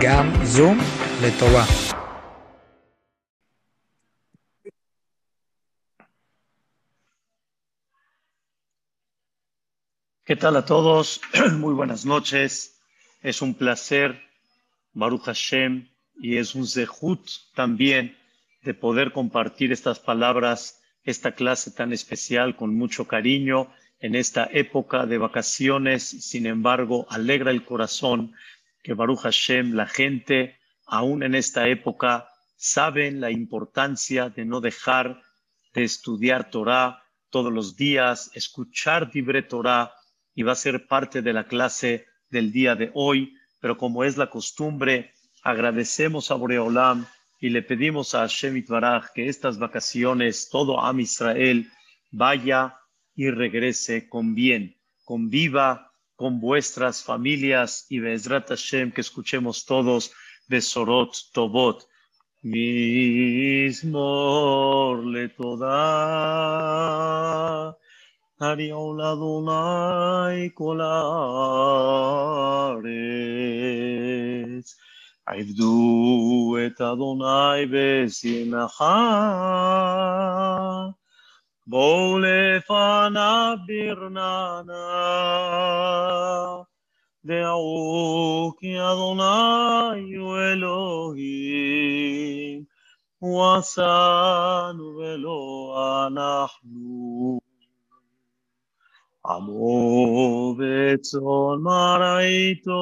Gam 0.00 0.32
Zoom 0.46 0.78
Letová. 1.20 1.66
¿Qué 10.24 10.36
tal 10.36 10.56
a 10.56 10.64
todos? 10.64 11.20
Muy 11.58 11.74
buenas 11.74 12.04
noches. 12.04 12.80
Es 13.22 13.42
un 13.42 13.54
placer, 13.54 14.22
Baruch 14.92 15.24
Hashem, 15.24 15.88
y 16.20 16.36
es 16.36 16.54
un 16.54 16.66
zehut 16.66 17.28
también 17.54 18.16
de 18.62 18.74
poder 18.74 19.12
compartir 19.12 19.72
estas 19.72 19.98
palabras, 19.98 20.82
esta 21.04 21.32
clase 21.32 21.70
tan 21.70 21.92
especial 21.92 22.56
con 22.56 22.74
mucho 22.74 23.06
cariño 23.06 23.72
en 24.00 24.14
esta 24.14 24.48
época 24.52 25.06
de 25.06 25.18
vacaciones. 25.18 26.04
Sin 26.04 26.46
embargo, 26.46 27.06
alegra 27.10 27.50
el 27.50 27.64
corazón 27.64 28.34
que 28.82 28.94
Baruch 28.94 29.20
Hashem, 29.20 29.74
la 29.74 29.86
gente, 29.86 30.58
aún 30.86 31.22
en 31.22 31.34
esta 31.34 31.68
época, 31.68 32.28
saben 32.56 33.20
la 33.20 33.30
importancia 33.30 34.30
de 34.30 34.44
no 34.44 34.60
dejar 34.60 35.22
de 35.74 35.84
estudiar 35.84 36.50
Torah 36.50 37.02
todos 37.30 37.52
los 37.52 37.76
días, 37.76 38.30
escuchar 38.34 39.10
Dibre 39.10 39.42
Torah 39.42 39.92
y 40.34 40.42
va 40.42 40.52
a 40.52 40.56
ser 40.56 40.86
parte 40.86 41.22
de 41.22 41.32
la 41.32 41.46
clase 41.46 42.06
del 42.30 42.52
día 42.52 42.74
de 42.74 42.90
hoy. 42.94 43.34
Pero 43.60 43.76
como 43.76 44.04
es 44.04 44.16
la 44.16 44.30
costumbre, 44.30 45.12
agradecemos 45.42 46.30
a 46.30 46.34
Boreolam 46.34 47.06
y 47.40 47.50
le 47.50 47.62
pedimos 47.62 48.14
a 48.14 48.20
Hashem 48.20 48.56
Itbaraj 48.56 49.12
que 49.14 49.28
estas 49.28 49.58
vacaciones, 49.58 50.48
todo 50.50 50.80
Am 50.80 51.00
Israel, 51.00 51.70
vaya 52.10 52.76
y 53.14 53.30
regrese 53.30 54.08
con 54.08 54.34
bien, 54.34 54.76
conviva 55.04 55.87
con 56.17 56.39
vuestras 56.39 57.03
familias 57.03 57.85
y 57.89 57.99
Bezrat 57.99 58.49
Hashem, 58.49 58.91
que 58.91 59.01
escuchemos 59.01 59.65
todos 59.65 60.11
Besorot 60.47 61.15
Tobot. 61.33 61.87
Mismor 62.41 63.85
le 65.05 65.29
toda, 65.29 65.77
Ariola 68.39 69.15
Donai 69.15 70.51
Colares. 70.51 71.53
עבדו 75.25 76.57
את 76.67 76.81
אדוני 76.81 77.65
בשמחה, 77.71 78.85
בואו 81.70 82.18
לפניו 82.18 83.56
ברננה, 83.66 84.72
דעו 87.24 88.52
כי 88.58 88.80
אדוני 88.80 90.16
הוא 90.16 90.38
אלוהים, 90.38 91.84
הוא 93.18 93.54
עשנו 93.56 94.96
ולא 94.96 96.06
אנחנו. 96.06 97.40
עמו 99.26 100.54
בצאן 100.58 101.58
מרעיתו, 101.62 102.72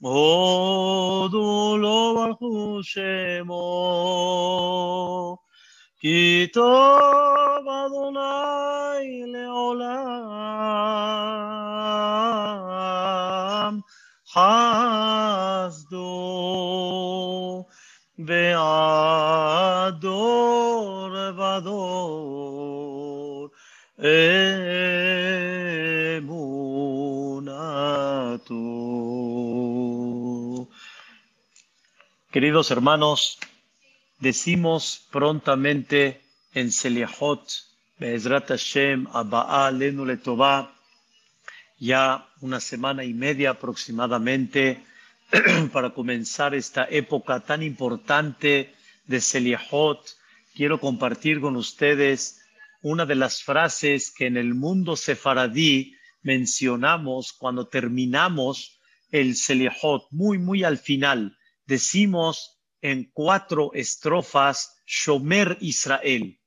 הודו 0.00 1.76
לו 1.78 2.14
ברכו 2.14 2.78
שמו, 2.82 3.56
כי 6.00 6.46
טוב 6.52 7.68
אדוני 7.86 9.22
לעולם, 9.26 9.86
חסדו 14.28 16.06
והדור 18.18 19.25
Queridos 32.30 32.70
hermanos, 32.70 33.38
decimos 34.18 35.06
prontamente 35.10 36.20
en 36.52 36.70
Seliahot, 36.72 37.48
Be'ezrat 37.98 38.48
Hashem, 38.48 39.06
Aba'a, 39.14 39.70
Lenu 39.70 40.04
ya 41.78 42.28
una 42.42 42.60
semana 42.60 43.02
y 43.02 43.14
media 43.14 43.52
aproximadamente, 43.52 44.84
para 45.72 45.88
comenzar 45.94 46.54
esta 46.54 46.84
época 46.90 47.40
tan 47.40 47.62
importante 47.62 48.74
de 49.06 49.20
Seliahot, 49.22 50.06
quiero 50.54 50.78
compartir 50.80 51.40
con 51.40 51.56
ustedes 51.56 52.45
una 52.88 53.04
de 53.04 53.16
las 53.16 53.42
frases 53.42 54.12
que 54.12 54.26
en 54.26 54.36
el 54.36 54.54
mundo 54.54 54.94
sefaradí 54.94 55.96
mencionamos 56.22 57.32
cuando 57.32 57.66
terminamos 57.66 58.78
el 59.10 59.34
Seliahot, 59.34 60.06
muy, 60.12 60.38
muy 60.38 60.62
al 60.62 60.78
final. 60.78 61.36
Decimos 61.64 62.60
en 62.80 63.10
cuatro 63.12 63.72
estrofas, 63.74 64.82
Shomer 64.86 65.58
Israel, 65.60 66.40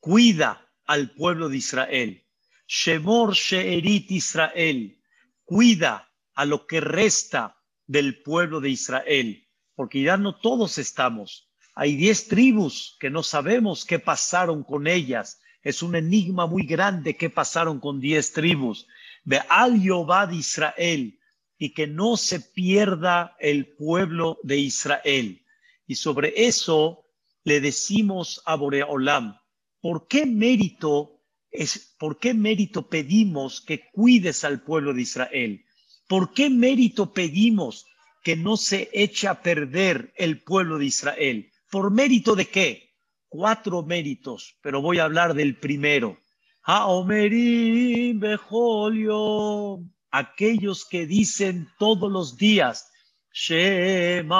cuida 0.00 0.66
al 0.86 1.10
pueblo 1.10 1.50
de 1.50 1.58
Israel. 1.58 2.26
Shemor 2.66 3.34
Sheerit 3.34 4.10
Israel, 4.12 4.98
cuida 5.44 6.10
a 6.32 6.46
lo 6.46 6.66
que 6.66 6.80
resta 6.80 7.58
del 7.86 8.22
pueblo 8.22 8.62
de 8.62 8.70
Israel, 8.70 9.46
porque 9.74 10.00
ya 10.00 10.16
no 10.16 10.40
todos 10.40 10.78
estamos. 10.78 11.50
Hay 11.74 11.96
diez 11.96 12.28
tribus 12.28 12.96
que 12.98 13.10
no 13.10 13.22
sabemos 13.22 13.84
qué 13.84 13.98
pasaron 13.98 14.64
con 14.64 14.86
ellas. 14.86 15.41
Es 15.62 15.82
un 15.82 15.94
enigma 15.94 16.46
muy 16.46 16.64
grande 16.64 17.16
qué 17.16 17.30
pasaron 17.30 17.78
con 17.78 18.00
diez 18.00 18.32
tribus. 18.32 18.86
Beal 19.24 19.80
Jehová 19.80 20.26
de 20.26 20.36
Israel, 20.36 21.18
y 21.58 21.72
que 21.72 21.86
no 21.86 22.16
se 22.16 22.40
pierda 22.40 23.36
el 23.38 23.68
pueblo 23.74 24.38
de 24.42 24.58
Israel. 24.58 25.44
Y 25.86 25.94
sobre 25.94 26.46
eso 26.46 27.04
le 27.44 27.60
decimos 27.60 28.42
a 28.46 28.56
Boreolam, 28.56 29.38
¿por 29.80 30.08
qué 30.08 30.26
mérito 30.26 31.20
es, 31.50 31.94
por 31.98 32.18
qué 32.18 32.34
mérito 32.34 32.88
pedimos 32.88 33.60
que 33.60 33.88
cuides 33.92 34.42
al 34.42 34.62
pueblo 34.62 34.92
de 34.92 35.02
Israel? 35.02 35.64
¿Por 36.08 36.32
qué 36.34 36.50
mérito 36.50 37.12
pedimos 37.12 37.86
que 38.24 38.36
no 38.36 38.56
se 38.56 38.90
eche 38.92 39.28
a 39.28 39.42
perder 39.42 40.12
el 40.16 40.42
pueblo 40.42 40.78
de 40.78 40.86
Israel? 40.86 41.52
¿Por 41.70 41.92
mérito 41.92 42.34
de 42.34 42.48
qué? 42.48 42.91
Cuatro 43.32 43.82
méritos, 43.82 44.58
pero 44.60 44.82
voy 44.82 44.98
a 44.98 45.04
hablar 45.04 45.32
del 45.32 45.56
primero. 45.56 46.18
Haomerim 46.64 48.20
Bejolio, 48.20 49.80
aquellos 50.10 50.84
que 50.84 51.06
dicen 51.06 51.66
todos 51.78 52.12
los 52.12 52.36
días, 52.36 52.92
Shema 53.32 54.30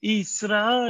Israel, 0.00 0.82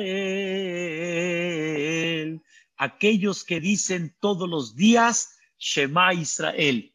aquellos 2.78 3.44
que 3.44 3.60
dicen 3.60 4.16
todos 4.19 4.48
los 4.48 4.75
días, 4.75 5.37
Shema 5.58 6.14
Israel. 6.14 6.94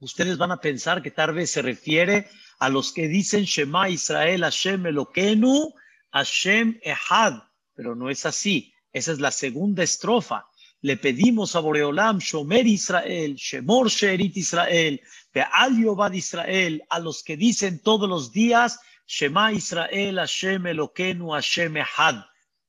Ustedes 0.00 0.36
van 0.36 0.50
a 0.50 0.60
pensar 0.60 1.00
que 1.00 1.12
tal 1.12 1.32
vez 1.32 1.52
se 1.52 1.62
refiere 1.62 2.28
a 2.58 2.68
los 2.68 2.92
que 2.92 3.06
dicen 3.06 3.44
Shema 3.44 3.88
Israel, 3.88 4.42
Hashem 4.42 4.84
Eloquenu, 4.84 5.72
Hashem 6.10 6.80
Ehad, 6.82 7.34
pero 7.76 7.94
no 7.94 8.10
es 8.10 8.26
así. 8.26 8.74
Esa 8.92 9.12
es 9.12 9.20
la 9.20 9.30
segunda 9.30 9.82
estrofa. 9.82 10.46
Le 10.82 10.96
pedimos 10.96 11.54
a 11.54 11.60
Boreolam, 11.60 12.18
Shomer 12.18 12.66
Israel, 12.66 13.34
Shemor 13.36 13.90
Sherit 13.90 14.36
Israel, 14.36 15.00
Be'al 15.32 15.76
Yobad 15.76 16.12
Israel, 16.12 16.82
a 16.88 16.98
los 16.98 17.22
que 17.22 17.36
dicen 17.36 17.82
todos 17.82 18.08
los 18.08 18.32
días, 18.32 18.78
Shema 19.06 19.52
Israel, 19.52 20.16
Hashem 20.16 20.66
Eloquenu, 20.66 21.32
Hashem 21.32 21.76
Ehad. 21.76 22.24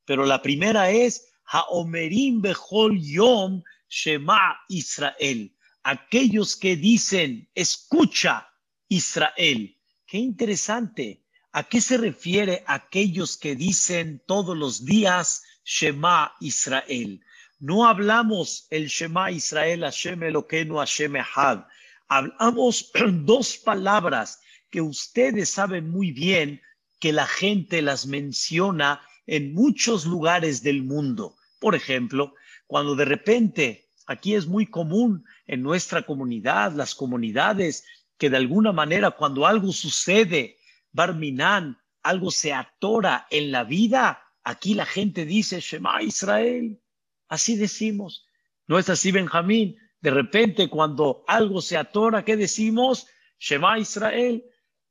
Pero 0.06 0.25
la 0.25 0.41
primera 0.41 0.91
es, 0.91 1.31
Haomerim 1.45 2.41
Bechol 2.41 3.00
Yom, 3.00 3.63
Shema 3.88 4.59
Israel. 4.68 5.56
Aquellos 5.83 6.56
que 6.57 6.75
dicen, 6.75 7.50
escucha 7.56 8.47
Israel. 8.89 9.77
Qué 10.06 10.18
interesante. 10.18 11.23
¿A 11.53 11.63
qué 11.63 11.81
se 11.81 11.97
refiere 11.97 12.63
aquellos 12.68 13.38
que 13.38 13.56
dicen 13.56 14.21
todos 14.25 14.57
los 14.57 14.85
días 14.85 15.44
Shema 15.71 16.35
Israel? 16.41 17.21
No 17.59 17.88
hablamos 17.88 18.68
el 18.71 18.88
Shema 18.88 19.31
Israel, 19.31 19.81
Hashem 19.83 20.21
Eloquenu, 20.21 20.75
Hashem 20.75 21.15
Ehad. 21.15 21.63
Hablamos 22.09 22.91
dos 23.25 23.57
palabras 23.57 24.41
que 24.69 24.81
ustedes 24.81 25.50
saben 25.50 25.89
muy 25.89 26.12
bien 26.12 26.62
que 27.00 27.13
la 27.13 27.25
gente 27.25 27.81
las 27.81 28.06
menciona 28.06 29.01
en 29.25 29.53
muchos 29.53 30.06
lugares 30.06 30.62
del 30.62 30.83
mundo. 30.83 31.38
Por 31.59 31.73
ejemplo, 31.73 32.33
cuando 32.68 32.94
de 32.95 33.06
repente, 33.06 33.88
aquí 34.07 34.35
es 34.35 34.47
muy 34.47 34.65
común 34.65 35.23
en 35.47 35.63
nuestra 35.63 36.06
comunidad, 36.06 36.73
las 36.73 36.95
comunidades, 36.95 37.85
que 38.18 38.29
de 38.29 38.38
alguna 38.38 38.73
manera 38.73 39.12
cuando 39.12 39.47
algo 39.47 39.71
sucede, 39.71 40.57
Barminan, 40.91 41.79
algo 42.03 42.29
se 42.29 42.51
atora 42.51 43.25
en 43.29 43.51
la 43.53 43.63
vida, 43.63 44.21
aquí 44.44 44.74
la 44.74 44.86
gente 44.86 45.26
dice, 45.26 45.60
Shema 45.60 46.02
Israel. 46.02 46.82
Así 47.28 47.56
decimos. 47.56 48.26
¿No 48.68 48.80
es 48.80 48.90
así, 48.90 49.12
Benjamín? 49.12 49.78
De 50.02 50.12
repente, 50.12 50.70
cuando 50.70 51.24
algo 51.28 51.62
se 51.62 51.78
atora, 51.78 52.26
¿qué 52.26 52.36
decimos? 52.36 53.08
Shema 53.40 53.80
Israel. 53.80 54.44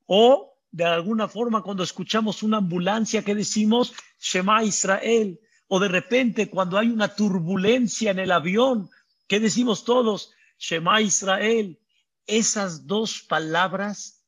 O 0.07 0.55
de 0.71 0.85
alguna 0.85 1.29
forma, 1.29 1.63
cuando 1.63 1.83
escuchamos 1.83 2.43
una 2.43 2.59
ambulancia, 2.59 3.25
¿qué 3.25 3.35
decimos? 3.35 3.93
Shema 4.21 4.63
Israel. 4.65 5.41
O 5.69 5.81
de 5.81 5.89
repente, 5.89 6.49
cuando 6.49 6.79
hay 6.79 6.89
una 6.89 7.15
turbulencia 7.15 8.11
en 8.11 8.19
el 8.19 8.33
avión, 8.33 8.91
¿qué 9.27 9.41
decimos 9.41 9.85
todos? 9.85 10.33
Shema 10.59 11.01
Israel. 11.01 11.79
Esas 12.27 12.87
dos 12.87 13.23
palabras 13.23 14.25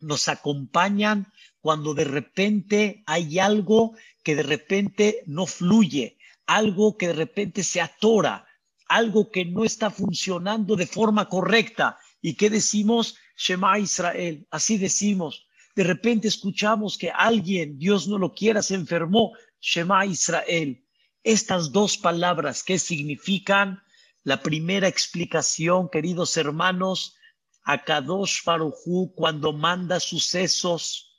nos 0.00 0.28
acompañan 0.28 1.32
cuando 1.60 1.94
de 1.94 2.04
repente 2.04 3.02
hay 3.06 3.38
algo 3.38 3.94
que 4.22 4.34
de 4.34 4.42
repente 4.42 5.22
no 5.26 5.46
fluye, 5.46 6.18
algo 6.46 6.96
que 6.96 7.08
de 7.08 7.12
repente 7.14 7.62
se 7.62 7.80
atora, 7.80 8.46
algo 8.88 9.30
que 9.30 9.44
no 9.44 9.64
está 9.64 9.90
funcionando 9.90 10.74
de 10.76 10.86
forma 10.86 11.28
correcta. 11.28 11.98
¿Y 12.20 12.34
qué 12.34 12.50
decimos? 12.50 13.16
Shema 13.36 13.78
Israel. 13.78 14.46
Así 14.50 14.78
decimos. 14.78 15.46
De 15.76 15.84
repente 15.84 16.28
escuchamos 16.28 16.98
que 16.98 17.10
alguien, 17.10 17.78
Dios 17.78 18.08
no 18.08 18.18
lo 18.18 18.34
quiera, 18.34 18.62
se 18.62 18.74
enfermó. 18.74 19.32
Shema 19.60 20.04
Israel. 20.06 20.84
Estas 21.22 21.70
dos 21.70 21.98
palabras, 21.98 22.64
¿qué 22.64 22.78
significan? 22.78 23.82
La 24.24 24.42
primera 24.42 24.88
explicación, 24.88 25.88
queridos 25.88 26.36
hermanos, 26.36 27.16
a 27.62 27.84
Kadosh 27.84 28.42
Farujú 28.42 29.14
cuando 29.14 29.52
manda 29.52 30.00
sucesos, 30.00 31.09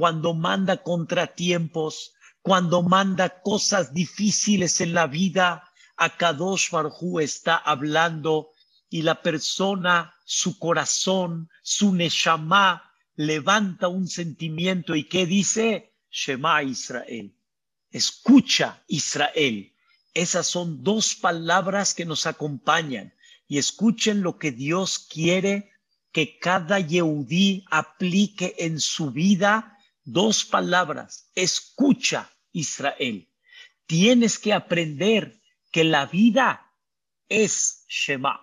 cuando 0.00 0.32
manda 0.32 0.82
contratiempos, 0.82 2.14
cuando 2.40 2.82
manda 2.82 3.42
cosas 3.42 3.92
difíciles 3.92 4.80
en 4.80 4.94
la 4.94 5.06
vida, 5.06 5.70
a 5.98 6.16
Kadosh 6.16 6.70
Barhu 6.70 7.20
está 7.20 7.58
hablando 7.58 8.48
y 8.88 9.02
la 9.02 9.20
persona, 9.20 10.14
su 10.24 10.58
corazón, 10.58 11.50
su 11.62 11.94
neshama, 11.94 12.90
levanta 13.14 13.88
un 13.88 14.08
sentimiento 14.08 14.96
y 14.96 15.04
¿qué 15.04 15.26
dice? 15.26 15.92
Shema 16.10 16.62
Israel. 16.62 17.36
Escucha 17.90 18.82
Israel. 18.88 19.74
Esas 20.14 20.46
son 20.46 20.82
dos 20.82 21.14
palabras 21.14 21.92
que 21.92 22.06
nos 22.06 22.24
acompañan 22.24 23.12
y 23.46 23.58
escuchen 23.58 24.22
lo 24.22 24.38
que 24.38 24.50
Dios 24.50 24.98
quiere 24.98 25.72
que 26.10 26.38
cada 26.38 26.80
Yehudí 26.80 27.66
aplique 27.70 28.54
en 28.60 28.80
su 28.80 29.10
vida 29.10 29.76
dos 30.04 30.44
palabras. 30.44 31.30
Escucha 31.34 32.30
Israel. 32.52 33.28
Tienes 33.86 34.38
que 34.38 34.52
aprender 34.52 35.40
que 35.70 35.84
la 35.84 36.06
vida 36.06 36.72
es 37.28 37.84
Shema. 37.88 38.40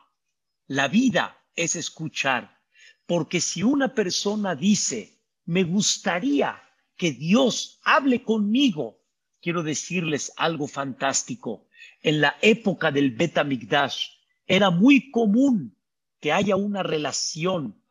La 0.68 0.88
vida 0.88 1.38
es 1.56 1.76
escuchar. 1.76 2.62
Porque 3.06 3.40
si 3.42 3.64
una 3.64 3.94
persona 3.94 4.56
dice, 4.56 5.22
me 5.46 5.64
gustaría 5.64 6.62
que 6.96 7.12
Dios 7.12 7.80
hable 7.84 8.24
conmigo, 8.24 9.02
quiero 9.42 9.64
decirles 9.64 10.34
algo 10.36 10.68
fantástico. 10.68 11.68
En 12.02 12.22
la 12.22 12.38
época 12.42 12.92
del 12.92 13.12
Betamigdash 13.12 14.10
era 14.46 14.70
muy 14.70 15.12
común 15.12 15.78
que 16.20 16.32
haya 16.32 16.56
una 16.56 16.84
relación 16.84 17.82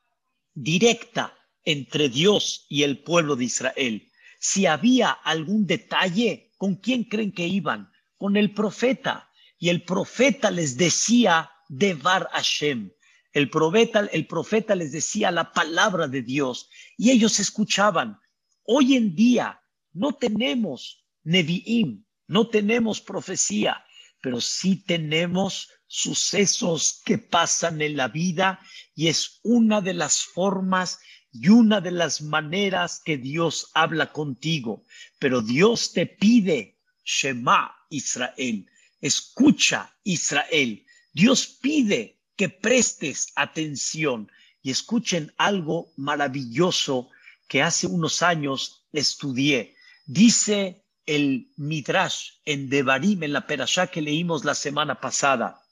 directa 0.52 1.35
entre 1.66 2.08
Dios 2.08 2.64
y 2.70 2.84
el 2.84 3.02
pueblo 3.02 3.36
de 3.36 3.44
Israel. 3.44 4.10
Si 4.40 4.64
había 4.64 5.10
algún 5.10 5.66
detalle, 5.66 6.52
¿con 6.56 6.76
quién 6.76 7.04
creen 7.04 7.32
que 7.32 7.46
iban? 7.46 7.90
Con 8.16 8.38
el 8.38 8.54
profeta 8.54 9.28
y 9.58 9.68
el 9.68 9.82
profeta 9.82 10.50
les 10.50 10.76
decía 10.76 11.50
Devar 11.68 12.28
Hashem. 12.32 12.92
El 13.32 13.50
profeta, 13.50 14.08
el 14.12 14.26
profeta 14.26 14.74
les 14.74 14.92
decía 14.92 15.30
la 15.30 15.52
palabra 15.52 16.06
de 16.08 16.22
Dios 16.22 16.70
y 16.96 17.10
ellos 17.10 17.38
escuchaban. 17.40 18.18
Hoy 18.62 18.96
en 18.96 19.14
día 19.14 19.60
no 19.92 20.12
tenemos 20.12 21.04
Nevi'im, 21.24 22.04
no 22.28 22.48
tenemos 22.48 23.00
profecía, 23.00 23.84
pero 24.22 24.40
sí 24.40 24.84
tenemos 24.84 25.68
sucesos 25.86 27.02
que 27.04 27.18
pasan 27.18 27.80
en 27.80 27.96
la 27.96 28.08
vida 28.08 28.60
y 28.94 29.08
es 29.08 29.40
una 29.42 29.80
de 29.80 29.94
las 29.94 30.22
formas 30.22 30.98
y 31.40 31.48
una 31.48 31.80
de 31.80 31.90
las 31.90 32.22
maneras 32.22 33.00
que 33.04 33.16
Dios 33.18 33.70
habla 33.74 34.12
contigo. 34.12 34.84
Pero 35.18 35.42
Dios 35.42 35.92
te 35.92 36.06
pide, 36.06 36.78
Shema 37.04 37.74
Israel, 37.90 38.66
Escucha, 39.00 39.94
Israel. 40.04 40.84
Dios 41.12 41.46
pide 41.46 42.18
que 42.36 42.48
prestes 42.48 43.32
atención 43.36 44.30
y 44.62 44.70
escuchen 44.70 45.32
algo 45.36 45.92
maravilloso 45.96 47.08
que 47.48 47.62
hace 47.62 47.86
unos 47.86 48.22
años 48.22 48.86
estudié. 48.92 49.76
Dice 50.06 50.82
el 51.06 51.52
Midrash 51.56 52.30
en 52.44 52.68
Devarim, 52.68 53.22
en 53.22 53.32
la 53.32 53.46
perashá 53.46 53.86
que 53.86 54.02
leímos 54.02 54.44
la 54.44 54.54
semana 54.54 55.00
pasada, 55.00 55.62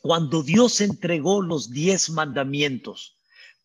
cuando 0.00 0.42
Dios 0.42 0.80
entregó 0.80 1.42
los 1.42 1.70
diez 1.70 2.08
mandamientos, 2.08 3.17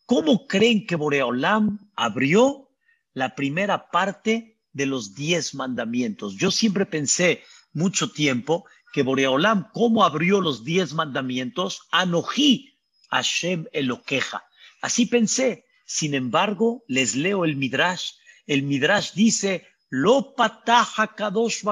¿cómo 0.06 0.48
creen 0.48 0.86
que 0.86 0.96
Boreolam 0.96 1.92
abrió 1.96 2.70
la 3.14 3.36
primera 3.36 3.90
parte 3.92 4.60
de 4.72 4.86
los 4.86 5.16
diez 5.16 5.56
mandamientos? 5.56 6.36
Yo 6.36 6.52
siempre 6.52 6.86
pensé 6.86 7.44
mucho 7.74 8.12
tiempo 8.12 8.66
que 8.94 9.04
Boreolam, 9.04 9.70
¿cómo 9.74 10.04
abrió 10.04 10.40
los 10.40 10.64
diez 10.64 10.94
mandamientos? 10.94 11.88
Anoji 11.92 12.78
Hashem 13.10 13.66
Eloqueja. 13.72 14.44
Así 14.82 15.06
pensé. 15.06 15.66
Sin 15.86 16.14
embargo, 16.14 16.84
les 16.88 17.16
leo 17.16 17.44
el 17.44 17.56
Midrash. 17.56 18.12
El 18.48 18.64
Midrash 18.64 19.14
dice, 19.14 19.68
Lo 19.90 20.36
pataja 20.36 21.08
kadosh 21.16 21.64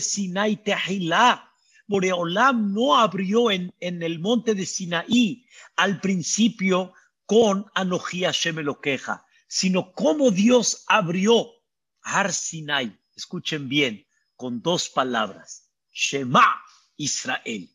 Sinai 0.00 0.56
tehilá. 0.62 1.50
Boreolam 1.86 2.72
no 2.72 2.96
abrió 2.96 3.50
en 3.50 3.72
el 3.80 4.20
monte 4.20 4.54
de 4.54 4.64
Sinaí 4.64 5.44
al 5.76 6.00
principio 6.00 6.92
con 7.30 7.70
Anoji 7.76 8.24
Hashem 8.24 8.58
Eloqueja, 8.58 9.24
sino 9.46 9.92
como 9.92 10.32
Dios 10.32 10.82
abrió 10.88 11.46
Har 12.02 12.32
Sinai. 12.32 12.98
Escuchen 13.14 13.68
bien, 13.68 14.04
con 14.34 14.60
dos 14.60 14.88
palabras. 14.88 15.70
Shema 15.92 16.60
Israel. 16.96 17.70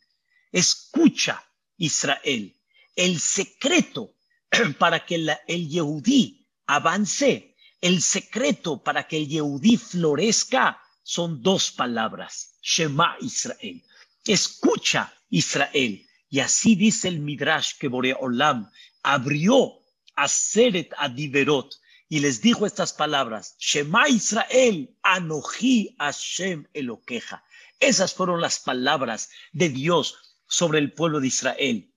Escucha 0.52 1.42
Israel. 1.78 2.54
El 2.98 3.18
secreto 3.18 4.18
para 4.78 5.06
que 5.06 5.26
el 5.48 5.70
Yehudí 5.70 6.46
avance, 6.66 7.56
el 7.80 8.02
secreto 8.02 8.84
para 8.84 9.08
que 9.08 9.16
el 9.16 9.30
Yehudí 9.30 9.78
florezca 9.78 10.82
son 11.02 11.42
dos 11.42 11.72
palabras. 11.72 12.58
Shema 12.62 13.16
Israel. 13.22 13.82
Escucha 14.26 15.14
Israel. 15.30 16.06
Y 16.30 16.42
así 16.42 16.76
dice 16.76 17.08
el 17.08 17.20
Midrash 17.22 17.78
que 17.80 17.88
Boreolam 17.88 18.70
abrió 19.06 19.80
a 20.16 20.28
Seret 20.28 20.92
Adiverot 20.98 21.76
y 22.10 22.20
les 22.20 22.42
dijo 22.42 22.66
estas 22.66 22.92
palabras, 22.92 23.56
Shema 23.60 24.10
Israel, 24.10 24.96
Anoji 25.04 25.96
Hashem 26.00 26.68
Eloqueja. 26.74 27.44
Esas 27.80 28.14
fueron 28.14 28.42
las 28.42 28.60
palabras 28.60 29.30
de 29.54 29.70
Dios 29.70 30.16
sobre 30.48 30.80
el 30.80 30.92
pueblo 30.92 31.20
de 31.20 31.28
Israel. 31.28 31.94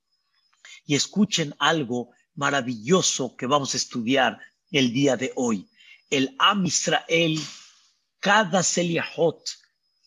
Y 0.84 0.94
escuchen 0.96 1.54
algo 1.58 2.10
maravilloso 2.34 3.36
que 3.36 3.46
vamos 3.46 3.72
a 3.72 3.78
estudiar 3.78 4.38
el 4.70 4.92
día 4.92 5.16
de 5.16 5.32
hoy. 5.34 5.66
El 6.10 6.36
Am 6.38 6.66
Israel, 6.66 7.40
cada 8.20 8.62
Seliahot, 8.62 9.48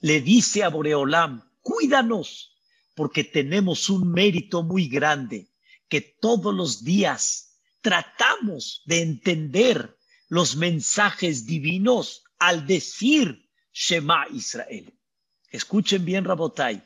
le 0.01 0.21
dice 0.21 0.63
a 0.63 0.69
Boreolam, 0.69 1.43
cuídanos, 1.61 2.55
porque 2.95 3.23
tenemos 3.23 3.89
un 3.89 4.11
mérito 4.11 4.61
muy 4.61 4.87
grande, 4.87 5.50
que 5.91 5.99
todos 5.99 6.55
los 6.55 6.85
días 6.85 7.59
tratamos 7.81 8.81
de 8.85 9.01
entender 9.01 9.97
los 10.29 10.55
mensajes 10.55 11.45
divinos 11.45 12.23
al 12.39 12.65
decir 12.65 13.49
Shema 13.73 14.25
Israel. 14.31 14.97
Escuchen 15.49 16.05
bien, 16.05 16.23
Rabotai. 16.23 16.81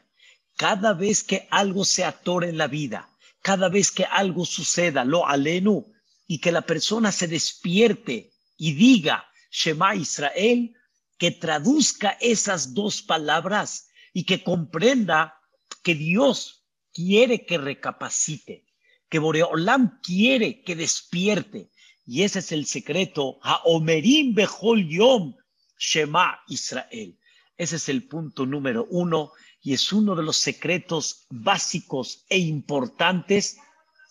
Cada 0.58 0.94
vez 0.94 1.24
que 1.24 1.48
algo 1.52 1.86
se 1.86 2.04
atore 2.04 2.50
en 2.50 2.58
la 2.58 2.66
vida, 2.66 3.08
cada 3.44 3.70
vez 3.70 3.92
que 3.92 4.06
algo 4.06 4.44
suceda, 4.44 5.06
lo 5.06 5.28
alenu, 5.28 5.86
y 6.26 6.40
que 6.40 6.52
la 6.52 6.64
persona 6.64 7.12
se 7.12 7.28
despierte 7.28 8.34
y 8.58 8.74
diga 8.74 9.28
Shema 9.52 9.94
Israel, 9.96 10.76
que 11.20 11.30
traduzca 11.30 12.18
esas 12.20 12.74
dos 12.74 13.04
palabras 13.04 13.88
y 14.14 14.24
que 14.24 14.44
comprenda 14.44 15.40
que 15.84 15.94
Dios 15.94 16.66
quiere 16.92 17.46
que 17.46 17.60
recapacite, 17.60 18.65
que 19.10 19.20
Boreolam 19.20 20.00
quiere 20.02 20.62
que 20.62 20.76
despierte. 20.76 21.70
Y 22.06 22.24
ese 22.24 22.40
es 22.40 22.52
el 22.52 22.66
secreto. 22.66 23.40
Haomerim 23.42 24.34
Bechol 24.34 24.88
Yom 24.88 25.36
Shema 25.78 26.40
Israel. 26.48 27.18
Ese 27.58 27.78
es 27.78 27.90
el 27.90 28.08
punto 28.08 28.46
número 28.46 28.86
uno 28.90 29.32
y 29.62 29.74
es 29.74 29.92
uno 29.94 30.16
de 30.16 30.24
los 30.24 30.38
secretos 30.38 31.26
básicos 31.30 32.26
e 32.30 32.38
importantes 32.38 33.58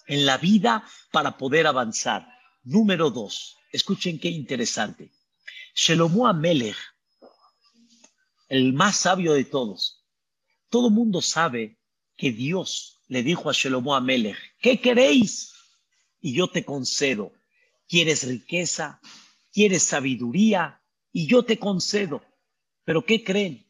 en 0.07 0.27
la 0.27 0.39
vida 0.39 0.85
para 1.13 1.37
poder 1.37 1.67
avanzar. 1.67 2.27
Número 2.63 3.11
dos, 3.11 3.57
escuchen 3.71 4.19
qué 4.19 4.29
interesante. 4.29 5.13
Shelomo 5.75 6.27
Amelech, 6.27 6.77
el 8.49 8.73
más 8.73 8.97
sabio 8.97 9.35
de 9.35 9.45
todos. 9.45 10.05
Todo 10.71 10.91
mundo 10.91 11.21
sabe 11.21 11.79
que 12.17 12.33
Dios 12.33 12.94
le 13.09 13.23
dijo 13.23 13.51
a 13.51 13.53
Shelomo 13.53 13.95
Amelech, 13.95 14.37
¿qué 14.61 14.81
queréis? 14.81 15.53
Y 16.21 16.35
yo 16.35 16.49
te 16.49 16.65
concedo. 16.65 17.33
¿Quieres 17.89 18.27
riqueza? 18.27 19.01
¿Quieres 19.53 19.83
sabiduría? 19.83 20.81
Y 21.13 21.27
yo 21.27 21.45
te 21.45 21.59
concedo. 21.59 22.23
Pero 22.85 23.05
¿qué 23.05 23.23
creen? 23.23 23.67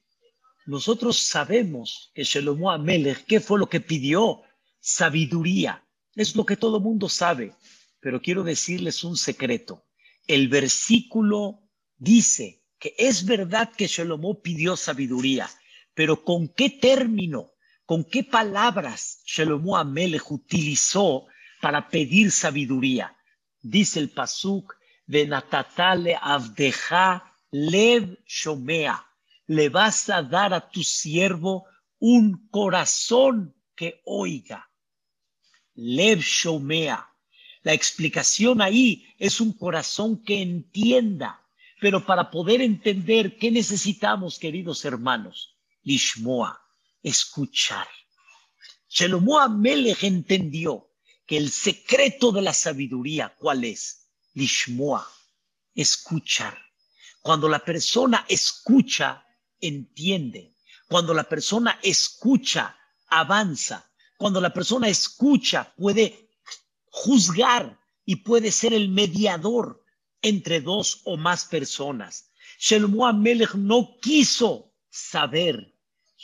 Nosotros 0.67 1.19
sabemos 1.19 2.11
que 2.14 2.25
Shelomo 2.25 2.71
Amelech, 2.71 3.25
¿qué 3.26 3.41
fue 3.41 3.59
lo 3.59 3.69
que 3.69 3.81
pidió? 3.81 4.43
Sabiduría. 4.81 5.85
Es 6.14 6.37
lo 6.37 6.47
que 6.47 6.57
todo 6.57 6.81
mundo 6.81 7.09
sabe, 7.09 7.53
pero 8.00 8.23
quiero 8.23 8.45
decirles 8.45 9.03
un 9.03 9.17
secreto. 9.17 9.85
El 10.26 10.49
versículo 10.49 11.61
dice 11.97 12.62
que 12.79 12.95
es 12.99 13.25
verdad 13.25 13.73
que 13.73 13.88
Shlomo 13.88 14.41
pidió 14.41 14.76
sabiduría, 14.76 15.50
pero 15.95 16.23
¿con 16.25 16.49
qué 16.49 16.71
término, 16.71 17.53
con 17.87 18.05
qué 18.05 18.25
palabras 18.25 19.23
Shlomo 19.26 19.76
Amelech 19.76 20.31
utilizó 20.31 21.26
para 21.61 21.88
pedir 21.88 22.31
sabiduría? 22.31 23.17
Dice 23.61 24.00
el 24.00 24.11
pasuk 24.11 24.75
de 25.07 25.26
Natatale 25.26 26.19
Avdeja 26.21 27.35
Lev 27.50 28.19
Shomea. 28.26 29.07
Le 29.47 29.69
vas 29.69 30.09
a 30.09 30.23
dar 30.23 30.55
a 30.55 30.71
tu 30.71 30.83
siervo 30.83 31.67
un 31.99 32.49
corazón 32.49 33.55
que 33.76 34.00
oiga. 34.05 34.71
Lev 35.75 36.21
Shomea. 36.21 37.09
La 37.62 37.73
explicación 37.73 38.61
ahí 38.61 39.07
es 39.19 39.41
un 39.41 39.53
corazón 39.53 40.23
que 40.23 40.43
entienda. 40.43 41.41
Pero 41.81 42.05
para 42.05 42.31
poder 42.31 42.61
entender, 42.61 43.37
¿qué 43.38 43.50
necesitamos, 43.50 44.38
queridos 44.38 44.85
hermanos? 44.85 45.57
Lishmoa, 45.83 46.63
escuchar. 47.04 47.87
Shelomo 48.88 49.38
Amelech 49.38 50.02
entendió 50.02 50.90
que 51.26 51.37
el 51.37 51.50
secreto 51.50 52.32
de 52.32 52.42
la 52.42 52.52
sabiduría, 52.52 53.34
¿cuál 53.38 53.64
es? 53.64 54.08
Lishmoa, 54.32 55.08
escuchar. 55.75 56.58
Cuando 57.20 57.49
la 57.49 57.61
persona 57.61 58.25
escucha, 58.28 59.25
entiende. 59.61 60.56
Cuando 60.88 61.14
la 61.14 61.25
persona 61.25 61.78
escucha, 61.82 62.76
avanza. 63.08 63.90
Cuando 64.16 64.40
la 64.40 64.52
persona 64.52 64.88
escucha, 64.88 65.73
puede 65.76 66.30
juzgar 66.87 67.78
y 68.04 68.16
puede 68.16 68.52
ser 68.52 68.73
el 68.73 68.88
mediador 68.88 69.84
entre 70.23 70.61
dos 70.61 71.02
o 71.04 71.16
más 71.16 71.44
personas. 71.44 72.30
Shelomo 72.58 73.06
Amelech 73.06 73.54
no 73.54 73.99
quiso 74.00 74.73
saber. 74.90 75.74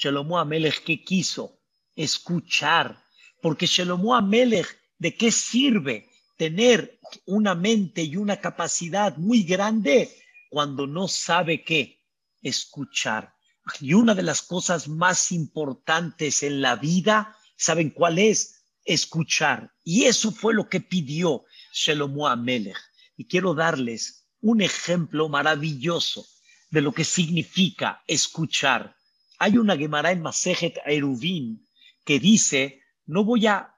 Shelomo 0.01 0.39
Amelech, 0.39 0.83
¿qué 0.85 1.05
quiso? 1.05 1.61
Escuchar. 1.95 3.05
Porque 3.43 3.67
Shelomo 3.67 4.15
Amelech, 4.15 4.69
¿de 4.99 5.15
qué 5.15 5.31
sirve 5.31 6.09
tener 6.37 6.99
una 7.27 7.55
mente 7.55 8.03
y 8.03 8.17
una 8.17 8.41
capacidad 8.41 9.17
muy 9.17 9.43
grande 9.43 10.11
cuando 10.49 10.87
no 10.87 11.09
sabe 11.09 11.65
qué? 11.65 12.01
Escuchar. 12.43 13.35
Y 13.81 13.93
una 13.93 14.15
de 14.15 14.23
las 14.23 14.43
cosas 14.43 14.89
más 14.89 15.33
importantes 15.33 16.43
en 16.43 16.63
la 16.63 16.77
vida 16.77 17.37
¿Saben 17.61 17.91
cuál 17.91 18.19
es? 18.19 18.65
Escuchar. 18.87 19.71
Y 19.85 20.05
eso 20.05 20.33
fue 20.33 20.55
lo 20.55 20.71
que 20.71 20.81
pidió 20.81 21.45
Shelomo 21.75 22.27
Amelech. 22.27 22.79
Y 23.19 23.27
quiero 23.27 23.53
darles 23.53 24.27
un 24.41 24.63
ejemplo 24.63 25.29
maravilloso 25.29 26.27
de 26.71 26.81
lo 26.81 26.93
que 26.93 27.05
significa 27.05 28.03
escuchar. 28.07 28.97
Hay 29.43 29.57
una 29.57 29.75
Gemara 29.75 30.13
en 30.13 30.21
Masejet 30.21 30.81
Eruvin 30.85 31.67
que 32.05 32.21
dice, 32.21 32.83
no 33.07 33.25
voy 33.25 33.47
a 33.47 33.75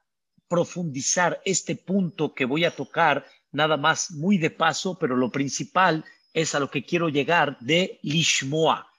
profundizar 0.49 1.41
este 1.45 1.77
punto 1.77 2.35
que 2.35 2.45
voy 2.45 2.65
a 2.65 2.75
tocar 2.75 3.25
nada 3.53 3.77
más 3.77 4.11
muy 4.11 4.39
de 4.39 4.51
paso, 4.51 4.99
pero 4.99 5.17
lo 5.17 5.31
principal 5.31 6.05
es 6.33 6.57
a 6.57 6.59
lo 6.59 6.69
que 6.69 6.85
quiero 6.85 7.09
llegar 7.09 7.61
de 7.61 8.01
Lishmoa. 8.03 8.91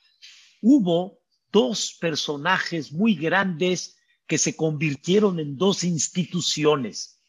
Hubo 0.62 1.20
dos 1.52 1.98
personajes 2.00 2.94
muy 2.94 3.16
grandes 3.16 3.98
que 4.26 4.38
se 4.38 4.56
convirtieron 4.56 5.42
en 5.42 5.58
dos 5.58 5.84
instituciones. 5.84 7.22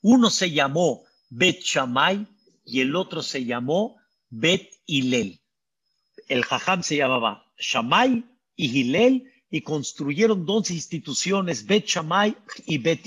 Uno 0.00 0.30
se 0.30 0.50
llamó 0.50 1.04
Bet 1.28 1.60
Shammai 1.60 2.26
y 2.64 2.80
el 2.80 2.96
otro 2.96 3.22
se 3.22 3.44
llamó 3.44 4.00
Bet 4.30 4.70
Hillel. 4.86 5.38
El 6.28 6.44
Jajam 6.46 6.82
se 6.82 6.96
llamaba 6.96 7.44
Shammai 7.58 8.24
y 8.56 8.66
Hillel 8.66 9.30
y 9.50 9.60
construyeron 9.62 10.44
dos 10.44 10.70
instituciones, 10.70 11.64
Bet 11.66 11.86
Shammai 11.86 12.36
y 12.66 12.78
Bet. 12.78 13.04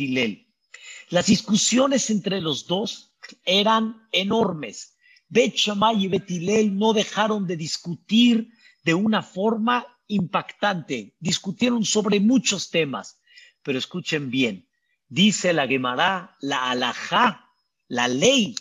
Las 1.10 1.28
discusiones 1.28 2.10
entre 2.10 2.42
los 2.42 2.68
dos 2.68 3.14
eran 3.46 4.08
enormes. 4.12 4.98
Bet 5.30 5.56
Shammai 5.56 6.06
y 6.06 6.08
Bet 6.08 6.30
no 6.72 6.94
dejaron 6.94 7.48
de 7.48 7.58
discutir 7.58 8.50
de 8.84 8.94
una 8.94 9.22
forma 9.22 9.86
impactante. 10.08 11.16
Discutieron 11.20 11.84
sobre 11.84 12.20
muchos 12.20 12.70
temas, 12.70 13.20
pero 13.62 13.78
escuchen 13.78 14.30
bien. 14.30 14.70
Dice 15.10 15.54
la 15.54 15.68
Gemara, 15.68 16.38
la 16.42 16.70
alajá, 16.72 17.52
la 17.88 18.08
ley, 18.08 18.56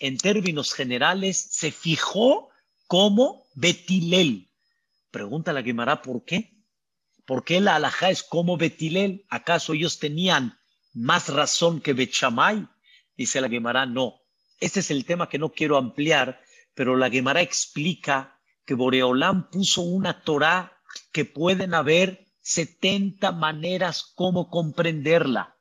en 0.00 0.16
términos 0.18 0.72
generales, 0.72 1.36
se 1.50 1.70
fijó 1.70 2.48
como 2.86 3.44
Betilel. 3.54 4.47
Pregunta 5.18 5.52
la 5.52 5.64
Gemara, 5.64 6.00
¿por 6.00 6.24
qué? 6.24 6.62
¿Por 7.26 7.42
qué 7.42 7.60
la 7.60 7.74
alajá 7.74 8.08
es 8.08 8.22
como 8.22 8.56
Betilel? 8.56 9.26
¿Acaso 9.28 9.72
ellos 9.72 9.98
tenían 9.98 10.56
más 10.94 11.28
razón 11.28 11.80
que 11.80 11.92
Bechamay? 11.92 12.68
Dice 13.16 13.40
la 13.40 13.48
Gemara, 13.48 13.84
no. 13.84 14.20
Este 14.60 14.78
es 14.78 14.92
el 14.92 15.04
tema 15.04 15.28
que 15.28 15.40
no 15.40 15.50
quiero 15.50 15.76
ampliar, 15.76 16.40
pero 16.72 16.94
la 16.94 17.10
Gemara 17.10 17.42
explica 17.42 18.38
que 18.64 18.74
Boreolam 18.74 19.50
puso 19.50 19.80
una 19.80 20.22
Torah 20.22 20.72
que 21.10 21.24
pueden 21.24 21.74
haber 21.74 22.28
70 22.42 23.32
maneras 23.32 24.12
como 24.14 24.48
comprenderla. 24.48 25.56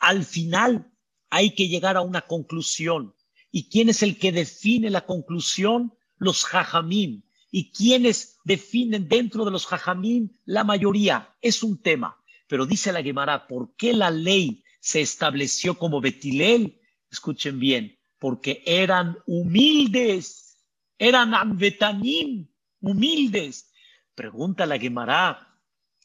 Al 0.00 0.24
final 0.24 0.90
hay 1.30 1.54
que 1.54 1.68
llegar 1.68 1.96
a 1.96 2.00
una 2.00 2.22
conclusión. 2.22 3.14
¿Y 3.52 3.68
quién 3.68 3.88
es 3.88 4.02
el 4.02 4.18
que 4.18 4.32
define 4.32 4.90
la 4.90 5.06
conclusión? 5.06 5.94
Los 6.16 6.44
jajamín. 6.44 7.25
¿Y 7.58 7.72
quiénes 7.72 8.36
definen 8.44 9.08
dentro 9.08 9.46
de 9.46 9.50
los 9.50 9.64
jajamín? 9.64 10.38
La 10.44 10.62
mayoría. 10.62 11.34
Es 11.40 11.62
un 11.62 11.80
tema. 11.80 12.22
Pero 12.48 12.66
dice 12.66 12.92
la 12.92 13.02
Gemara, 13.02 13.46
¿por 13.46 13.74
qué 13.76 13.94
la 13.94 14.10
ley 14.10 14.62
se 14.78 15.00
estableció 15.00 15.78
como 15.78 16.02
Betilel? 16.02 16.78
Escuchen 17.10 17.58
bien, 17.58 17.98
porque 18.18 18.62
eran 18.66 19.16
humildes, 19.26 20.58
eran 20.98 21.32
ambetanim, 21.32 22.46
humildes. 22.82 23.72
Pregunta 24.14 24.66
la 24.66 24.78
Gemara, 24.78 25.58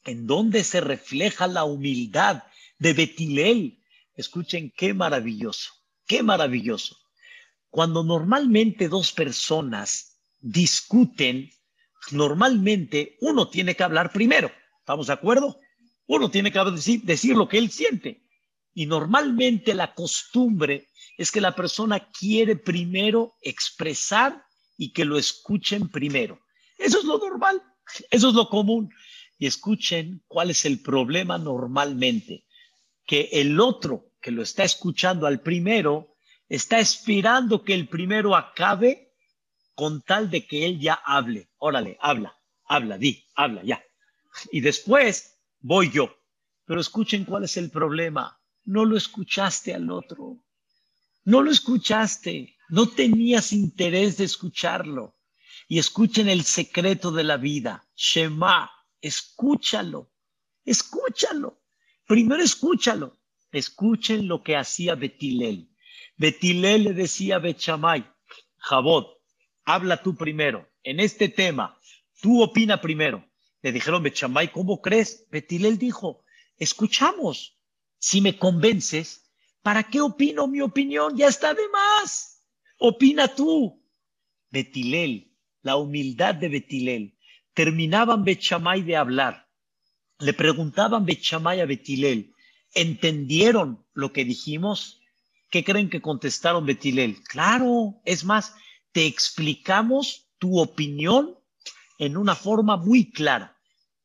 ¿en 0.05 0.27
dónde 0.27 0.63
se 0.63 0.79
refleja 0.79 1.47
la 1.47 1.65
humildad 1.65 2.43
de 2.79 2.93
Betilel? 2.93 3.83
Escuchen 4.15 4.71
qué 4.73 4.93
maravilloso, 4.93 5.73
qué 6.07 6.23
maravilloso. 6.23 6.95
Cuando 7.69 8.05
normalmente 8.05 8.87
dos 8.87 9.11
personas 9.11 10.10
discuten, 10.41 11.49
normalmente 12.11 13.17
uno 13.21 13.47
tiene 13.47 13.75
que 13.75 13.83
hablar 13.83 14.11
primero. 14.11 14.51
¿Estamos 14.79 15.07
de 15.07 15.13
acuerdo? 15.13 15.59
Uno 16.07 16.29
tiene 16.29 16.51
que 16.51 16.59
decir, 16.71 17.03
decir 17.03 17.35
lo 17.35 17.47
que 17.47 17.57
él 17.57 17.71
siente. 17.71 18.23
Y 18.73 18.85
normalmente 18.85 19.73
la 19.73 19.93
costumbre 19.93 20.87
es 21.17 21.31
que 21.31 21.41
la 21.41 21.55
persona 21.55 22.09
quiere 22.11 22.55
primero 22.55 23.35
expresar 23.41 24.43
y 24.77 24.91
que 24.93 25.05
lo 25.05 25.17
escuchen 25.17 25.89
primero. 25.89 26.39
Eso 26.77 26.99
es 26.99 27.05
lo 27.05 27.17
normal. 27.17 27.61
Eso 28.09 28.29
es 28.29 28.33
lo 28.33 28.49
común. 28.49 28.89
Y 29.37 29.45
escuchen 29.45 30.23
cuál 30.27 30.49
es 30.49 30.65
el 30.65 30.81
problema 30.81 31.37
normalmente. 31.37 32.45
Que 33.05 33.29
el 33.33 33.59
otro 33.59 34.11
que 34.21 34.31
lo 34.31 34.41
está 34.41 34.63
escuchando 34.63 35.27
al 35.27 35.41
primero 35.41 36.15
está 36.47 36.79
esperando 36.79 37.63
que 37.63 37.73
el 37.73 37.87
primero 37.87 38.35
acabe 38.35 39.10
con 39.75 40.01
tal 40.01 40.29
de 40.29 40.45
que 40.45 40.65
él 40.65 40.79
ya 40.79 40.93
hable. 40.93 41.49
Órale, 41.57 41.97
habla, 42.01 42.37
habla, 42.65 42.97
di, 42.97 43.25
habla, 43.35 43.63
ya. 43.63 43.83
Y 44.51 44.61
después 44.61 45.37
voy 45.59 45.91
yo. 45.91 46.15
Pero 46.65 46.79
escuchen 46.79 47.25
cuál 47.25 47.43
es 47.43 47.57
el 47.57 47.69
problema. 47.69 48.39
No 48.63 48.85
lo 48.85 48.95
escuchaste 48.97 49.73
al 49.73 49.89
otro. 49.91 50.43
No 51.25 51.41
lo 51.41 51.51
escuchaste. 51.51 52.55
No 52.69 52.87
tenías 52.87 53.51
interés 53.51 54.17
de 54.17 54.25
escucharlo. 54.25 55.17
Y 55.67 55.79
escuchen 55.79 56.29
el 56.29 56.43
secreto 56.43 57.11
de 57.11 57.23
la 57.23 57.37
vida. 57.37 57.87
Shema, 57.95 58.71
escúchalo. 59.01 60.11
Escúchalo. 60.63 61.61
Primero 62.07 62.43
escúchalo. 62.43 63.19
Escuchen 63.51 64.27
lo 64.27 64.43
que 64.43 64.55
hacía 64.55 64.95
Betilel. 64.95 65.69
Betilel 66.17 66.83
le 66.83 66.93
decía 66.93 67.37
a 67.37 67.39
Bechamay, 67.39 68.05
Jabot, 68.57 69.20
habla 69.73 70.01
tú 70.01 70.15
primero. 70.15 70.67
En 70.83 70.99
este 70.99 71.29
tema, 71.29 71.79
tú 72.21 72.41
opina 72.41 72.81
primero. 72.81 73.25
Le 73.61 73.71
dijeron, 73.71 74.03
Bechamay, 74.03 74.51
¿cómo 74.51 74.81
crees? 74.81 75.27
Betilel 75.29 75.77
dijo, 75.77 76.23
escuchamos. 76.57 77.57
Si 77.99 78.21
me 78.21 78.37
convences, 78.37 79.31
¿para 79.61 79.83
qué 79.83 80.01
opino 80.01 80.47
mi 80.47 80.61
opinión? 80.61 81.15
Ya 81.15 81.27
está 81.27 81.53
de 81.53 81.67
más. 81.69 82.43
Opina 82.79 83.27
tú. 83.27 83.83
Betilel, 84.49 85.31
la 85.61 85.75
humildad 85.75 86.35
de 86.35 86.49
Betilel. 86.49 87.17
Terminaban 87.53 88.23
Bechamay 88.23 88.81
de 88.81 88.95
hablar. 88.97 89.47
Le 90.19 90.33
preguntaban 90.33 91.05
Bechamay 91.05 91.61
a 91.61 91.65
Betilel, 91.65 92.33
¿entendieron 92.73 93.85
lo 93.93 94.13
que 94.13 94.25
dijimos? 94.25 95.01
¿Qué 95.49 95.63
creen 95.63 95.89
que 95.89 96.01
contestaron 96.01 96.65
Betilel? 96.65 97.23
Claro, 97.23 97.99
es 98.05 98.23
más, 98.23 98.55
te 98.91 99.05
explicamos 99.05 100.27
tu 100.37 100.59
opinión 100.59 101.37
en 101.97 102.17
una 102.17 102.35
forma 102.35 102.77
muy 102.77 103.11
clara. 103.11 103.57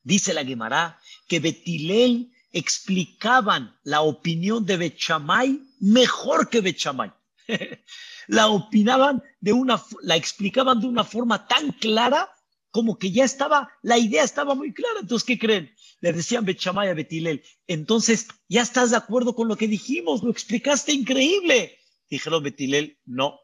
Dice 0.03 0.35
la 0.35 0.45
Gemara 0.45 1.01
que 1.27 1.41
Betilel 1.41 2.33
explicaban 2.53 3.77
la 3.83 4.03
opinión 4.03 4.65
de 4.65 4.77
Bechamay 4.77 5.61
mejor 5.81 6.49
que 6.49 6.61
Bechamay. 6.61 7.13
la 8.29 8.49
opinaban 8.49 9.23
de 9.41 9.53
una, 9.53 9.83
la 10.03 10.17
explicaban 10.17 10.81
de 10.81 10.87
una 10.87 11.05
forma 11.05 11.47
tan 11.47 11.73
clara 11.73 12.31
como 12.71 12.99
que 12.99 13.11
ya 13.11 13.25
estaba, 13.25 13.71
la 13.83 13.99
idea 13.99 14.23
estaba 14.23 14.55
muy 14.55 14.75
clara. 14.75 15.01
Entonces, 15.01 15.27
¿qué 15.27 15.39
creen? 15.39 15.75
Le 16.01 16.13
decían 16.13 16.45
Bechamay 16.45 16.91
a 16.91 16.95
Betilel, 16.95 17.43
entonces, 17.67 18.29
¿ya 18.49 18.61
estás 18.61 18.91
de 18.91 18.99
acuerdo 18.99 19.35
con 19.35 19.49
lo 19.49 19.57
que 19.57 19.67
dijimos? 19.67 20.23
Lo 20.23 20.31
explicaste 20.31 20.93
increíble. 20.93 21.79
Dijeron 22.11 22.43
Betilel, 22.43 22.99
no, 23.07 23.41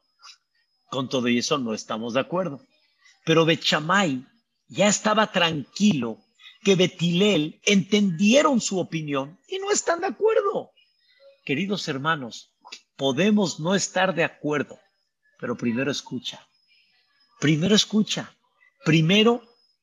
con 0.92 1.08
todo 1.08 1.26
eso 1.28 1.56
no 1.56 1.72
estamos 1.72 2.12
de 2.12 2.20
acuerdo. 2.20 2.60
Pero 3.24 3.46
Bechamay 3.46 4.26
ya 4.68 4.88
estaba 4.88 5.32
tranquilo 5.32 6.18
que 6.62 6.76
Betilel 6.76 7.62
entendieron 7.64 8.60
su 8.60 8.78
opinión 8.78 9.40
y 9.48 9.58
no 9.58 9.70
están 9.70 10.02
de 10.02 10.08
acuerdo. 10.08 10.70
Queridos 11.46 11.88
hermanos, 11.88 12.54
podemos 12.96 13.58
no 13.58 13.74
estar 13.74 14.14
de 14.14 14.22
acuerdo, 14.22 14.78
pero 15.40 15.56
primero 15.56 15.90
escucha. 15.90 16.46
Primero 17.40 17.74
escucha. 17.74 18.36
Primero 18.84 19.42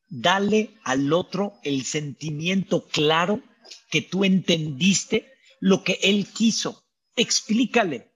dale 0.09 0.75
al 0.83 1.11
otro 1.11 1.55
el 1.63 1.85
sentimiento 1.85 2.85
claro 2.87 3.41
que 3.89 4.03
tú 4.03 4.25
entendiste 4.25 5.33
lo 5.59 5.83
que 5.83 5.97
él 6.03 6.27
quiso. 6.27 6.83
Explícale. 7.15 8.13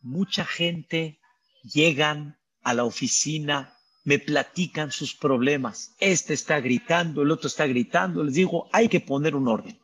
Mucha 0.00 0.46
gente 0.46 1.20
llegan 1.62 2.38
a 2.62 2.74
la 2.74 2.84
oficina, 2.84 3.76
me 4.04 4.18
platican 4.18 4.92
sus 4.92 5.14
problemas. 5.14 5.94
Este 5.98 6.34
está 6.34 6.60
gritando, 6.60 7.22
el 7.22 7.30
otro 7.30 7.48
está 7.48 7.66
gritando. 7.66 8.24
Les 8.24 8.34
digo, 8.34 8.68
hay 8.72 8.88
que 8.88 9.00
poner 9.00 9.34
un 9.34 9.48
orden. 9.48 9.78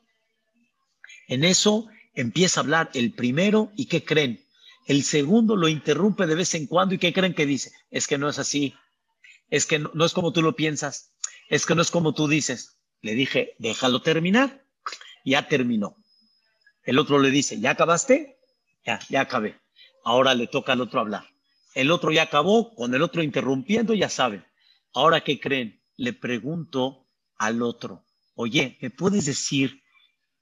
En 1.29 1.45
eso 1.45 1.89
empieza 2.15 2.61
a 2.61 2.63
hablar 2.63 2.91
el 2.95 3.13
primero 3.13 3.73
y 3.77 3.87
¿qué 3.87 4.05
creen? 4.05 4.45
El 4.87 5.03
segundo 5.03 5.57
lo 5.57 5.69
interrumpe 5.69 6.27
de 6.27 6.35
vez 6.35 6.55
en 6.55 6.67
cuando 6.67 6.95
y 6.95 6.99
¿qué 6.99 7.13
creen 7.13 7.35
que 7.35 7.47
dice? 7.47 7.73
Es 7.91 8.07
que 8.07 8.19
no 8.19 8.29
es 8.29 8.39
así. 8.39 8.75
Es 9.51 9.67
que 9.67 9.79
no, 9.79 10.05
es 10.05 10.13
como 10.13 10.33
tú 10.33 10.43
lo 10.43 10.57
piensas 10.57 11.13
es 11.49 11.65
que 11.67 11.75
no 11.75 11.83
es 11.83 11.91
como 11.91 12.15
tú 12.15 12.29
dices. 12.29 12.79
Le 13.01 13.15
dije, 13.15 13.55
déjalo 13.59 14.03
terminar. 14.03 14.65
Ya 15.25 15.49
terminó. 15.49 15.97
El 16.85 16.99
otro 16.99 17.19
le 17.19 17.31
dice, 17.31 17.59
¿ya 17.61 17.71
acabaste? 17.71 18.39
Ya, 18.85 19.01
ya 19.09 19.23
acabé. 19.23 19.59
Ahora 20.05 20.35
le 20.35 20.47
toca 20.47 20.73
al 20.73 20.81
otro 20.81 21.01
hablar. 21.01 21.27
El 21.75 21.91
otro 21.91 22.11
ya 22.11 22.23
acabó, 22.23 22.75
con 22.75 22.95
el 22.95 23.03
otro 23.03 23.23
interrumpiendo, 23.23 23.95
ya 23.95 24.09
saben. 24.09 24.45
Ahora, 24.95 25.23
¿qué 25.23 25.39
creen? 25.39 25.83
Le 25.97 26.13
pregunto 26.13 27.07
al 27.37 27.63
otro, 27.63 28.05
oye, 28.35 28.79
¿me 28.81 28.91
puedes 28.91 29.27
decir 29.27 29.83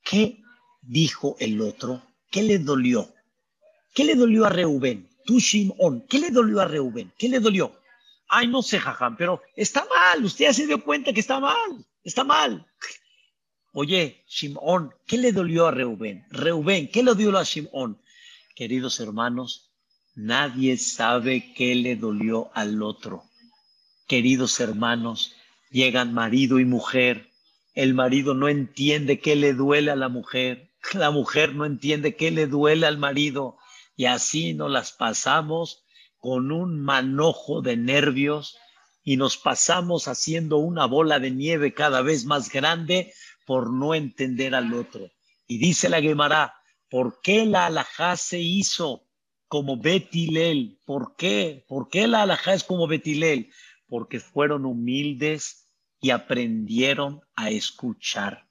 qué 0.02 0.42
dijo 0.82 1.36
el 1.40 1.60
otro? 1.60 2.02
¿Qué 2.30 2.42
le 2.42 2.58
dolió? 2.58 3.12
¿Qué 3.94 4.04
le 4.04 4.14
dolió 4.14 4.44
a 4.44 4.50
Reuben? 4.50 5.08
Tú, 5.24 5.40
Shimon, 5.40 6.06
¿qué 6.08 6.18
le 6.18 6.30
dolió 6.30 6.60
a 6.60 6.66
Reuben? 6.66 7.12
¿Qué 7.18 7.28
le 7.28 7.40
dolió? 7.40 7.80
Ay, 8.28 8.46
no 8.46 8.62
sé, 8.62 8.78
jajam, 8.78 9.16
pero 9.16 9.42
está 9.56 9.86
mal. 9.86 10.24
Usted 10.24 10.46
ya 10.46 10.52
se 10.52 10.66
dio 10.66 10.82
cuenta 10.82 11.12
que 11.12 11.20
está 11.20 11.40
mal. 11.40 11.84
Está 12.04 12.24
mal. 12.24 12.66
Oye, 13.72 14.24
Shimón, 14.26 14.94
¿qué 15.06 15.18
le 15.18 15.32
dolió 15.32 15.66
a 15.66 15.70
Reuben? 15.70 16.24
Reuben, 16.30 16.88
¿qué 16.90 17.02
le 17.02 17.12
dolió 17.12 17.36
a 17.36 17.42
Shimón? 17.42 18.00
Queridos 18.54 19.00
hermanos, 19.00 19.70
nadie 20.16 20.78
sabe 20.78 21.52
qué 21.54 21.74
le 21.74 21.94
dolió 21.94 22.50
al 22.54 22.82
otro. 22.82 23.22
Queridos 24.08 24.58
hermanos, 24.60 25.34
llegan 25.70 26.14
marido 26.14 26.58
y 26.58 26.64
mujer. 26.64 27.30
El 27.74 27.94
marido 27.94 28.34
no 28.34 28.48
entiende 28.48 29.20
qué 29.20 29.36
le 29.36 29.52
duele 29.52 29.90
a 29.90 29.96
la 29.96 30.08
mujer. 30.08 30.72
La 30.94 31.10
mujer 31.10 31.54
no 31.54 31.66
entiende 31.66 32.16
qué 32.16 32.30
le 32.30 32.46
duele 32.46 32.86
al 32.86 32.98
marido. 32.98 33.58
Y 33.94 34.06
así 34.06 34.54
nos 34.54 34.70
las 34.70 34.92
pasamos 34.92 35.84
con 36.18 36.50
un 36.50 36.80
manojo 36.80 37.60
de 37.60 37.76
nervios 37.76 38.56
y 39.04 39.16
nos 39.16 39.36
pasamos 39.36 40.08
haciendo 40.08 40.56
una 40.56 40.86
bola 40.86 41.20
de 41.20 41.30
nieve 41.30 41.74
cada 41.74 42.02
vez 42.02 42.24
más 42.24 42.50
grande 42.50 43.12
por 43.46 43.72
no 43.72 43.94
entender 43.94 44.54
al 44.54 44.72
otro. 44.72 45.10
Y 45.46 45.58
dice 45.58 45.88
la 45.88 46.00
Gemara, 46.00 46.54
¿por 46.90 47.20
qué 47.20 47.46
la 47.46 47.66
alajá 47.66 48.16
se 48.16 48.40
hizo 48.40 49.05
como 49.48 49.78
Betilel? 49.78 50.78
¿Por 50.84 51.16
qué? 51.16 51.64
¿Por 51.68 51.88
qué 51.88 52.06
la 52.06 52.22
alajá 52.22 52.54
es 52.54 52.64
como 52.64 52.86
Betilel? 52.86 53.50
Porque 53.88 54.20
fueron 54.20 54.64
humildes 54.64 55.68
y 56.00 56.10
aprendieron 56.10 57.20
a 57.34 57.50
escuchar, 57.50 58.48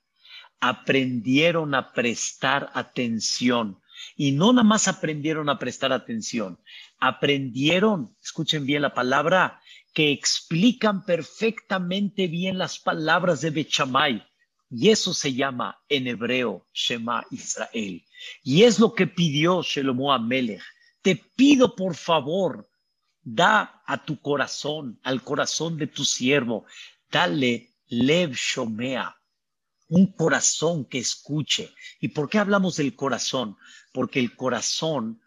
aprendieron 0.60 1.76
a 1.76 1.94
prestar 1.94 2.72
atención. 2.74 3.80
Y 4.16 4.32
no 4.32 4.52
nada 4.52 4.64
más 4.64 4.88
aprendieron 4.88 5.50
a 5.50 5.58
prestar 5.58 5.94
atención, 5.94 6.60
aprendieron, 7.00 8.16
escuchen 8.22 8.66
bien 8.66 8.82
la 8.82 8.94
palabra, 8.94 9.62
que 9.94 10.12
explican 10.12 11.06
perfectamente 11.06 12.28
bien 12.28 12.58
las 12.58 12.78
palabras 12.78 13.42
de 13.42 13.52
Bechamay. 13.52 14.24
Y 14.70 14.90
eso 14.90 15.14
se 15.14 15.34
llama 15.34 15.80
en 15.88 16.08
hebreo 16.08 16.68
Shema 16.74 17.26
Israel. 17.32 18.04
Y 18.44 18.64
es 18.64 18.80
lo 18.80 18.94
que 18.94 19.08
pidió 19.08 19.62
Shelomo 19.62 20.12
Amelech. 20.12 20.62
Te 21.06 21.18
pido 21.36 21.76
por 21.76 21.96
favor, 21.96 22.68
da 23.22 23.84
a 23.86 24.04
tu 24.04 24.20
corazón, 24.20 25.00
al 25.04 25.22
corazón 25.22 25.78
de 25.78 25.86
tu 25.86 26.04
siervo, 26.04 26.66
dale 27.12 27.76
Lev 27.90 28.34
Shomea, 28.34 29.16
un 29.90 30.14
corazón 30.14 30.84
que 30.86 30.98
escuche. 30.98 31.72
¿Y 32.02 32.08
por 32.08 32.28
qué 32.28 32.40
hablamos 32.40 32.78
del 32.78 32.96
corazón? 32.96 33.56
Porque 33.94 34.20
el 34.20 34.36
corazón 34.36 35.22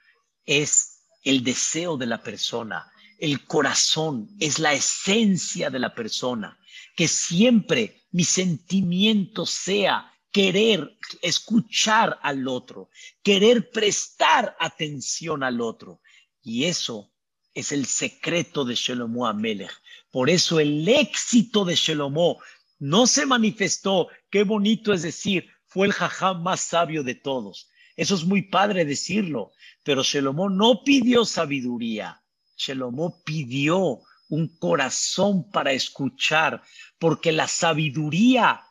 es 0.45 1.05
el 1.23 1.45
deseo 1.45 1.97
de 1.97 2.07
la 2.07 2.25
persona, 2.25 2.91
el 3.21 3.45
corazón, 3.45 4.29
es 4.41 4.59
la 4.59 4.73
esencia 4.73 5.71
de 5.71 5.79
la 5.79 5.95
persona. 5.95 6.59
Que 6.97 7.07
siempre 7.07 8.03
mi 8.11 8.25
sentimiento 8.25 9.47
sea 9.47 10.13
querer 10.31 10.99
escuchar 11.23 12.19
al 12.23 12.47
otro, 12.49 12.91
querer 13.23 13.71
prestar 13.71 14.57
atención 14.61 15.43
al 15.43 15.61
otro. 15.61 16.01
Y 16.43 16.65
eso 16.65 17.13
es 17.55 17.73
el 17.73 17.87
secreto 17.87 18.65
de 18.65 18.75
Shelomo 18.75 19.27
Amelech. 19.27 19.73
Por 20.11 20.31
eso 20.31 20.61
el 20.61 20.89
éxito 20.89 21.65
de 21.65 21.75
Shelomo 21.75 22.39
no 22.79 23.07
se 23.07 23.27
manifestó, 23.27 24.09
qué 24.31 24.45
bonito 24.45 24.93
es 24.93 25.03
decir, 25.03 25.49
fue 25.67 25.87
el 25.87 25.93
jajam 25.93 26.43
más 26.43 26.61
sabio 26.61 27.03
de 27.03 27.15
todos. 27.15 27.69
Eso 27.97 28.15
es 28.15 28.25
muy 28.25 28.43
padre 28.43 28.85
decirlo, 28.85 29.51
pero 29.83 30.05
Shelomó 30.05 30.49
no 30.49 30.85
pidió 30.85 31.25
sabiduría. 31.25 32.23
Shelomó 32.57 33.23
pidió 33.25 34.01
un 34.29 34.57
corazón 34.59 35.51
para 35.51 35.73
escuchar, 35.73 36.63
porque 36.99 37.33
la 37.33 37.49
sabiduría 37.49 38.63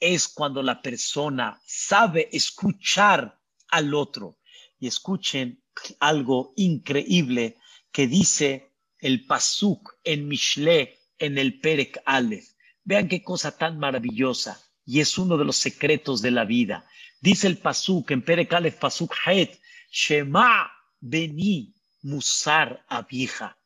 es 0.00 0.28
cuando 0.28 0.62
la 0.62 0.80
persona 0.80 1.60
sabe 1.66 2.28
escuchar 2.32 3.40
al 3.68 3.94
otro. 3.94 4.38
Y 4.78 4.86
escuchen 4.86 5.62
algo 6.00 6.52
increíble 6.56 7.56
que 7.90 8.06
dice 8.06 8.72
el 8.98 9.26
pasuk 9.26 9.96
en 10.04 10.28
Mishle, 10.28 10.98
en 11.18 11.38
el 11.38 11.60
Perek 11.60 12.02
Aleph. 12.04 12.48
Vean 12.84 13.08
qué 13.08 13.22
cosa 13.22 13.56
tan 13.56 13.78
maravillosa. 13.78 14.60
Y 14.84 15.00
es 15.00 15.16
uno 15.16 15.36
de 15.36 15.44
los 15.44 15.56
secretos 15.56 16.20
de 16.20 16.30
la 16.30 16.44
vida. 16.44 16.86
Dice 17.20 17.46
el 17.46 17.58
pasuk 17.58 18.10
en 18.10 18.22
Perek 18.22 18.52
Aleph, 18.52 18.78
pasuk 18.78 19.14
Het, 19.24 19.58
Shema 19.90 20.70
Beni 21.00 21.74
Musar 22.02 22.84
Abija. 22.88 23.56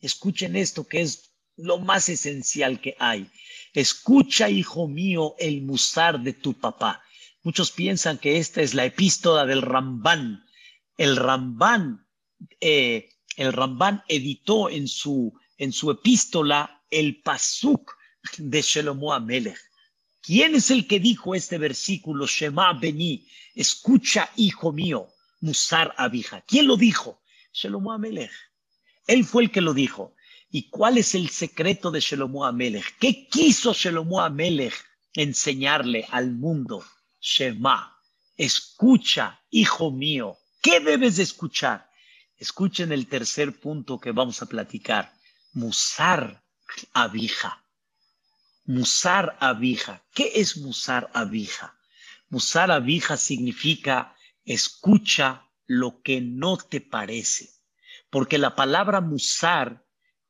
Escuchen 0.00 0.56
esto 0.56 0.86
que 0.86 1.00
es 1.00 1.30
lo 1.56 1.78
más 1.78 2.08
esencial 2.08 2.80
que 2.80 2.96
hay. 2.98 3.30
Escucha, 3.74 4.48
hijo 4.48 4.86
mío, 4.86 5.34
el 5.38 5.62
musar 5.62 6.20
de 6.20 6.32
tu 6.32 6.54
papá. 6.54 7.02
Muchos 7.42 7.72
piensan 7.72 8.18
que 8.18 8.38
esta 8.38 8.62
es 8.62 8.72
la 8.72 8.84
epístola 8.84 9.44
del 9.44 9.62
Rambán. 9.62 10.46
El 10.96 11.16
Rambán, 11.16 12.06
eh, 12.60 13.10
el 13.36 13.52
Rambán 13.52 14.04
editó 14.08 14.70
en 14.70 14.86
su, 14.86 15.36
en 15.58 15.72
su 15.72 15.90
epístola 15.90 16.82
el 16.88 17.20
pasuk 17.20 17.96
de 18.38 18.62
Shelomo 18.62 19.12
Amelech. 19.12 19.58
¿Quién 20.22 20.54
es 20.54 20.70
el 20.70 20.86
que 20.86 21.00
dijo 21.00 21.34
este 21.34 21.58
versículo, 21.58 22.26
Shema 22.26 22.72
Beni, 22.74 23.26
escucha, 23.56 24.30
hijo 24.36 24.72
mío, 24.72 25.08
Musar 25.40 25.92
Abija? 25.98 26.42
¿Quién 26.42 26.68
lo 26.68 26.76
dijo? 26.76 27.20
Shelomo 27.52 27.92
Amelech. 27.92 28.30
Él 29.08 29.24
fue 29.24 29.42
el 29.42 29.50
que 29.50 29.60
lo 29.60 29.74
dijo. 29.74 30.14
¿Y 30.56 30.70
cuál 30.70 30.98
es 30.98 31.16
el 31.16 31.30
secreto 31.30 31.90
de 31.90 31.98
Shelomo 31.98 32.46
Amelech? 32.46 32.96
¿Qué 33.00 33.26
quiso 33.26 33.72
Shelomo 33.72 34.20
Amelech 34.20 34.72
enseñarle 35.12 36.06
al 36.12 36.30
mundo? 36.30 36.84
Shema, 37.20 37.98
escucha, 38.36 39.42
hijo 39.50 39.90
mío. 39.90 40.38
¿Qué 40.62 40.78
debes 40.78 41.16
de 41.16 41.24
escuchar? 41.24 41.90
Escuchen 42.36 42.92
el 42.92 43.08
tercer 43.08 43.58
punto 43.58 43.98
que 43.98 44.12
vamos 44.12 44.42
a 44.42 44.46
platicar. 44.46 45.12
Musar 45.54 46.44
Abija. 46.92 47.64
Musar 48.64 49.36
Abija. 49.40 50.04
¿Qué 50.14 50.34
es 50.36 50.58
Musar 50.58 51.10
Abija? 51.14 51.76
Musar 52.28 52.70
Abija 52.70 53.16
significa 53.16 54.14
escucha 54.44 55.48
lo 55.66 56.00
que 56.00 56.20
no 56.20 56.58
te 56.58 56.80
parece. 56.80 57.50
Porque 58.08 58.38
la 58.38 58.54
palabra 58.54 59.00
musar 59.00 59.83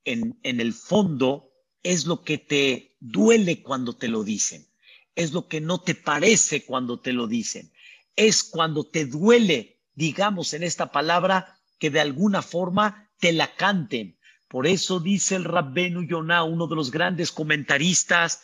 en, 0.04 0.38
en 0.42 0.60
el 0.60 0.72
fondo 0.72 1.50
es 1.82 2.06
lo 2.06 2.22
que 2.22 2.38
te 2.38 2.96
duele 3.00 3.62
cuando 3.62 3.96
te 3.96 4.08
lo 4.08 4.24
dicen. 4.24 4.66
Es 5.14 5.32
lo 5.32 5.48
que 5.48 5.60
no 5.60 5.80
te 5.80 5.94
parece 5.94 6.64
cuando 6.64 7.00
te 7.00 7.12
lo 7.12 7.26
dicen. 7.26 7.72
Es 8.16 8.42
cuando 8.42 8.84
te 8.84 9.06
duele, 9.06 9.80
digamos 9.94 10.54
en 10.54 10.62
esta 10.62 10.90
palabra, 10.90 11.58
que 11.78 11.90
de 11.90 12.00
alguna 12.00 12.42
forma 12.42 13.10
te 13.18 13.32
la 13.32 13.54
canten, 13.54 14.16
por 14.54 14.68
eso 14.68 15.00
dice 15.00 15.34
el 15.34 15.42
Rabbenu 15.42 16.06
Yonah, 16.06 16.44
uno 16.44 16.68
de 16.68 16.76
los 16.76 16.92
grandes 16.92 17.32
comentaristas 17.32 18.40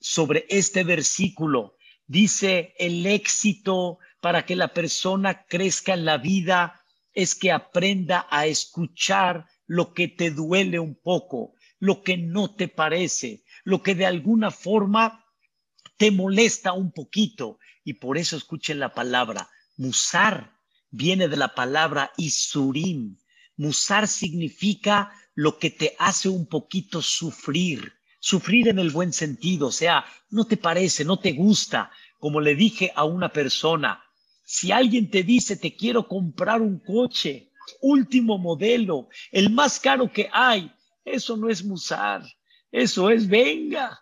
sobre 0.00 0.46
este 0.48 0.82
versículo, 0.82 1.76
dice 2.08 2.74
el 2.76 3.06
éxito 3.06 3.98
para 4.20 4.44
que 4.44 4.56
la 4.56 4.74
persona 4.74 5.46
crezca 5.46 5.94
en 5.94 6.06
la 6.06 6.18
vida 6.18 6.82
es 7.12 7.36
que 7.36 7.52
aprenda 7.52 8.26
a 8.30 8.46
escuchar 8.46 9.46
lo 9.66 9.94
que 9.94 10.08
te 10.08 10.30
duele 10.30 10.78
un 10.78 10.94
poco, 10.94 11.54
lo 11.78 12.02
que 12.02 12.16
no 12.16 12.54
te 12.54 12.68
parece, 12.68 13.44
lo 13.64 13.82
que 13.82 13.94
de 13.94 14.06
alguna 14.06 14.50
forma 14.50 15.24
te 15.96 16.10
molesta 16.10 16.72
un 16.72 16.92
poquito. 16.92 17.58
Y 17.84 17.94
por 17.94 18.18
eso 18.18 18.36
escuchen 18.36 18.78
la 18.78 18.94
palabra. 18.94 19.48
Musar 19.76 20.58
viene 20.90 21.28
de 21.28 21.36
la 21.36 21.54
palabra 21.54 22.12
isurim. 22.16 23.18
Musar 23.56 24.08
significa 24.08 25.12
lo 25.34 25.58
que 25.58 25.70
te 25.70 25.96
hace 25.98 26.28
un 26.28 26.46
poquito 26.46 27.02
sufrir, 27.02 27.92
sufrir 28.20 28.68
en 28.68 28.78
el 28.78 28.90
buen 28.90 29.12
sentido, 29.12 29.68
o 29.68 29.72
sea, 29.72 30.04
no 30.30 30.46
te 30.46 30.56
parece, 30.56 31.04
no 31.04 31.18
te 31.18 31.32
gusta, 31.32 31.90
como 32.18 32.40
le 32.40 32.54
dije 32.54 32.92
a 32.94 33.04
una 33.04 33.32
persona, 33.32 34.02
si 34.44 34.72
alguien 34.72 35.10
te 35.10 35.22
dice 35.22 35.56
te 35.56 35.74
quiero 35.74 36.06
comprar 36.06 36.60
un 36.60 36.78
coche, 36.78 37.50
último 37.80 38.38
modelo, 38.38 39.08
el 39.30 39.50
más 39.50 39.78
caro 39.80 40.12
que 40.12 40.28
hay, 40.32 40.70
eso 41.04 41.36
no 41.36 41.48
es 41.48 41.64
musar, 41.64 42.22
eso 42.70 43.10
es 43.10 43.28
venga, 43.28 44.00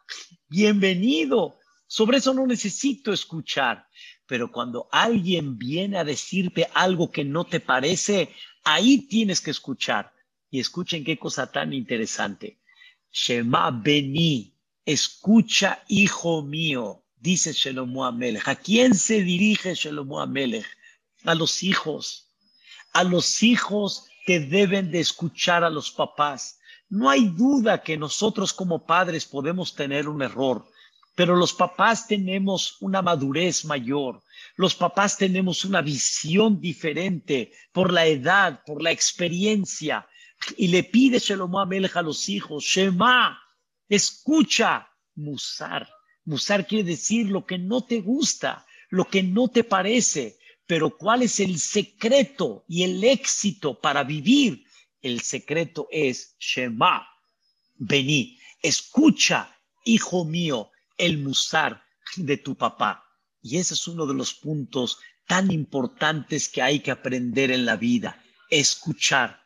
bienvenido. 0.48 1.58
Sobre 1.86 2.18
eso 2.18 2.32
no 2.32 2.46
necesito 2.46 3.12
escuchar, 3.12 3.86
pero 4.26 4.50
cuando 4.50 4.88
alguien 4.90 5.58
viene 5.58 5.98
a 5.98 6.04
decirte 6.04 6.66
algo 6.72 7.10
que 7.10 7.22
no 7.22 7.44
te 7.44 7.60
parece, 7.60 8.30
ahí 8.64 9.06
tienes 9.08 9.42
que 9.42 9.50
escuchar. 9.50 10.12
Y 10.50 10.60
escuchen 10.60 11.04
qué 11.04 11.18
cosa 11.18 11.52
tan 11.52 11.74
interesante. 11.74 12.60
Shema 13.10 13.70
Beni, 13.70 14.56
escucha, 14.86 15.84
hijo 15.88 16.42
mío, 16.42 17.04
dice 17.16 17.52
Shelomo 17.52 18.06
Amelech. 18.06 18.48
¿A 18.48 18.54
quién 18.54 18.94
se 18.94 19.22
dirige 19.22 19.74
Shelomo 19.74 20.20
Amelech? 20.20 20.66
A 21.24 21.34
los 21.34 21.62
hijos. 21.62 22.31
A 22.92 23.04
los 23.04 23.42
hijos 23.42 24.06
que 24.26 24.40
deben 24.40 24.90
de 24.90 25.00
escuchar 25.00 25.64
a 25.64 25.70
los 25.70 25.90
papás. 25.90 26.58
No 26.88 27.08
hay 27.08 27.28
duda 27.28 27.82
que 27.82 27.96
nosotros 27.96 28.52
como 28.52 28.84
padres 28.84 29.24
podemos 29.24 29.74
tener 29.74 30.08
un 30.08 30.22
error, 30.22 30.66
pero 31.14 31.36
los 31.36 31.52
papás 31.52 32.06
tenemos 32.06 32.76
una 32.80 33.02
madurez 33.02 33.64
mayor, 33.64 34.22
los 34.56 34.74
papás 34.74 35.16
tenemos 35.16 35.64
una 35.64 35.80
visión 35.80 36.60
diferente 36.60 37.52
por 37.72 37.92
la 37.92 38.06
edad, 38.06 38.62
por 38.64 38.82
la 38.82 38.90
experiencia, 38.90 40.06
y 40.56 40.68
le 40.68 40.84
pide 40.84 41.18
Shalom 41.18 41.56
Amelech 41.56 41.96
a 41.96 42.02
los 42.02 42.28
hijos, 42.28 42.64
Shema, 42.64 43.40
escucha, 43.88 44.88
Musar. 45.14 45.88
Musar 46.24 46.66
quiere 46.66 46.84
decir 46.84 47.28
lo 47.28 47.46
que 47.46 47.58
no 47.58 47.84
te 47.84 48.00
gusta, 48.00 48.66
lo 48.90 49.06
que 49.06 49.22
no 49.22 49.48
te 49.48 49.64
parece, 49.64 50.38
pero 50.66 50.96
¿cuál 50.96 51.22
es 51.22 51.40
el 51.40 51.58
secreto 51.58 52.64
y 52.68 52.82
el 52.84 53.02
éxito 53.04 53.80
para 53.80 54.04
vivir? 54.04 54.64
El 55.00 55.20
secreto 55.20 55.88
es 55.90 56.36
Shema, 56.38 57.06
vení, 57.76 58.38
escucha, 58.62 59.58
hijo 59.84 60.24
mío, 60.24 60.70
el 60.96 61.18
Musar 61.18 61.82
de 62.16 62.36
tu 62.36 62.56
papá. 62.56 63.04
Y 63.42 63.58
ese 63.58 63.74
es 63.74 63.88
uno 63.88 64.06
de 64.06 64.14
los 64.14 64.34
puntos 64.34 64.98
tan 65.26 65.50
importantes 65.50 66.48
que 66.48 66.62
hay 66.62 66.80
que 66.80 66.90
aprender 66.90 67.50
en 67.50 67.64
la 67.64 67.76
vida, 67.76 68.22
escuchar 68.50 69.42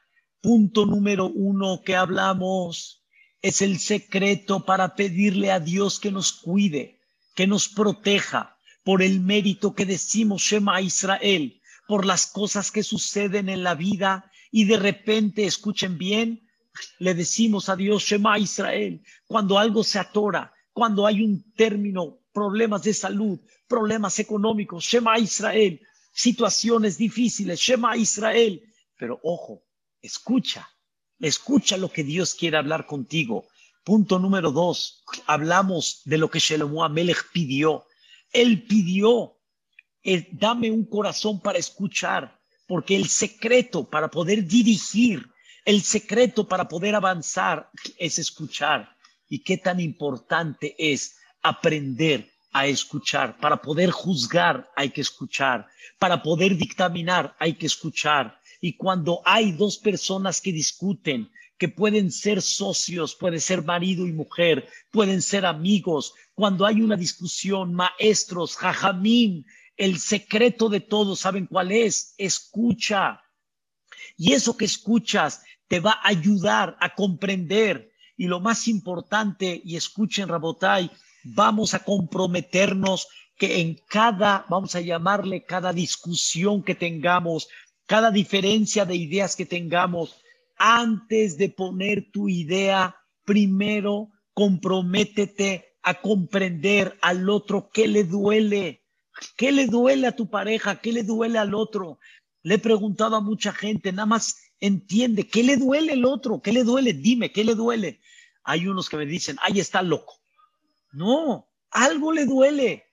punto 0.46 0.86
número 0.86 1.26
uno 1.26 1.82
que 1.84 1.96
hablamos 1.96 3.02
es 3.42 3.62
el 3.62 3.80
secreto 3.80 4.64
para 4.64 4.94
pedirle 4.94 5.50
a 5.50 5.58
Dios 5.58 5.98
que 5.98 6.12
nos 6.12 6.30
cuide, 6.30 7.00
que 7.34 7.48
nos 7.48 7.68
proteja 7.68 8.55
por 8.86 9.02
el 9.02 9.20
mérito 9.20 9.74
que 9.74 9.84
decimos 9.84 10.42
Shema 10.42 10.80
Israel, 10.80 11.60
por 11.88 12.06
las 12.06 12.28
cosas 12.28 12.70
que 12.70 12.84
suceden 12.84 13.48
en 13.48 13.64
la 13.64 13.74
vida 13.74 14.30
y 14.52 14.64
de 14.66 14.76
repente, 14.76 15.44
escuchen 15.44 15.98
bien, 15.98 16.48
le 17.00 17.14
decimos 17.14 17.68
a 17.68 17.74
Dios 17.74 18.04
Shema 18.04 18.38
Israel, 18.38 19.02
cuando 19.26 19.58
algo 19.58 19.82
se 19.82 19.98
atora, 19.98 20.52
cuando 20.72 21.04
hay 21.04 21.20
un 21.20 21.52
término, 21.54 22.20
problemas 22.32 22.84
de 22.84 22.94
salud, 22.94 23.40
problemas 23.66 24.20
económicos, 24.20 24.84
Shema 24.84 25.18
Israel, 25.18 25.80
situaciones 26.12 26.96
difíciles, 26.96 27.58
Shema 27.58 27.96
Israel. 27.96 28.62
Pero 28.96 29.18
ojo, 29.24 29.66
Escucha, 30.06 30.70
escucha 31.18 31.76
lo 31.76 31.90
que 31.90 32.04
Dios 32.04 32.34
quiere 32.34 32.58
hablar 32.58 32.86
contigo. 32.86 33.48
Punto 33.82 34.20
número 34.20 34.52
dos, 34.52 35.02
hablamos 35.26 36.02
de 36.04 36.18
lo 36.18 36.30
que 36.30 36.38
Shelomo 36.38 36.84
Amelech 36.84 37.32
pidió. 37.32 37.85
Él 38.36 38.64
pidió, 38.64 39.38
eh, 40.02 40.28
dame 40.32 40.70
un 40.70 40.84
corazón 40.84 41.40
para 41.40 41.58
escuchar, 41.58 42.38
porque 42.66 42.94
el 42.94 43.08
secreto 43.08 43.88
para 43.88 44.08
poder 44.10 44.44
dirigir, 44.44 45.26
el 45.64 45.82
secreto 45.82 46.46
para 46.46 46.68
poder 46.68 46.94
avanzar 46.94 47.70
es 47.98 48.18
escuchar. 48.18 48.94
Y 49.28 49.42
qué 49.42 49.56
tan 49.56 49.80
importante 49.80 50.74
es 50.78 51.16
aprender 51.42 52.30
a 52.52 52.66
escuchar. 52.66 53.38
Para 53.38 53.56
poder 53.62 53.90
juzgar 53.90 54.70
hay 54.76 54.90
que 54.90 55.00
escuchar. 55.00 55.66
Para 55.98 56.22
poder 56.22 56.56
dictaminar 56.56 57.34
hay 57.38 57.54
que 57.54 57.66
escuchar. 57.66 58.38
Y 58.60 58.76
cuando 58.76 59.22
hay 59.24 59.52
dos 59.52 59.78
personas 59.78 60.42
que 60.42 60.52
discuten, 60.52 61.30
que 61.58 61.68
pueden 61.68 62.10
ser 62.10 62.42
socios, 62.42 63.14
puede 63.14 63.40
ser 63.40 63.64
marido 63.64 64.06
y 64.06 64.12
mujer, 64.12 64.68
pueden 64.90 65.22
ser 65.22 65.46
amigos, 65.46 66.14
cuando 66.34 66.66
hay 66.66 66.82
una 66.82 66.96
discusión, 66.96 67.74
maestros, 67.74 68.56
jajamín, 68.56 69.46
el 69.76 69.98
secreto 69.98 70.68
de 70.68 70.80
todo, 70.80 71.16
¿saben 71.16 71.46
cuál 71.46 71.72
es? 71.72 72.14
Escucha. 72.18 73.22
Y 74.16 74.32
eso 74.32 74.56
que 74.56 74.64
escuchas 74.66 75.42
te 75.68 75.80
va 75.80 75.92
a 75.92 76.08
ayudar 76.08 76.76
a 76.80 76.94
comprender. 76.94 77.90
Y 78.16 78.26
lo 78.26 78.40
más 78.40 78.68
importante, 78.68 79.60
y 79.64 79.76
escuchen, 79.76 80.28
Rabotai, 80.28 80.90
vamos 81.24 81.74
a 81.74 81.80
comprometernos 81.80 83.08
que 83.36 83.60
en 83.60 83.78
cada, 83.88 84.46
vamos 84.48 84.74
a 84.74 84.80
llamarle 84.80 85.44
cada 85.44 85.72
discusión 85.72 86.62
que 86.62 86.74
tengamos, 86.74 87.48
cada 87.86 88.10
diferencia 88.10 88.84
de 88.84 88.96
ideas 88.96 89.36
que 89.36 89.46
tengamos, 89.46 90.16
Antes 90.56 91.36
de 91.36 91.48
poner 91.48 92.10
tu 92.10 92.28
idea, 92.28 92.96
primero 93.24 94.10
comprométete 94.32 95.76
a 95.82 96.00
comprender 96.00 96.98
al 97.00 97.30
otro 97.30 97.70
qué 97.72 97.88
le 97.88 98.04
duele, 98.04 98.84
qué 99.36 99.52
le 99.52 99.66
duele 99.66 100.08
a 100.08 100.16
tu 100.16 100.28
pareja, 100.28 100.80
qué 100.80 100.92
le 100.92 101.02
duele 101.04 101.38
al 101.38 101.54
otro. 101.54 101.98
Le 102.42 102.56
he 102.56 102.58
preguntado 102.58 103.16
a 103.16 103.20
mucha 103.20 103.52
gente, 103.52 103.92
nada 103.92 104.06
más 104.06 104.36
entiende, 104.60 105.28
¿qué 105.28 105.42
le 105.42 105.56
duele 105.56 105.92
el 105.92 106.04
otro? 106.04 106.40
¿Qué 106.42 106.52
le 106.52 106.64
duele? 106.64 106.92
Dime, 106.92 107.32
¿qué 107.32 107.44
le 107.44 107.54
duele? 107.54 108.00
Hay 108.44 108.66
unos 108.66 108.88
que 108.88 108.96
me 108.96 109.06
dicen, 109.06 109.36
ahí 109.42 109.60
está 109.60 109.82
loco. 109.82 110.20
No, 110.92 111.48
algo 111.70 112.12
le 112.12 112.26
duele. 112.26 112.84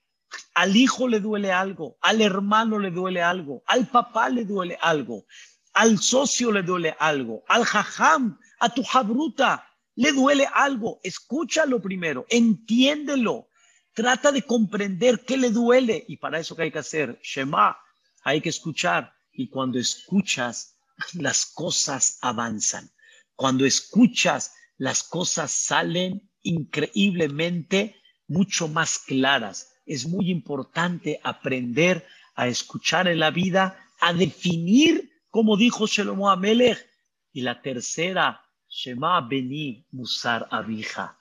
Al 0.55 0.75
hijo 0.75 1.07
le 1.07 1.19
duele 1.19 1.51
algo, 1.51 1.97
al 2.01 2.21
hermano 2.21 2.79
le 2.79 2.89
duele 2.89 3.21
algo, 3.21 3.63
al 3.67 3.87
papá 3.87 4.29
le 4.29 4.45
duele 4.45 4.77
algo, 4.81 5.25
al 5.73 5.99
socio 5.99 6.51
le 6.51 6.63
duele 6.63 6.95
algo, 6.99 7.43
al 7.47 7.63
jajam, 7.65 8.39
a 8.59 8.69
tu 8.69 8.83
jabruta 8.83 9.67
le 9.95 10.11
duele 10.11 10.47
algo. 10.53 10.99
Escúchalo 11.03 11.81
primero, 11.81 12.25
entiéndelo. 12.29 13.49
Trata 13.93 14.31
de 14.31 14.41
comprender 14.41 15.23
qué 15.25 15.37
le 15.37 15.51
duele. 15.51 16.03
Y 16.07 16.17
para 16.17 16.39
eso 16.39 16.55
que 16.55 16.63
hay 16.63 16.71
que 16.71 16.79
hacer, 16.79 17.19
Shema, 17.21 17.77
hay 18.23 18.41
que 18.41 18.49
escuchar. 18.49 19.13
Y 19.31 19.49
cuando 19.49 19.79
escuchas, 19.79 20.77
las 21.13 21.45
cosas 21.45 22.17
avanzan. 22.21 22.91
Cuando 23.35 23.65
escuchas, 23.65 24.53
las 24.77 25.03
cosas 25.03 25.51
salen 25.51 26.29
increíblemente 26.41 27.95
mucho 28.27 28.67
más 28.67 28.99
claras. 28.99 29.73
Es 29.85 30.07
muy 30.07 30.31
importante 30.31 31.19
aprender 31.23 32.05
a 32.35 32.47
escuchar 32.47 33.07
en 33.07 33.19
la 33.19 33.31
vida, 33.31 33.79
a 33.99 34.13
definir, 34.13 35.11
como 35.33 35.57
dijo 35.57 35.87
Shelomo 35.87 36.29
Amelech. 36.29 36.87
Y 37.31 37.41
la 37.41 37.59
tercera, 37.59 38.45
Shema 38.69 39.19
Beni 39.21 39.83
Musar 39.89 40.47
Abija. 40.51 41.17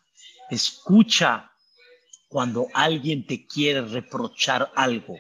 Escucha 0.51 1.51
cuando 2.29 2.67
alguien 2.75 3.27
te 3.27 3.47
quiere 3.47 3.81
reprochar 3.81 4.71
algo. 4.75 5.17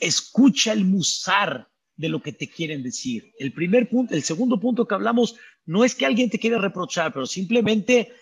Escucha 0.00 0.72
el 0.72 0.84
musar 0.84 1.68
de 1.94 2.08
lo 2.08 2.20
que 2.20 2.32
te 2.32 2.50
quieren 2.50 2.82
decir. 2.82 3.32
El 3.38 3.52
primer 3.52 3.88
punto, 3.88 4.12
el 4.12 4.24
segundo 4.24 4.58
punto 4.58 4.88
que 4.88 4.96
hablamos 4.96 5.36
no 5.64 5.84
es 5.84 5.94
que 5.94 6.04
alguien 6.04 6.28
te 6.28 6.40
quiera 6.40 6.58
reprochar, 6.58 7.12
pero 7.12 7.24
simplemente 7.24 8.12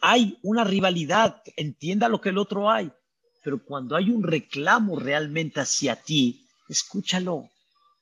hay 0.00 0.38
una 0.40 0.64
rivalidad, 0.64 1.42
entienda 1.56 2.08
lo 2.08 2.22
que 2.22 2.30
el 2.30 2.38
otro 2.38 2.70
hay. 2.70 2.90
Pero 3.44 3.62
cuando 3.62 3.96
hay 3.96 4.08
un 4.08 4.22
reclamo 4.22 4.98
realmente 4.98 5.60
hacia 5.60 5.96
ti, 5.96 6.46
escúchalo, 6.70 7.50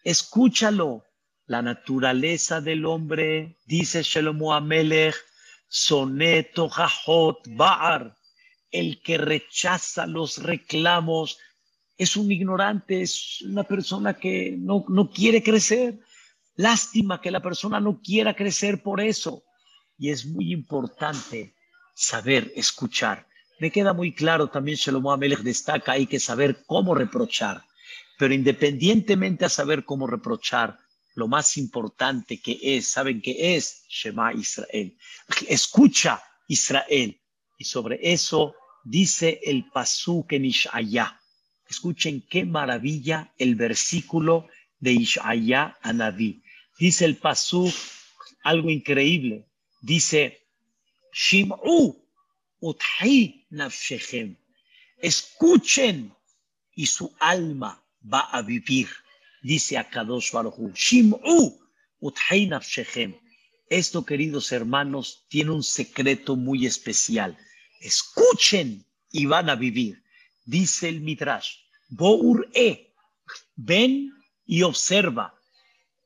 escúchalo. 0.04 1.09
La 1.50 1.62
naturaleza 1.62 2.60
del 2.60 2.86
hombre, 2.86 3.56
dice 3.66 4.04
Shlomo 4.04 4.54
Amelech, 4.54 5.16
soneto 5.66 6.68
jajot 6.68 7.40
ba'ar, 7.56 8.16
el 8.70 9.02
que 9.02 9.18
rechaza 9.18 10.06
los 10.06 10.38
reclamos 10.44 11.38
es 11.98 12.16
un 12.16 12.30
ignorante, 12.30 13.02
es 13.02 13.42
una 13.42 13.64
persona 13.64 14.14
que 14.14 14.54
no, 14.56 14.84
no 14.86 15.10
quiere 15.10 15.42
crecer. 15.42 15.98
Lástima 16.54 17.20
que 17.20 17.32
la 17.32 17.42
persona 17.42 17.80
no 17.80 18.00
quiera 18.00 18.34
crecer 18.34 18.80
por 18.80 19.00
eso. 19.00 19.42
Y 19.98 20.10
es 20.10 20.26
muy 20.26 20.52
importante 20.52 21.56
saber 21.96 22.52
escuchar. 22.54 23.26
Me 23.58 23.72
queda 23.72 23.92
muy 23.92 24.14
claro 24.14 24.50
también, 24.50 24.76
Shlomo 24.76 25.10
Amelech 25.10 25.40
destaca, 25.40 25.90
hay 25.90 26.06
que 26.06 26.20
saber 26.20 26.62
cómo 26.64 26.94
reprochar. 26.94 27.64
Pero 28.20 28.34
independientemente 28.34 29.46
a 29.46 29.48
saber 29.48 29.84
cómo 29.84 30.06
reprochar, 30.06 30.78
lo 31.14 31.28
más 31.28 31.56
importante 31.56 32.40
que 32.40 32.58
es, 32.62 32.90
¿saben 32.92 33.20
qué 33.20 33.56
es? 33.56 33.84
Shema 33.88 34.32
Israel. 34.32 34.96
Escucha 35.48 36.22
Israel. 36.48 37.20
Y 37.58 37.64
sobre 37.64 37.98
eso 38.12 38.54
dice 38.84 39.40
el 39.44 39.68
Pasuk 39.70 40.32
en 40.32 40.46
Ishaya. 40.46 41.20
Escuchen 41.68 42.26
qué 42.28 42.44
maravilla 42.44 43.32
el 43.38 43.54
versículo 43.54 44.48
de 44.78 44.92
Ishaya 44.92 45.78
a 45.82 45.92
Naví. 45.92 46.42
Dice 46.78 47.04
el 47.04 47.16
Pasuk 47.16 47.74
algo 48.42 48.70
increíble. 48.70 49.46
Dice, 49.80 50.38
Shim'u 51.12 51.96
uthi 52.60 53.46
nafshechem. 53.50 54.36
Escuchen 54.98 56.14
y 56.74 56.86
su 56.86 57.14
alma 57.18 57.82
va 58.02 58.20
a 58.20 58.42
vivir. 58.42 58.88
Dice 59.42 59.78
a 59.78 59.88
Kadosh 59.88 60.32
Baruchu, 60.32 60.72
Shim'u. 60.74 61.58
Esto, 63.68 64.04
queridos 64.04 64.52
hermanos, 64.52 65.26
tiene 65.28 65.50
un 65.50 65.62
secreto 65.62 66.36
muy 66.36 66.66
especial. 66.66 67.36
Escuchen 67.80 68.84
y 69.12 69.26
van 69.26 69.50
a 69.50 69.54
vivir. 69.54 70.02
Dice 70.44 70.88
el 70.88 71.00
Midrash, 71.00 71.56
Bour 71.88 72.48
e, 72.54 72.94
ven 73.56 74.12
y 74.46 74.62
observa. 74.62 75.34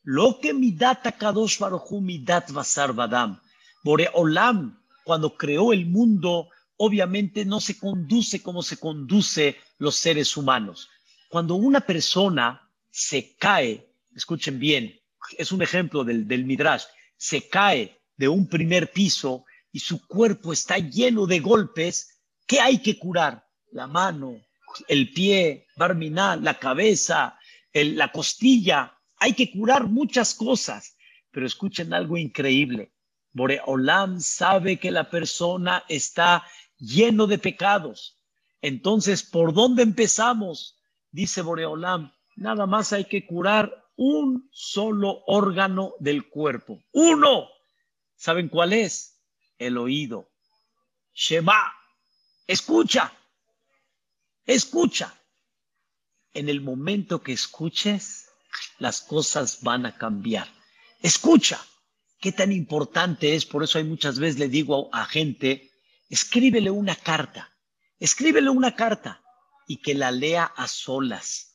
Lo 0.02 0.38
que 0.40 0.52
midat 0.52 1.16
Kadosh 1.16 1.58
Baruchu 1.58 2.00
midat 2.00 2.50
basar 2.50 2.92
badam. 2.92 3.40
Boreolam 3.82 4.78
cuando 5.04 5.36
creó 5.36 5.72
el 5.72 5.86
mundo, 5.86 6.48
obviamente 6.76 7.44
no 7.44 7.60
se 7.60 7.78
conduce 7.78 8.42
como 8.42 8.62
se 8.62 8.78
conduce 8.78 9.56
los 9.78 9.96
seres 9.96 10.36
humanos. 10.36 10.88
Cuando 11.28 11.54
una 11.54 11.80
persona 11.80 12.63
se 12.94 13.34
cae, 13.34 13.90
escuchen 14.14 14.60
bien, 14.60 15.00
es 15.36 15.50
un 15.50 15.62
ejemplo 15.62 16.04
del, 16.04 16.44
Midrash, 16.44 16.84
se 17.16 17.48
cae 17.48 18.00
de 18.16 18.28
un 18.28 18.46
primer 18.46 18.92
piso 18.92 19.44
y 19.72 19.80
su 19.80 20.06
cuerpo 20.06 20.52
está 20.52 20.78
lleno 20.78 21.26
de 21.26 21.40
golpes, 21.40 22.20
¿qué 22.46 22.60
hay 22.60 22.78
que 22.80 22.96
curar? 22.96 23.44
La 23.72 23.88
mano, 23.88 24.40
el 24.86 25.12
pie, 25.12 25.66
barminá, 25.74 26.36
la 26.36 26.56
cabeza, 26.60 27.36
la 27.72 28.12
costilla. 28.12 28.96
Hay 29.16 29.32
que 29.32 29.50
curar 29.50 29.88
muchas 29.88 30.32
cosas, 30.32 30.96
pero 31.32 31.46
escuchen 31.46 31.92
algo 31.92 32.16
increíble. 32.16 32.92
Boreolam 33.32 34.20
sabe 34.20 34.78
que 34.78 34.92
la 34.92 35.10
persona 35.10 35.82
está 35.88 36.44
lleno 36.78 37.26
de 37.26 37.38
pecados. 37.38 38.20
Entonces, 38.62 39.24
¿por 39.24 39.52
dónde 39.52 39.82
empezamos? 39.82 40.78
Dice 41.10 41.42
Boreolam, 41.42 42.12
nada 42.36 42.66
más 42.66 42.92
hay 42.92 43.04
que 43.04 43.26
curar 43.26 43.84
un 43.96 44.48
solo 44.52 45.22
órgano 45.26 45.94
del 46.00 46.28
cuerpo. 46.28 46.82
Uno. 46.92 47.48
¿Saben 48.16 48.48
cuál 48.48 48.72
es? 48.72 49.20
El 49.58 49.78
oído. 49.78 50.30
Shema. 51.12 51.72
Escucha. 52.46 53.12
Escucha. 54.46 55.14
En 56.32 56.48
el 56.48 56.60
momento 56.60 57.22
que 57.22 57.32
escuches, 57.32 58.28
las 58.78 59.00
cosas 59.00 59.62
van 59.62 59.86
a 59.86 59.96
cambiar. 59.96 60.48
Escucha 61.00 61.64
qué 62.20 62.32
tan 62.32 62.52
importante 62.52 63.34
es, 63.34 63.44
por 63.44 63.62
eso 63.62 63.78
hay 63.78 63.84
muchas 63.84 64.18
veces 64.18 64.38
le 64.38 64.48
digo 64.48 64.88
a, 64.92 65.04
gente, 65.04 65.70
escríbele 66.08 66.70
una 66.70 66.96
carta, 66.96 67.54
escríbele 67.98 68.48
una 68.48 68.74
carta 68.74 69.22
y 69.66 69.82
que 69.82 69.94
la 69.94 70.10
lea 70.10 70.44
a 70.44 70.66
solas 70.66 71.53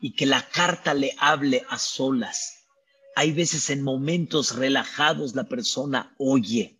y 0.00 0.14
que 0.14 0.26
la 0.26 0.42
carta 0.48 0.94
le 0.94 1.14
hable 1.18 1.64
a 1.68 1.78
solas. 1.78 2.66
Hay 3.14 3.32
veces 3.32 3.70
en 3.70 3.82
momentos 3.82 4.56
relajados 4.56 5.34
la 5.34 5.44
persona 5.44 6.14
oye. 6.18 6.78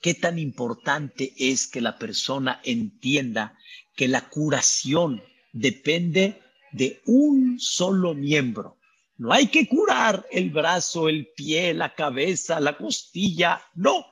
Qué 0.00 0.14
tan 0.14 0.38
importante 0.38 1.34
es 1.38 1.66
que 1.66 1.80
la 1.80 1.98
persona 1.98 2.60
entienda 2.64 3.58
que 3.94 4.08
la 4.08 4.28
curación 4.28 5.22
depende 5.52 6.42
de 6.72 7.00
un 7.06 7.58
solo 7.58 8.14
miembro. 8.14 8.78
No 9.18 9.32
hay 9.32 9.46
que 9.48 9.66
curar 9.66 10.26
el 10.30 10.50
brazo, 10.50 11.08
el 11.08 11.28
pie, 11.34 11.72
la 11.72 11.94
cabeza, 11.94 12.60
la 12.60 12.76
costilla. 12.76 13.62
No, 13.74 14.06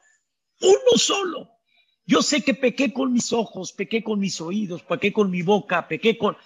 uno 0.60 0.96
solo. 0.96 1.50
Yo 2.06 2.22
sé 2.22 2.42
que 2.42 2.54
pequé 2.54 2.92
con 2.92 3.12
mis 3.12 3.32
ojos, 3.32 3.72
pequé 3.72 4.02
con 4.02 4.18
mis 4.18 4.40
oídos, 4.40 4.82
pequé 4.82 5.12
con 5.12 5.30
mi 5.30 5.42
boca, 5.42 5.88
pequé 5.88 6.16
con... 6.18 6.36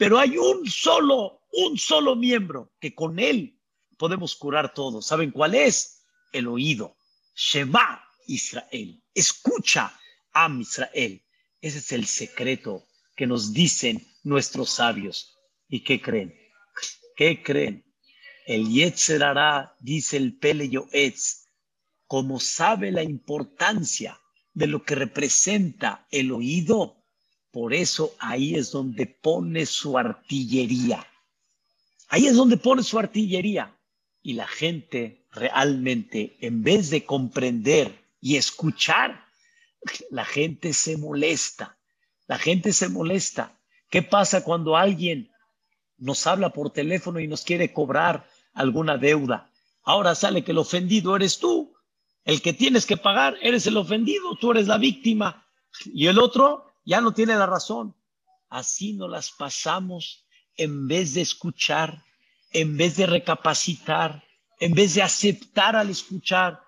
Pero 0.00 0.18
hay 0.18 0.38
un 0.38 0.66
solo, 0.66 1.42
un 1.52 1.76
solo 1.76 2.16
miembro 2.16 2.72
que 2.80 2.94
con 2.94 3.18
él 3.18 3.60
podemos 3.98 4.34
curar 4.34 4.72
todo. 4.72 5.02
¿Saben 5.02 5.30
cuál 5.30 5.54
es? 5.54 6.06
El 6.32 6.48
oído. 6.48 6.96
Shema 7.34 8.02
Israel. 8.26 9.04
Escucha 9.12 9.94
a 10.32 10.48
Israel. 10.58 11.22
Ese 11.60 11.78
es 11.80 11.92
el 11.92 12.06
secreto 12.06 12.86
que 13.14 13.26
nos 13.26 13.52
dicen 13.52 14.02
nuestros 14.22 14.70
sabios. 14.70 15.36
¿Y 15.68 15.84
qué 15.84 16.00
creen? 16.00 16.34
¿Qué 17.14 17.42
creen? 17.42 17.84
El 18.46 18.70
Yetzer 18.70 19.22
dice 19.80 20.16
el 20.16 20.38
Pele 20.38 20.70
Yoetz, 20.70 21.44
como 22.06 22.40
sabe 22.40 22.90
la 22.90 23.02
importancia 23.02 24.18
de 24.54 24.66
lo 24.66 24.82
que 24.82 24.94
representa 24.94 26.06
el 26.10 26.32
oído, 26.32 26.99
por 27.50 27.74
eso 27.74 28.14
ahí 28.18 28.54
es 28.54 28.70
donde 28.70 29.06
pone 29.06 29.66
su 29.66 29.98
artillería. 29.98 31.06
Ahí 32.08 32.26
es 32.26 32.36
donde 32.36 32.56
pone 32.56 32.82
su 32.82 32.98
artillería. 32.98 33.76
Y 34.22 34.34
la 34.34 34.46
gente 34.46 35.26
realmente, 35.32 36.36
en 36.40 36.62
vez 36.62 36.90
de 36.90 37.04
comprender 37.04 38.04
y 38.20 38.36
escuchar, 38.36 39.24
la 40.10 40.24
gente 40.24 40.72
se 40.72 40.96
molesta. 40.96 41.76
La 42.26 42.38
gente 42.38 42.72
se 42.72 42.88
molesta. 42.88 43.58
¿Qué 43.88 44.02
pasa 44.02 44.44
cuando 44.44 44.76
alguien 44.76 45.30
nos 45.98 46.26
habla 46.26 46.50
por 46.50 46.70
teléfono 46.70 47.18
y 47.18 47.26
nos 47.26 47.42
quiere 47.42 47.72
cobrar 47.72 48.28
alguna 48.52 48.96
deuda? 48.96 49.50
Ahora 49.82 50.14
sale 50.14 50.44
que 50.44 50.52
el 50.52 50.58
ofendido 50.58 51.16
eres 51.16 51.38
tú. 51.38 51.74
El 52.24 52.42
que 52.42 52.52
tienes 52.52 52.86
que 52.86 52.96
pagar 52.96 53.36
eres 53.40 53.66
el 53.66 53.76
ofendido, 53.76 54.36
tú 54.36 54.52
eres 54.52 54.68
la 54.68 54.78
víctima. 54.78 55.46
Y 55.86 56.06
el 56.06 56.18
otro 56.18 56.69
ya 56.90 57.00
no 57.00 57.14
tiene 57.14 57.36
la 57.36 57.46
razón. 57.46 57.94
Así 58.48 58.94
nos 58.94 59.08
las 59.08 59.30
pasamos 59.30 60.26
en 60.56 60.88
vez 60.88 61.14
de 61.14 61.20
escuchar, 61.20 62.02
en 62.50 62.76
vez 62.76 62.96
de 62.96 63.06
recapacitar, 63.06 64.24
en 64.58 64.74
vez 64.74 64.94
de 64.94 65.02
aceptar 65.02 65.76
al 65.76 65.88
escuchar. 65.88 66.60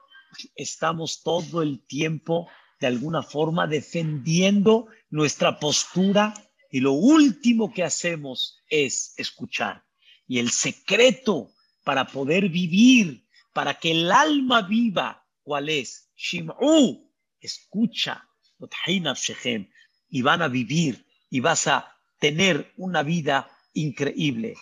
Estamos 0.55 1.25
todo 1.25 1.61
el 1.61 1.85
tiempo 1.85 2.49
de 2.79 2.87
alguna 2.87 3.25
forma 3.25 3.67
defendiendo 3.67 4.87
nuestra 5.11 5.59
postura 5.59 6.35
y 6.71 6.79
lo 6.79 6.93
último 6.93 7.73
que 7.73 7.83
hacemos 7.83 8.61
es 8.69 9.15
escuchar. 9.17 9.85
Y 10.29 10.39
el 10.39 10.51
secreto 10.51 11.51
para 11.83 12.07
poder 12.07 12.49
vivir, 12.49 13.27
para 13.53 13.75
que 13.75 13.91
el 13.91 14.13
alma 14.13 14.63
viva, 14.63 15.27
¿cuál 15.43 15.69
es? 15.69 16.13
Shim'u, 16.15 17.11
escucha, 17.41 18.29
y 20.13 20.21
van 20.21 20.43
a 20.43 20.49
vivir 20.49 21.07
y 21.31 21.41
vas 21.41 21.67
a 21.67 21.97
tener 22.21 22.73
una 22.77 23.03
vida 23.03 23.51
increíble. 23.73 24.55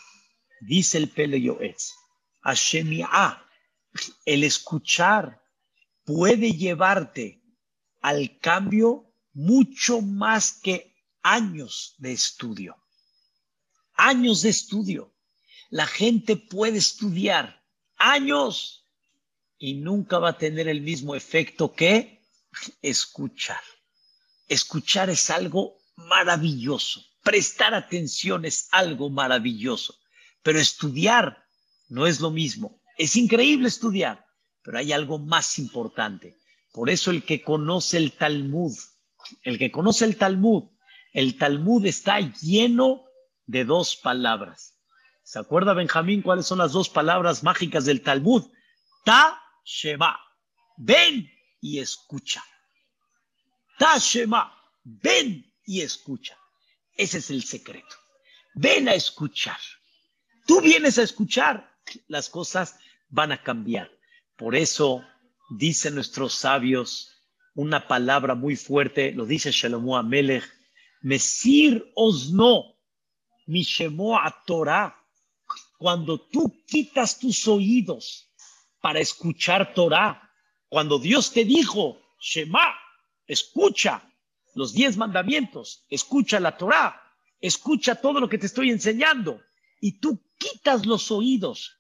Dice 0.61 0.97
el 0.97 1.09
Pele 1.11 1.41
Yoetz, 1.41 1.93
el 4.25 4.45
escuchar 4.45 5.43
puede 6.05 6.53
llevarte 6.53 7.43
al 8.01 8.39
cambio 8.39 9.13
mucho 9.33 10.01
más 10.01 10.53
que 10.53 10.95
años 11.23 11.97
de 11.99 12.13
estudio. 12.13 12.77
Años 13.95 14.43
de 14.43 14.51
estudio. 14.51 15.13
La 15.69 15.87
gente 15.87 16.37
puede 16.37 16.79
estudiar 16.79 17.61
años 17.97 18.89
y 19.59 19.75
nunca 19.75 20.21
va 20.21 20.31
a 20.31 20.39
tener 20.39 20.69
el 20.69 20.81
mismo 20.81 21.17
efecto 21.17 21.73
que 21.73 22.23
escuchar. 22.83 23.61
Escuchar 24.51 25.09
es 25.11 25.31
algo 25.31 25.79
maravilloso. 25.95 27.05
Prestar 27.23 27.73
atención 27.73 28.45
es 28.45 28.69
algo 28.73 29.09
maravilloso. 29.09 29.95
Pero 30.43 30.59
estudiar 30.59 31.45
no 31.89 32.05
es 32.09 32.21
lo 32.21 32.33
mismo. 32.33 32.83
Es 32.99 33.15
increíble 33.15 33.69
estudiar, 33.69 34.27
pero 34.63 34.79
hay 34.79 34.93
algo 34.93 35.21
más 35.21 35.57
importante. 35.61 36.37
Por 36.73 36.91
eso 36.91 37.13
el 37.13 37.25
que 37.25 37.43
conoce 37.43 37.97
el 37.97 38.11
Talmud, 38.11 38.77
el 39.45 39.57
que 39.57 39.71
conoce 39.71 40.05
el 40.05 40.17
Talmud, 40.17 40.65
el 41.13 41.39
Talmud 41.39 41.87
está 41.87 42.19
lleno 42.19 43.05
de 43.47 43.65
dos 43.65 43.95
palabras. 43.95 44.81
¿Se 45.23 45.39
acuerda 45.39 45.75
Benjamín 45.75 46.23
cuáles 46.23 46.47
son 46.47 46.59
las 46.59 46.73
dos 46.73 46.89
palabras 46.89 47.45
mágicas 47.45 47.85
del 47.85 48.03
Talmud? 48.03 48.51
Ta 49.05 49.41
Shema. 49.65 50.19
Ven 50.77 51.31
y 51.61 51.79
escucha. 51.79 52.45
Ven 54.85 55.53
y 55.65 55.81
escucha. 55.81 56.39
Ese 56.97 57.19
es 57.19 57.31
el 57.31 57.45
secreto. 57.45 57.97
Ven 58.55 58.89
a 58.89 58.95
escuchar. 58.95 59.59
Tú 60.47 60.61
vienes 60.61 60.99
a 60.99 61.03
escuchar, 61.03 61.79
las 62.09 62.29
cosas 62.29 62.79
van 63.09 63.33
a 63.33 63.43
cambiar. 63.43 63.91
Por 64.37 64.55
eso 64.57 65.05
dicen 65.51 65.95
nuestros 65.95 66.35
sabios 66.35 67.11
una 67.55 67.87
palabra 67.87 68.35
muy 68.35 68.57
fuerte, 68.57 69.13
lo 69.13 69.27
dice 69.27 69.51
Shalomo 69.51 69.97
Amelech, 69.97 70.45
Mesir 71.03 71.91
Osno, 71.95 72.77
mi 73.47 73.65
a 73.65 74.45
Torah. 74.47 74.97
Cuando 75.79 76.21
tú 76.21 76.65
quitas 76.67 77.19
tus 77.19 77.49
oídos 77.49 78.31
para 78.81 79.01
escuchar 79.01 79.73
Torah, 79.75 80.31
cuando 80.69 80.99
Dios 80.99 81.33
te 81.33 81.45
dijo, 81.45 82.01
Shema, 82.21 82.75
escucha 83.31 84.03
los 84.55 84.73
diez 84.73 84.97
mandamientos, 84.97 85.85
escucha 85.89 86.41
la 86.41 86.57
Torah, 86.57 87.01
escucha 87.41 87.95
todo 87.95 88.21
lo 88.21 88.29
que 88.29 88.39
te 88.39 88.47
estoy 88.47 88.71
enseñando, 88.71 89.41
y 89.81 90.01
tú 90.01 90.23
quitas 90.39 90.87
los 90.87 91.11
oídos 91.11 91.79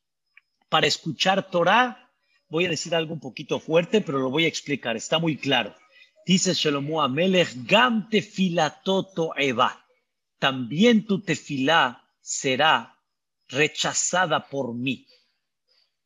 para 0.68 0.86
escuchar 0.86 1.50
Torah, 1.50 2.10
Voy 2.50 2.66
a 2.66 2.70
decir 2.70 2.96
algo 2.96 3.14
un 3.14 3.20
poquito 3.20 3.60
fuerte, 3.60 4.00
pero 4.00 4.18
lo 4.18 4.28
voy 4.28 4.44
a 4.44 4.48
explicar. 4.48 4.96
Está 4.96 5.20
muy 5.20 5.36
claro. 5.36 5.74
Dice 6.26 6.52
Shlomo 6.52 7.00
Amelech, 7.00 7.54
Gam 7.64 8.08
tefilatoto 8.10 9.32
eva. 9.36 9.86
También 10.40 11.06
tu 11.06 11.20
tefilá 11.20 12.04
será 12.20 12.98
rechazada 13.46 14.48
por 14.48 14.74
mí. 14.74 15.06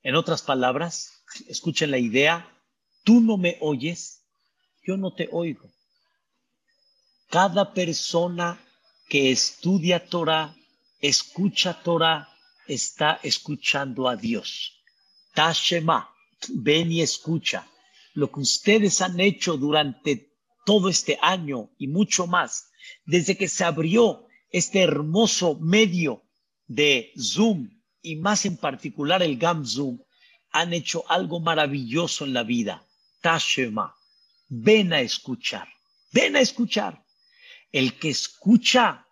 En 0.03 0.17
otras 0.17 0.43
palabras, 0.43 1.25
escuchen 1.49 1.91
la 1.91 1.99
idea, 1.99 2.47
tú 3.05 3.21
no 3.21 3.39
me 3.39 3.57
oyes, 3.61 4.14
yo 4.85 4.97
no 4.97 5.15
te 5.15 5.29
oigo. 5.33 5.71
Cada 7.29 7.73
persona 7.73 8.61
que 9.09 9.31
estudia 9.31 10.07
Torah, 10.07 10.55
escucha 11.01 11.83
Torah, 11.83 12.29
está 12.67 13.21
escuchando 13.23 14.09
a 14.09 14.17
Dios. 14.17 14.83
Tashema 15.35 16.11
ven 16.49 16.93
y 16.93 17.03
escucha 17.03 17.67
lo 18.15 18.31
que 18.31 18.41
ustedes 18.41 19.01
han 19.01 19.19
hecho 19.19 19.57
durante 19.57 20.33
todo 20.65 20.89
este 20.89 21.19
año 21.21 21.71
y 21.79 21.89
mucho 21.89 22.27
más, 22.27 22.71
desde 23.05 23.37
que 23.37 23.49
se 23.49 23.65
abrió 23.65 24.27
este 24.51 24.83
hermoso 24.83 25.57
medio 25.57 26.23
de 26.67 27.13
Zoom 27.19 27.71
y 28.01 28.17
más 28.17 28.45
en 28.47 28.57
particular 28.57 29.23
el 29.23 29.37
GAM 29.37 29.67
Zoom, 29.67 29.99
han 30.51 30.73
hecho 30.73 31.05
algo 31.09 31.41
maravilloso 31.41 32.25
en 32.25 32.35
la 32.35 32.45
vida. 32.45 32.87
Tashema, 33.21 33.95
ven 34.57 34.93
a 34.93 35.01
escuchar, 35.01 35.69
ven 36.13 36.37
a 36.37 36.41
escuchar. 36.41 37.05
El 37.73 37.99
que 37.99 38.11
escucha, 38.11 39.05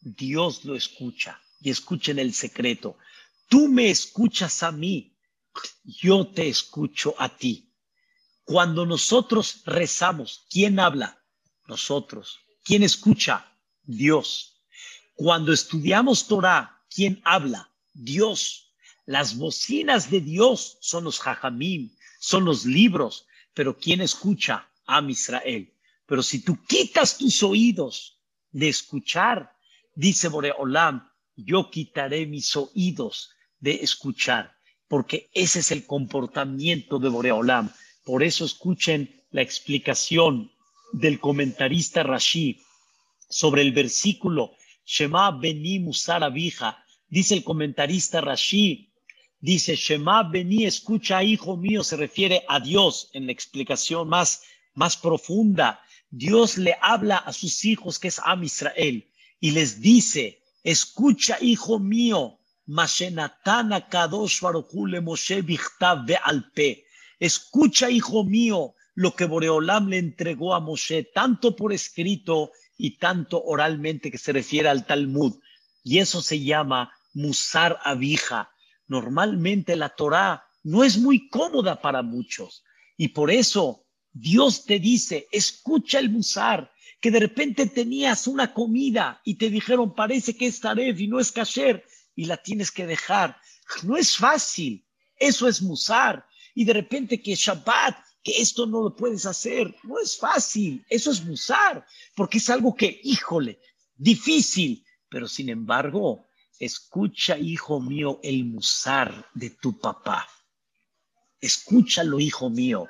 Dios 0.00 0.64
lo 0.64 0.74
escucha 0.74 1.38
y 1.60 1.70
escuchen 1.70 2.18
el 2.18 2.32
secreto. 2.32 2.96
Tú 3.48 3.68
me 3.68 3.90
escuchas 3.90 4.62
a 4.62 4.72
mí, 4.72 5.14
yo 5.84 6.28
te 6.28 6.48
escucho 6.48 7.14
a 7.18 7.36
ti. 7.36 7.70
Cuando 8.44 8.86
nosotros 8.86 9.62
rezamos, 9.66 10.46
¿quién 10.48 10.80
habla? 10.80 11.22
Nosotros. 11.66 12.38
¿Quién 12.64 12.82
escucha? 12.82 13.52
Dios. 13.82 14.62
Cuando 15.14 15.52
estudiamos 15.52 16.26
Torah, 16.26 16.82
¿quién 16.88 17.20
habla? 17.24 17.70
Dios. 17.92 18.72
Las 19.04 19.36
bocinas 19.36 20.10
de 20.10 20.22
Dios 20.22 20.78
son 20.80 21.04
los 21.04 21.20
jajamim, 21.20 21.94
son 22.20 22.46
los 22.46 22.64
libros, 22.64 23.26
pero 23.52 23.76
¿quién 23.76 24.00
escucha? 24.00 24.67
Am 24.88 25.08
Israel. 25.10 25.72
Pero 26.06 26.22
si 26.24 26.42
tú 26.42 26.58
quitas 26.66 27.16
tus 27.16 27.44
oídos 27.44 28.18
de 28.50 28.68
escuchar, 28.68 29.52
dice 29.94 30.26
Boreolam, 30.28 31.08
yo 31.36 31.70
quitaré 31.70 32.26
mis 32.26 32.56
oídos 32.56 33.30
de 33.60 33.76
escuchar 33.84 34.58
porque 34.88 35.28
ese 35.34 35.60
es 35.60 35.70
el 35.70 35.86
comportamiento 35.86 36.98
de 36.98 37.10
Boreolam. 37.10 37.70
Por 38.04 38.22
eso 38.22 38.44
escuchen 38.46 39.22
la 39.30 39.42
explicación 39.42 40.50
del 40.92 41.20
comentarista 41.20 42.02
Rashi 42.02 42.60
sobre 43.28 43.60
el 43.60 43.72
versículo 43.72 44.54
Shema 44.86 45.30
Beni 45.32 45.78
Musar 45.78 46.24
Abija. 46.24 46.82
Dice 47.08 47.34
el 47.34 47.44
comentarista 47.44 48.22
Rashi, 48.22 48.90
dice 49.38 49.76
Shema 49.76 50.22
Beni, 50.22 50.64
escucha 50.64 51.22
hijo 51.22 51.58
mío, 51.58 51.84
se 51.84 51.96
refiere 51.96 52.44
a 52.48 52.58
Dios 52.58 53.10
en 53.12 53.26
la 53.26 53.32
explicación 53.32 54.08
más, 54.08 54.42
más 54.78 54.96
profunda. 54.96 55.80
Dios 56.08 56.56
le 56.56 56.76
habla 56.80 57.16
a 57.16 57.32
sus 57.32 57.64
hijos 57.64 57.98
que 57.98 58.08
es 58.08 58.20
Am 58.24 58.44
Israel 58.44 59.10
y 59.40 59.50
les 59.50 59.80
dice, 59.80 60.40
escucha 60.62 61.36
hijo 61.40 61.78
mío, 61.78 62.38
Kadosh 63.90 64.40
Moshe 65.02 65.44
Alpe. 66.24 66.84
Escucha, 67.18 67.90
hijo 67.90 68.24
mío, 68.24 68.74
lo 68.94 69.14
que 69.14 69.24
Boreolam 69.24 69.88
le 69.88 69.98
entregó 69.98 70.54
a 70.54 70.60
Moshe, 70.60 71.04
tanto 71.12 71.56
por 71.56 71.72
escrito 71.72 72.52
y 72.76 72.98
tanto 72.98 73.42
oralmente 73.42 74.10
que 74.10 74.18
se 74.18 74.32
refiere 74.32 74.68
al 74.68 74.86
Talmud. 74.86 75.40
Y 75.82 75.98
eso 75.98 76.22
se 76.22 76.40
llama 76.40 76.92
Musar 77.14 77.78
Abija. 77.82 78.50
Normalmente 78.86 79.74
la 79.74 79.88
Torah 79.88 80.44
no 80.62 80.84
es 80.84 80.98
muy 80.98 81.28
cómoda 81.28 81.80
para 81.80 82.02
muchos. 82.02 82.62
Y 82.96 83.08
por 83.08 83.30
eso 83.30 83.87
Dios 84.12 84.64
te 84.64 84.78
dice, 84.78 85.28
escucha 85.32 85.98
el 85.98 86.10
Musar, 86.10 86.72
que 87.00 87.10
de 87.10 87.20
repente 87.20 87.66
tenías 87.66 88.26
una 88.26 88.52
comida 88.52 89.20
y 89.24 89.36
te 89.36 89.50
dijeron, 89.50 89.94
parece 89.94 90.36
que 90.36 90.46
es 90.46 90.60
Taref 90.60 90.98
y 91.00 91.06
no 91.06 91.20
es 91.20 91.30
Kasher 91.30 91.84
y 92.16 92.24
la 92.24 92.36
tienes 92.36 92.70
que 92.70 92.86
dejar. 92.86 93.36
No 93.84 93.96
es 93.96 94.16
fácil. 94.16 94.84
Eso 95.18 95.48
es 95.48 95.62
musar. 95.62 96.26
y 96.54 96.64
de 96.64 96.72
repente 96.72 97.22
que 97.22 97.36
Shabbat, 97.36 97.96
que 98.22 98.40
esto 98.42 98.66
no 98.66 98.82
lo 98.82 98.96
puedes 98.96 99.26
hacer. 99.26 99.72
No 99.84 100.00
es 100.00 100.16
fácil, 100.16 100.84
eso 100.88 101.12
es 101.12 101.24
musar, 101.24 101.86
porque 102.16 102.38
es 102.38 102.50
algo 102.50 102.74
que, 102.74 103.00
híjole, 103.04 103.60
difícil, 103.94 104.84
pero 105.08 105.28
sin 105.28 105.50
embargo, 105.50 106.26
escucha, 106.58 107.38
hijo 107.38 107.80
mío, 107.80 108.18
el 108.24 108.44
musar 108.44 109.28
de 109.34 109.50
tu 109.50 109.78
papá. 109.78 110.28
Escúchalo, 111.40 112.18
hijo 112.18 112.50
mío. 112.50 112.88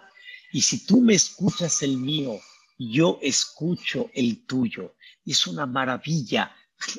Y 0.53 0.63
si 0.63 0.87
tú 0.87 1.01
me 1.01 1.15
escuchas 1.15 1.83
el 1.83 1.99
mío, 1.99 2.41
yo 2.79 3.19
escucho 3.23 4.11
el 4.15 4.47
tuyo. 4.47 4.95
Es 5.25 5.47
una 5.47 5.67
maravilla 5.67 6.55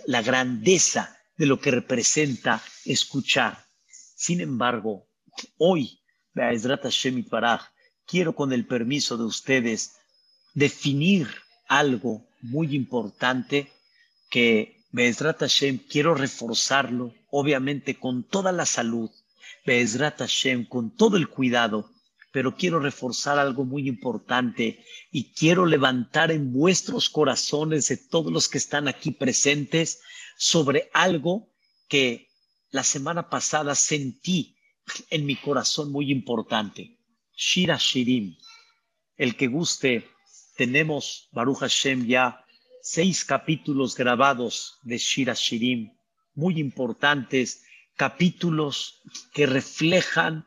la 0.05 0.21
grandeza 0.21 1.17
de 1.37 1.45
lo 1.45 1.59
que 1.59 1.71
representa 1.71 2.61
escuchar. 2.85 3.65
Sin 3.87 4.41
embargo, 4.41 5.07
hoy, 5.57 6.01
quiero 8.05 8.35
con 8.35 8.53
el 8.53 8.67
permiso 8.67 9.17
de 9.17 9.23
ustedes 9.23 9.95
definir 10.53 11.29
algo 11.67 12.27
muy 12.41 12.75
importante 12.75 13.71
que 14.29 14.83
Be'ezrat 14.91 15.39
Hashem 15.39 15.77
quiero 15.77 16.15
reforzarlo, 16.15 17.13
obviamente 17.29 17.99
con 17.99 18.23
toda 18.23 18.51
la 18.51 18.65
salud, 18.65 19.11
Be'ezrat 19.65 20.17
Hashem 20.19 20.65
con 20.65 20.95
todo 20.95 21.17
el 21.17 21.29
cuidado, 21.29 21.91
pero 22.31 22.55
quiero 22.55 22.79
reforzar 22.79 23.39
algo 23.39 23.65
muy 23.65 23.87
importante 23.87 24.83
y 25.11 25.33
quiero 25.33 25.65
levantar 25.65 26.31
en 26.31 26.53
vuestros 26.53 27.09
corazones 27.09 27.87
de 27.87 27.97
todos 27.97 28.31
los 28.31 28.47
que 28.47 28.59
están 28.59 28.87
aquí 28.87 29.11
presentes 29.11 30.01
sobre 30.37 30.89
algo 30.93 31.49
que 31.87 32.29
la 32.69 32.83
semana 32.83 33.29
pasada 33.29 33.73
sentí 33.73 34.55
en 35.09 35.25
mi 35.25 35.35
corazón 35.35 35.91
muy 35.91 36.11
importante. 36.11 36.99
Shira 37.35 37.77
Shirim. 37.77 38.37
El 39.17 39.35
que 39.35 39.47
guste, 39.47 40.07
tenemos, 40.55 41.29
Baruch 41.31 41.59
Hashem, 41.59 42.05
ya 42.05 42.45
seis 42.81 43.25
capítulos 43.25 43.95
grabados 43.95 44.77
de 44.83 44.97
Shira 44.97 45.33
Shirim, 45.33 45.91
muy 46.35 46.59
importantes, 46.59 47.63
capítulos 47.95 49.01
que 49.33 49.45
reflejan 49.45 50.45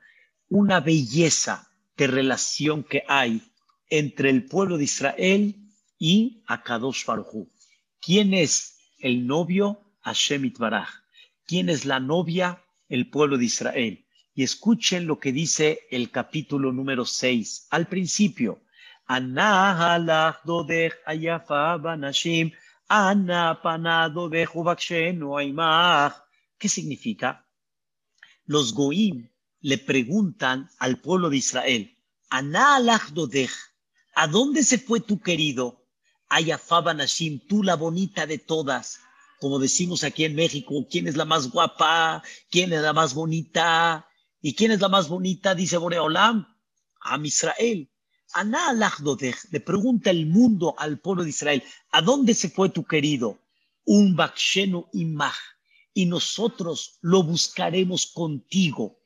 una 0.48 0.80
belleza 0.80 1.71
de 1.96 2.06
relación 2.06 2.84
que 2.84 3.04
hay 3.08 3.42
entre 3.88 4.30
el 4.30 4.46
pueblo 4.46 4.78
de 4.78 4.84
Israel 4.84 5.56
y 5.98 6.42
Akadosh 6.46 7.04
Baruj 7.04 7.48
¿Quién 8.00 8.34
es 8.34 8.78
el 8.98 9.26
novio? 9.26 9.80
Hashem 10.00 10.44
Itbaraj. 10.44 10.88
¿Quién 11.46 11.68
es 11.68 11.84
la 11.84 12.00
novia? 12.00 12.64
El 12.88 13.10
pueblo 13.10 13.38
de 13.38 13.44
Israel. 13.44 14.06
Y 14.34 14.42
escuchen 14.42 15.06
lo 15.06 15.18
que 15.20 15.32
dice 15.32 15.80
el 15.90 16.10
capítulo 16.10 16.72
número 16.72 17.04
6 17.04 17.68
al 17.70 17.86
principio. 17.86 18.62
¿Qué 26.58 26.68
significa? 26.68 27.46
Los 28.46 28.74
goim 28.74 29.31
le 29.62 29.78
preguntan 29.78 30.68
al 30.78 31.00
pueblo 31.00 31.30
de 31.30 31.38
Israel, 31.38 31.96
¿a 32.30 32.42
dónde 34.28 34.64
se 34.64 34.78
fue 34.78 35.00
tu 35.00 35.20
querido? 35.20 35.86
Ayafaba 36.28 36.92
Nashim, 36.92 37.40
tú 37.46 37.62
la 37.62 37.76
bonita 37.76 38.26
de 38.26 38.38
todas. 38.38 39.00
Como 39.40 39.58
decimos 39.58 40.04
aquí 40.04 40.24
en 40.24 40.34
México, 40.34 40.86
¿quién 40.90 41.06
es 41.08 41.16
la 41.16 41.24
más 41.24 41.50
guapa? 41.50 42.22
¿Quién 42.50 42.72
es 42.72 42.82
la 42.82 42.92
más 42.92 43.14
bonita? 43.14 44.06
¿Y 44.40 44.54
quién 44.54 44.72
es 44.72 44.80
la 44.80 44.88
más 44.88 45.08
bonita? 45.08 45.54
Dice 45.54 45.76
Boreolam, 45.76 46.46
a 47.00 47.18
Israel. 47.22 47.88
Aná 48.34 48.72
le 49.50 49.60
pregunta 49.60 50.10
el 50.10 50.26
mundo 50.26 50.74
al 50.78 50.98
pueblo 51.00 51.22
de 51.22 51.30
Israel, 51.30 51.62
¿a 51.90 52.00
dónde 52.00 52.34
se 52.34 52.48
fue 52.48 52.70
tu 52.70 52.84
querido? 52.84 53.38
Un 53.84 54.16
bakshenu 54.16 54.88
imach, 54.92 55.36
y 55.92 56.06
nosotros 56.06 56.98
lo 57.02 57.22
buscaremos 57.22 58.06
contigo. 58.06 59.01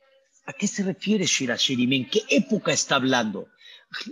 ¿A 0.47 0.53
qué 0.53 0.68
se 0.68 0.84
refiere 0.84 1.26
Shirashirim? 1.26 1.92
¿En 1.92 2.09
qué 2.09 2.22
época 2.28 2.72
está 2.72 2.97
hablando? 2.97 3.49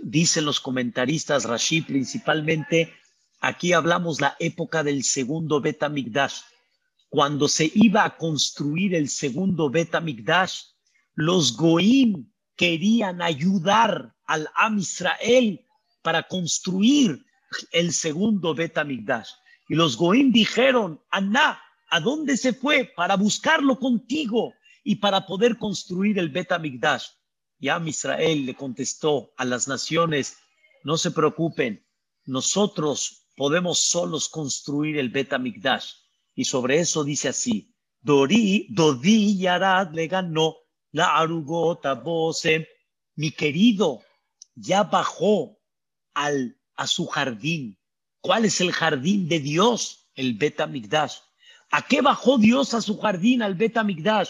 Dicen 0.03 0.43
los 0.43 0.59
comentaristas 0.59 1.45
Rashi 1.45 1.81
principalmente, 1.81 2.93
aquí 3.39 3.71
hablamos 3.71 4.19
la 4.19 4.35
época 4.39 4.83
del 4.83 5.05
segundo 5.05 5.61
Betamigdash. 5.61 6.41
Cuando 7.07 7.47
se 7.47 7.71
iba 7.73 8.03
a 8.03 8.17
construir 8.17 8.95
el 8.95 9.07
segundo 9.07 9.69
Betamigdash, 9.69 10.63
los 11.13 11.55
Goim 11.55 12.29
querían 12.57 13.21
ayudar 13.21 14.13
al 14.25 14.49
Am 14.55 14.79
Israel 14.79 15.65
para 16.01 16.23
construir 16.23 17.25
el 17.71 17.93
segundo 17.93 18.53
Betamigdash. 18.53 19.29
Y 19.69 19.75
los 19.75 19.95
Goim 19.95 20.33
dijeron, 20.33 21.01
Aná, 21.11 21.61
¿a 21.89 22.01
dónde 22.01 22.35
se 22.35 22.51
fue? 22.51 22.91
Para 22.93 23.15
buscarlo 23.15 23.79
contigo 23.79 24.53
y 24.87 24.97
para 24.97 25.25
poder 25.25 25.57
construir 25.57 26.19
el 26.19 26.29
Bet 26.29 26.51
Amigdash. 26.51 27.07
Ya 27.57 27.81
Israel 27.83 28.45
le 28.45 28.55
contestó 28.55 29.33
a 29.35 29.43
las 29.43 29.67
naciones, 29.67 30.37
no 30.83 30.95
se 30.97 31.09
preocupen, 31.09 31.83
nosotros 32.25 33.27
podemos 33.35 33.79
solos 33.79 34.29
construir 34.29 34.97
el 34.99 35.09
Bet 35.09 35.33
Amigdash. 35.33 35.91
Y 36.35 36.45
sobre 36.45 36.79
eso 36.79 37.03
dice 37.03 37.29
así, 37.29 37.73
Dori, 37.99 38.67
Dodi 38.69 39.37
Yarad 39.39 39.91
le 39.91 40.07
ganó 40.07 40.55
la 40.91 41.17
arugota 41.17 41.95
Bose, 41.95 42.67
mi 43.15 43.31
querido, 43.31 44.03
ya 44.53 44.83
bajó 44.83 45.57
al, 46.13 46.59
a 46.75 46.85
su 46.85 47.07
jardín. 47.07 47.79
¿Cuál 48.21 48.45
es 48.45 48.61
el 48.61 48.71
jardín 48.71 49.27
de 49.27 49.39
Dios? 49.39 50.09
El 50.13 50.35
Bet 50.35 50.59
Amigdash. 50.59 51.17
¿A 51.71 51.81
qué 51.81 52.01
bajó 52.01 52.37
Dios 52.37 52.75
a 52.75 52.81
su 52.81 52.99
jardín, 52.99 53.41
al 53.41 53.55
Bet 53.55 53.77
Amigdash? 53.77 54.29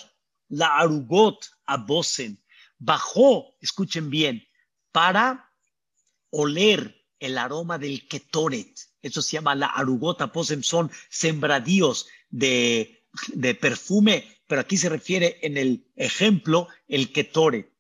La 0.50 0.78
arugot 0.78 1.46
abosen, 1.66 2.42
bajó, 2.78 3.56
escuchen 3.62 4.10
bien, 4.10 4.48
para 4.92 5.52
oler 6.30 7.04
el 7.20 7.38
aroma 7.38 7.78
del 7.78 8.08
ketoret. 8.08 8.80
Eso 9.02 9.22
se 9.22 9.34
llama 9.34 9.56
la 9.56 9.68
arugot 9.68 10.22
abosen, 10.22 10.64
son 10.64 10.92
sembradíos 11.10 12.08
de, 12.30 13.06
de 13.34 13.56
perfume, 13.56 14.42
pero 14.48 14.62
aquí 14.62 14.78
se 14.78 14.90
refiere 14.90 15.40
en 15.42 15.58
el 15.58 15.92
ejemplo 15.96 16.68
el 16.88 17.12
ketoret. 17.12 17.72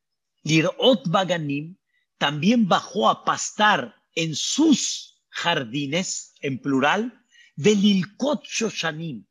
Lirot 0.43 1.09
Baganim 1.09 1.78
también 2.18 2.68
bajó 2.68 3.09
a 3.09 3.26
pastar 3.26 3.95
en 4.13 4.36
sus 4.36 5.22
jardines, 5.30 6.34
en 6.41 6.59
plural, 6.59 7.26
de 7.55 7.76
Lilkot 7.76 8.43
Shoshanim, 8.45 9.26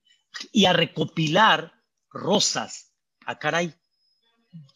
y 0.53 0.64
a 0.64 0.72
recopilar 0.72 1.72
rosas 2.11 2.93
Ah, 3.26 3.38
caray. 3.38 3.74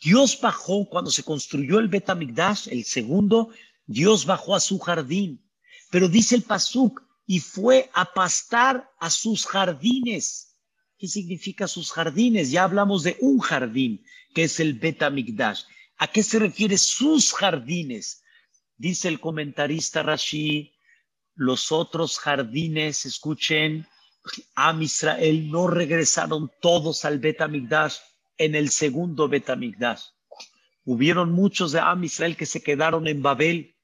Dios 0.01 0.38
bajó 0.40 0.88
cuando 0.88 1.11
se 1.11 1.22
construyó 1.22 1.78
el 1.78 1.88
Betamigdash, 1.88 2.68
el 2.68 2.84
segundo, 2.84 3.51
Dios 3.86 4.26
bajó 4.26 4.55
a 4.55 4.61
su 4.61 4.78
jardín. 4.78 5.44
Pero 5.90 6.09
dice 6.09 6.34
el 6.34 6.42
Pasuk, 6.42 7.03
y 7.26 7.40
fue 7.40 7.90
a 7.94 8.12
pastar 8.12 8.90
a 8.99 9.11
sus 9.11 9.46
jardines. 9.46 10.57
¿Qué 10.99 11.07
significa 11.07 11.68
sus 11.68 11.92
jardines? 11.92 12.51
Ya 12.51 12.64
hablamos 12.64 13.03
de 13.03 13.16
un 13.20 13.38
jardín, 13.38 14.05
que 14.34 14.44
es 14.44 14.59
el 14.61 14.74
Betamigdash. 14.74 15.62
¿A 15.99 16.09
qué 16.09 16.22
se 16.22 16.38
refiere 16.38 16.78
sus 16.78 17.32
jardines? 17.32 18.22
Dice 18.76 19.09
el 19.09 19.20
comentarista 19.20 20.03
Rashi, 20.03 20.72
los 21.34 21.70
otros 21.70 22.18
jardines, 22.18 23.05
escuchen, 23.07 23.86
a 24.55 24.76
Israel 24.80 25.51
no 25.51 25.66
regresaron 25.68 26.51
todos 26.61 27.05
al 27.05 27.18
Betamigdash 27.18 27.96
en 28.39 28.55
el 28.55 28.70
segundo 28.70 29.28
Betamigdash. 29.28 30.03
Hubieron 30.84 31.32
muchos 31.32 31.72
de 31.72 31.80
Am 31.80 32.03
Israel 32.05 32.36
que 32.36 32.47
se 32.47 32.62
quedaron 32.62 33.07
en 33.07 33.20
Babel, 33.20 33.74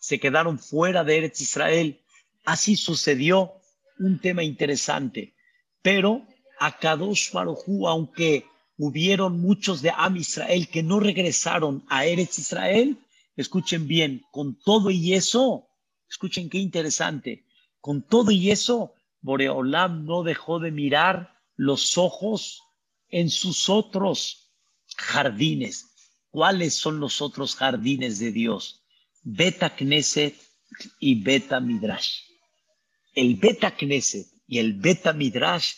se 0.00 0.18
quedaron 0.18 0.58
fuera 0.58 1.04
de 1.04 1.18
Eretz 1.18 1.40
Israel. 1.40 2.00
Así 2.44 2.76
sucedió 2.76 3.52
un 3.98 4.18
tema 4.20 4.42
interesante. 4.42 5.34
Pero 5.82 6.26
a 6.58 6.78
Kadosh 6.78 7.32
Barujú, 7.32 7.88
aunque 7.88 8.46
hubieron 8.78 9.40
muchos 9.40 9.82
de 9.82 9.92
Am 9.94 10.16
Israel 10.16 10.68
que 10.68 10.82
no 10.82 11.00
regresaron 11.00 11.84
a 11.88 12.06
Eretz 12.06 12.38
Israel, 12.38 12.98
escuchen 13.36 13.86
bien, 13.86 14.22
con 14.30 14.58
todo 14.58 14.90
y 14.90 15.14
eso, 15.14 15.68
escuchen 16.08 16.48
qué 16.48 16.58
interesante, 16.58 17.44
con 17.80 18.02
todo 18.02 18.30
y 18.30 18.50
eso, 18.50 18.94
Boreolam 19.20 20.04
no 20.04 20.22
dejó 20.22 20.58
de 20.58 20.70
mirar 20.70 21.34
los 21.56 21.98
ojos 21.98 22.63
en 23.14 23.30
sus 23.30 23.68
otros 23.68 24.50
jardines. 24.96 25.94
¿Cuáles 26.30 26.74
son 26.74 26.98
los 26.98 27.22
otros 27.22 27.54
jardines 27.54 28.18
de 28.18 28.32
Dios? 28.32 28.82
Beta 29.22 29.76
Knesset 29.76 30.34
y 30.98 31.22
Beta 31.22 31.60
Midrash. 31.60 32.22
El 33.14 33.36
Beta 33.36 33.76
Knesset 33.76 34.26
y 34.48 34.58
el 34.58 34.72
Beta 34.72 35.12
Midrash 35.12 35.74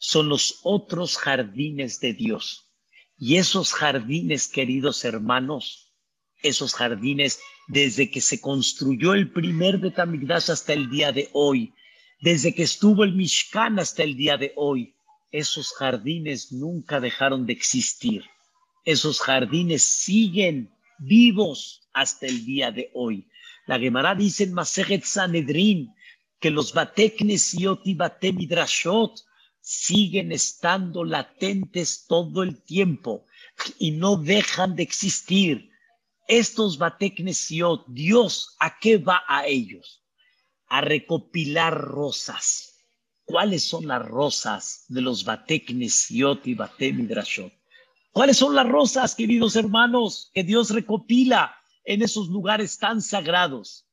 son 0.00 0.28
los 0.28 0.58
otros 0.64 1.16
jardines 1.16 2.00
de 2.00 2.12
Dios. 2.12 2.72
Y 3.16 3.36
esos 3.36 3.72
jardines, 3.72 4.48
queridos 4.48 5.04
hermanos, 5.04 5.92
esos 6.42 6.74
jardines 6.74 7.38
desde 7.68 8.10
que 8.10 8.20
se 8.20 8.40
construyó 8.40 9.14
el 9.14 9.30
primer 9.30 9.78
Betamigdash 9.78 10.50
hasta 10.50 10.72
el 10.72 10.90
día 10.90 11.12
de 11.12 11.28
hoy, 11.34 11.72
desde 12.20 12.52
que 12.52 12.64
estuvo 12.64 13.04
el 13.04 13.14
Mishkan 13.14 13.78
hasta 13.78 14.02
el 14.02 14.16
día 14.16 14.36
de 14.36 14.52
hoy, 14.56 14.96
esos 15.32 15.72
jardines 15.72 16.52
nunca 16.52 17.00
dejaron 17.00 17.46
de 17.46 17.52
existir. 17.52 18.24
Esos 18.84 19.20
jardines 19.20 19.82
siguen 19.82 20.70
vivos 20.98 21.82
hasta 21.92 22.26
el 22.26 22.44
día 22.44 22.70
de 22.70 22.90
hoy. 22.94 23.28
La 23.66 23.78
Gemara 23.78 24.14
dice 24.14 24.44
en 24.44 24.52
Masejet 24.52 25.04
Sanedrin 25.04 25.94
que 26.40 26.50
los 26.50 26.72
Bateknesiot 26.72 27.86
y 27.86 27.94
Batemidrashot 27.94 29.24
siguen 29.60 30.32
estando 30.32 31.04
latentes 31.04 32.06
todo 32.08 32.42
el 32.42 32.62
tiempo 32.62 33.26
y 33.78 33.92
no 33.92 34.16
dejan 34.16 34.74
de 34.74 34.82
existir. 34.82 35.70
Estos 36.26 36.78
Bateknesiot, 36.78 37.84
Dios, 37.88 38.56
¿a 38.58 38.78
qué 38.78 38.96
va 38.98 39.22
a 39.28 39.46
ellos? 39.46 40.02
A 40.68 40.80
recopilar 40.80 41.76
rosas. 41.76 42.69
¿Cuáles 43.30 43.62
son 43.62 43.86
las 43.86 44.04
rosas 44.04 44.86
de 44.88 45.02
los 45.02 45.24
Bateknesiot 45.24 46.48
y 46.48 46.54
Batemidrashot? 46.54 47.52
¿Cuáles 48.10 48.36
son 48.36 48.56
las 48.56 48.68
rosas, 48.68 49.14
queridos 49.14 49.54
hermanos, 49.54 50.32
que 50.34 50.42
Dios 50.42 50.70
recopila 50.70 51.54
en 51.84 52.02
esos 52.02 52.26
lugares 52.26 52.78
tan 52.78 53.00
sagrados? 53.00 53.86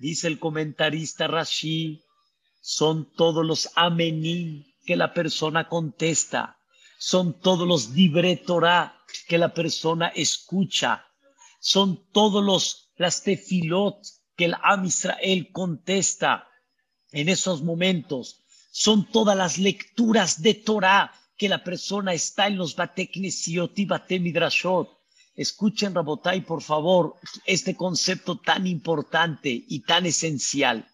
Dice 0.00 0.26
el 0.26 0.40
comentarista 0.40 1.28
Rashi, 1.28 2.02
son 2.60 3.12
todos 3.14 3.46
los 3.46 3.70
amení 3.76 4.74
que 4.84 4.96
la 4.96 5.14
persona 5.14 5.68
contesta, 5.68 6.58
son 6.98 7.40
todos 7.40 7.68
los 7.68 7.94
dibre 7.94 8.36
Torah 8.36 9.00
que 9.28 9.38
la 9.38 9.54
persona 9.54 10.08
escucha, 10.08 11.06
son 11.60 12.04
todos 12.10 12.42
los 12.44 12.90
las 12.96 13.22
tefilot 13.22 13.98
que 14.36 14.46
el 14.46 14.56
Am 14.60 14.86
Israel 14.86 15.50
contesta 15.52 16.48
en 17.12 17.28
esos 17.28 17.62
momentos, 17.62 18.41
son 18.72 19.06
todas 19.12 19.36
las 19.36 19.58
lecturas 19.58 20.40
de 20.40 20.54
Torah 20.54 21.12
que 21.36 21.48
la 21.48 21.62
persona 21.62 22.14
está 22.14 22.46
en 22.46 22.56
los 22.56 22.74
Bateknesiot 22.74 23.78
y 23.78 23.84
Batemidrashot. 23.84 24.88
Escuchen, 25.36 25.94
Rabotai, 25.94 26.40
por 26.40 26.62
favor, 26.62 27.16
este 27.44 27.76
concepto 27.76 28.38
tan 28.38 28.66
importante 28.66 29.50
y 29.50 29.80
tan 29.80 30.06
esencial. 30.06 30.88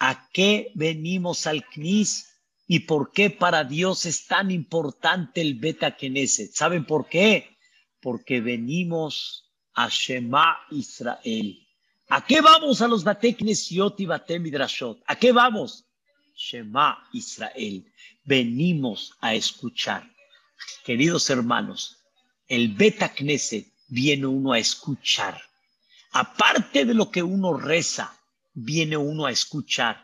¿A 0.00 0.28
qué 0.32 0.72
venimos 0.74 1.46
al 1.46 1.64
Knis 1.66 2.26
y 2.66 2.80
por 2.80 3.12
qué 3.12 3.30
para 3.30 3.62
Dios 3.62 4.06
es 4.06 4.26
tan 4.26 4.50
importante 4.50 5.40
el 5.40 5.54
Beta 5.54 5.96
Knesset? 5.96 6.52
¿Saben 6.52 6.84
por 6.84 7.08
qué? 7.08 7.58
Porque 8.00 8.40
venimos 8.40 9.52
a 9.74 9.88
Shema 9.88 10.58
Israel. 10.72 11.64
¿A 12.08 12.26
qué 12.26 12.40
vamos 12.40 12.82
a 12.82 12.88
los 12.88 13.04
Bateknesiot 13.04 14.00
y 14.00 14.06
Batemidrashot? 14.06 15.00
¿A 15.06 15.14
qué 15.14 15.30
vamos? 15.30 15.86
Shema 16.40 17.06
Israel. 17.12 17.84
Venimos 18.24 19.12
a 19.20 19.34
escuchar. 19.34 20.10
Queridos 20.84 21.28
hermanos, 21.28 21.98
el 22.48 22.68
Beta 22.68 23.12
Knesset 23.12 23.66
viene 23.88 24.26
uno 24.26 24.52
a 24.52 24.58
escuchar. 24.58 25.38
Aparte 26.12 26.86
de 26.86 26.94
lo 26.94 27.10
que 27.10 27.22
uno 27.22 27.52
reza, 27.52 28.18
viene 28.54 28.96
uno 28.96 29.26
a 29.26 29.30
escuchar. 29.30 30.02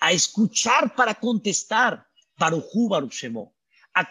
A 0.00 0.12
escuchar 0.12 0.94
para 0.94 1.14
contestar. 1.14 2.06
Barujú 2.38 2.88
Baruchemo. 2.88 3.54
A, 3.92 4.08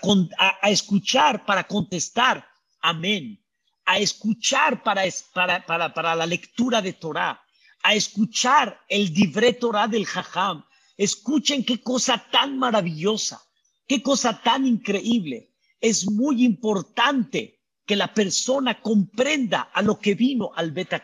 a, 0.62 0.70
escuchar 0.70 1.44
para 1.44 1.64
contestar. 1.64 2.48
Amén. 2.82 3.44
A 3.86 3.98
escuchar 3.98 4.84
para, 4.84 5.04
para, 5.34 5.66
para, 5.66 5.94
para 5.94 6.16
la 6.16 6.28
lectura 6.28 6.84
de 6.84 6.94
Torah. 6.94 7.44
A 7.82 7.96
escuchar 7.96 8.80
el 8.88 9.12
Divré 9.12 9.54
Torah 9.54 9.88
del 9.88 10.06
Jajam 10.06 10.64
Escuchen 10.98 11.64
qué 11.66 11.82
cosa 11.82 12.26
tan 12.32 12.58
maravillosa, 12.58 13.42
qué 13.88 14.02
cosa 14.02 14.42
tan 14.42 14.68
increíble. 14.68 15.52
Es 15.82 16.10
muy 16.10 16.44
importante 16.44 17.60
que 17.86 17.96
la 17.96 18.14
persona 18.14 18.82
comprenda 18.82 19.62
a 19.62 19.82
lo 19.82 20.00
que 20.00 20.16
vino 20.16 20.52
al 20.56 20.72
Beta. 20.72 21.02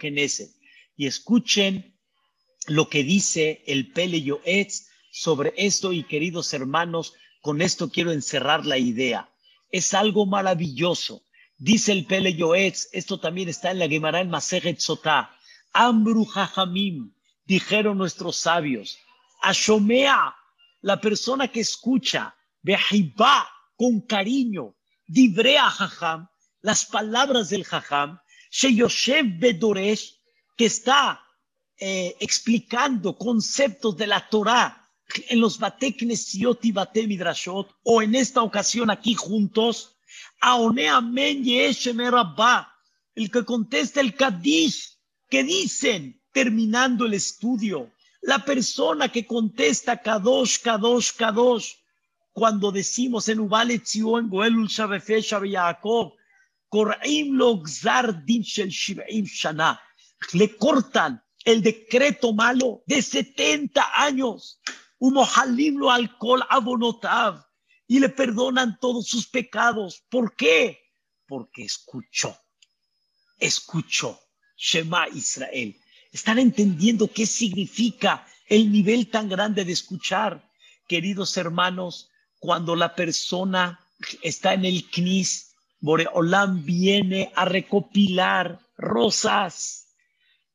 Y 0.95 1.05
escuchen 1.05 1.97
lo 2.67 2.89
que 2.89 3.03
dice 3.03 3.63
el 3.65 3.91
Pele 3.91 4.21
Yoetz 4.21 4.87
sobre 5.11 5.53
esto 5.57 5.91
y 5.91 6.03
queridos 6.03 6.53
hermanos, 6.53 7.13
con 7.41 7.61
esto 7.61 7.89
quiero 7.89 8.11
encerrar 8.11 8.65
la 8.65 8.77
idea. 8.77 9.29
Es 9.71 9.93
algo 9.93 10.25
maravilloso. 10.25 11.23
Dice 11.57 11.91
el 11.91 12.05
Pele 12.05 12.35
Yoetz, 12.35 12.87
esto 12.93 13.19
también 13.19 13.49
está 13.49 13.71
en 13.71 13.79
la 13.79 13.87
Gemara 13.87 14.21
en 14.21 14.29
Masejet 14.29 14.79
Sotá. 14.79 15.35
Ambru 15.73 16.25
Jajamim, 16.25 17.13
dijeron 17.45 17.97
nuestros 17.97 18.37
sabios, 18.37 18.97
Ashomea, 19.41 20.35
la 20.81 20.99
persona 20.99 21.47
que 21.47 21.61
escucha, 21.61 22.35
Behibá, 22.61 23.47
con 23.75 24.01
cariño, 24.01 24.75
Dibrea 25.07 25.69
Jajam, 25.69 26.27
las 26.61 26.85
palabras 26.85 27.49
del 27.49 27.63
Jajam, 27.63 28.19
Sheyoshev 28.51 29.39
Bedoresh, 29.39 30.19
que 30.57 30.65
está 30.65 31.23
eh, 31.77 32.15
explicando 32.19 33.17
conceptos 33.17 33.95
de 33.95 34.07
la 34.07 34.27
Torah 34.27 34.85
en 35.29 35.39
los 35.39 35.57
Bateknesiot 35.57 36.63
y 36.65 36.71
Bate 36.71 37.07
Midrashot, 37.07 37.73
o 37.83 38.01
en 38.01 38.15
esta 38.15 38.43
ocasión 38.43 38.91
aquí 38.91 39.13
juntos, 39.13 39.97
Aonea 40.41 41.01
Men 41.01 41.43
el 43.15 43.31
que 43.31 43.45
contesta 43.45 44.01
el 44.01 44.15
Kadish, 44.15 44.97
que 45.29 45.43
dicen 45.43 46.21
terminando 46.31 47.05
el 47.05 47.13
estudio, 47.13 47.91
la 48.21 48.43
persona 48.43 49.09
que 49.09 49.25
contesta 49.25 50.01
Kadosh, 50.01 50.59
Kadosh, 50.59 51.13
Kadosh, 51.13 51.75
cuando 52.31 52.71
decimos 52.71 53.27
en 53.29 53.39
Ubale 53.39 53.79
Tzion, 53.79 54.29
Goelul 54.29 54.67
Shabefe 54.67 55.21
Yaakov, 55.21 56.13
Kor'im 56.69 57.35
lo 57.35 57.63
din 58.25 58.43
shel 58.43 58.69
Shiv'im 58.69 59.25
Shana, 59.25 59.79
le 60.33 60.55
cortan 60.57 61.23
el 61.43 61.61
decreto 61.61 62.33
malo 62.33 62.83
de 62.85 63.01
70 63.01 64.03
años, 64.03 64.59
Umohalim 64.99 65.77
lo 65.77 65.89
alcohol 65.89 66.43
abonotav, 66.49 67.43
y 67.87 67.99
le 67.99 68.09
perdonan 68.09 68.77
todos 68.79 69.07
sus 69.07 69.27
pecados. 69.27 70.03
¿Por 70.09 70.35
qué? 70.35 70.79
Porque 71.25 71.63
escuchó, 71.63 72.37
escuchó 73.39 74.19
Shema 74.55 75.07
Israel 75.07 75.75
están 76.11 76.39
entendiendo 76.39 77.11
qué 77.11 77.25
significa 77.25 78.25
el 78.47 78.71
nivel 78.71 79.09
tan 79.09 79.29
grande 79.29 79.63
de 79.65 79.73
escuchar. 79.73 80.49
Queridos 80.87 81.37
hermanos, 81.37 82.09
cuando 82.39 82.75
la 82.75 82.95
persona 82.95 83.79
está 84.21 84.53
en 84.53 84.65
el 84.65 84.89
CNIS, 84.89 85.55
Boreolam 85.79 86.65
viene 86.65 87.31
a 87.35 87.45
recopilar 87.45 88.59
rosas. 88.75 89.87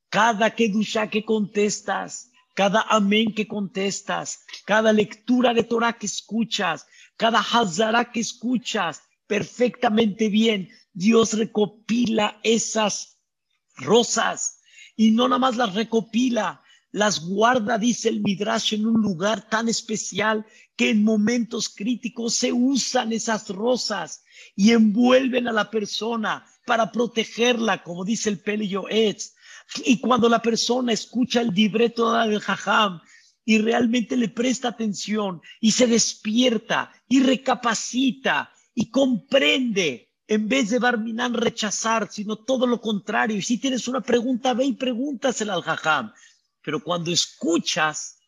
Cada 0.08 0.54
kedusha 0.54 1.08
que 1.08 1.24
contestas, 1.24 2.30
cada 2.54 2.82
amén 2.82 3.32
que 3.34 3.46
contestas, 3.46 4.40
cada 4.64 4.92
lectura 4.92 5.54
de 5.54 5.64
Torah 5.64 5.94
que 5.94 6.06
escuchas, 6.06 6.86
cada 7.16 7.40
hazara 7.40 8.10
que 8.12 8.20
escuchas, 8.20 9.02
perfectamente 9.26 10.28
bien, 10.28 10.68
Dios 10.92 11.32
recopila 11.32 12.38
esas 12.42 13.18
rosas 13.76 14.58
y 14.96 15.10
no 15.10 15.28
nada 15.28 15.38
más 15.38 15.56
las 15.56 15.74
recopila, 15.74 16.62
las 16.92 17.26
guarda, 17.26 17.76
dice 17.76 18.08
el 18.08 18.20
Midrash, 18.20 18.74
en 18.74 18.86
un 18.86 19.02
lugar 19.02 19.48
tan 19.48 19.68
especial 19.68 20.46
que 20.76 20.90
en 20.90 21.02
momentos 21.02 21.68
críticos 21.68 22.34
se 22.34 22.52
usan 22.52 23.12
esas 23.12 23.48
rosas 23.48 24.22
y 24.54 24.70
envuelven 24.70 25.48
a 25.48 25.52
la 25.52 25.70
persona 25.70 26.46
para 26.66 26.92
protegerla, 26.92 27.82
como 27.82 28.04
dice 28.04 28.30
el 28.30 28.38
Pelio. 28.40 28.84
Y 29.84 29.98
cuando 29.98 30.28
la 30.28 30.40
persona 30.40 30.92
escucha 30.92 31.40
el 31.40 31.48
libreto 31.48 32.12
del 32.12 32.38
Jajam 32.40 33.00
y 33.44 33.58
realmente 33.58 34.16
le 34.16 34.28
presta 34.28 34.68
atención 34.68 35.40
y 35.60 35.72
se 35.72 35.88
despierta 35.88 36.92
y 37.08 37.22
recapacita 37.22 38.52
y 38.72 38.90
comprende 38.90 40.13
en 40.26 40.48
vez 40.48 40.70
de 40.70 40.78
Barminan 40.78 41.34
rechazar, 41.34 42.10
sino 42.10 42.36
todo 42.36 42.66
lo 42.66 42.80
contrario. 42.80 43.36
Y 43.36 43.42
si 43.42 43.58
tienes 43.58 43.88
una 43.88 44.00
pregunta, 44.00 44.54
ve 44.54 44.64
y 44.64 44.72
pregúntasela 44.72 45.54
al 45.54 45.62
jajam. 45.62 46.12
Pero 46.62 46.82
cuando 46.82 47.10
escuchas, 47.10 48.18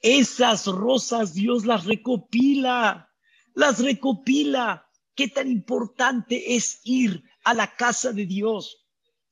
esas 0.00 0.66
rosas 0.66 1.32
Dios 1.32 1.64
las 1.64 1.84
recopila, 1.84 3.08
las 3.54 3.78
recopila. 3.78 4.86
Qué 5.14 5.28
tan 5.28 5.48
importante 5.48 6.56
es 6.56 6.80
ir 6.84 7.22
a 7.44 7.54
la 7.54 7.74
casa 7.76 8.12
de 8.12 8.26
Dios, 8.26 8.84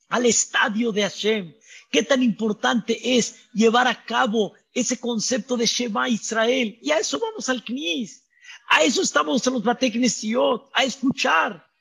al 0.09 0.27
estadio 0.27 0.93
de 0.93 1.03
Hashem. 1.03 1.55
Qué 1.91 2.05
tan 2.05 2.23
importante 2.23 3.17
es 3.19 3.37
llevar 3.53 3.89
a 3.89 4.05
cabo 4.05 4.55
ese 4.73 5.01
concepto 5.01 5.57
de 5.57 5.67
Shema 5.67 6.09
Israel. 6.09 6.79
Y 6.81 6.93
a 6.93 6.99
eso 6.99 7.19
vamos 7.19 7.49
al 7.49 7.65
Knis. 7.65 8.25
A 8.69 8.83
eso 8.85 9.03
estamos 9.03 9.45
en 9.47 9.55
los 9.55 9.65
Bateknesiot, 9.65 10.71
a 10.73 10.85
escuchar. 10.85 11.72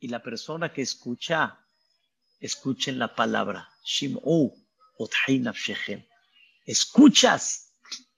Y 0.00 0.08
la 0.08 0.22
persona 0.22 0.72
que 0.72 0.80
escucha 0.80 1.58
escuchen 2.40 2.98
la 2.98 3.14
palabra. 3.14 3.68
Shim'u. 3.84 4.50
Escuchas 6.66 7.72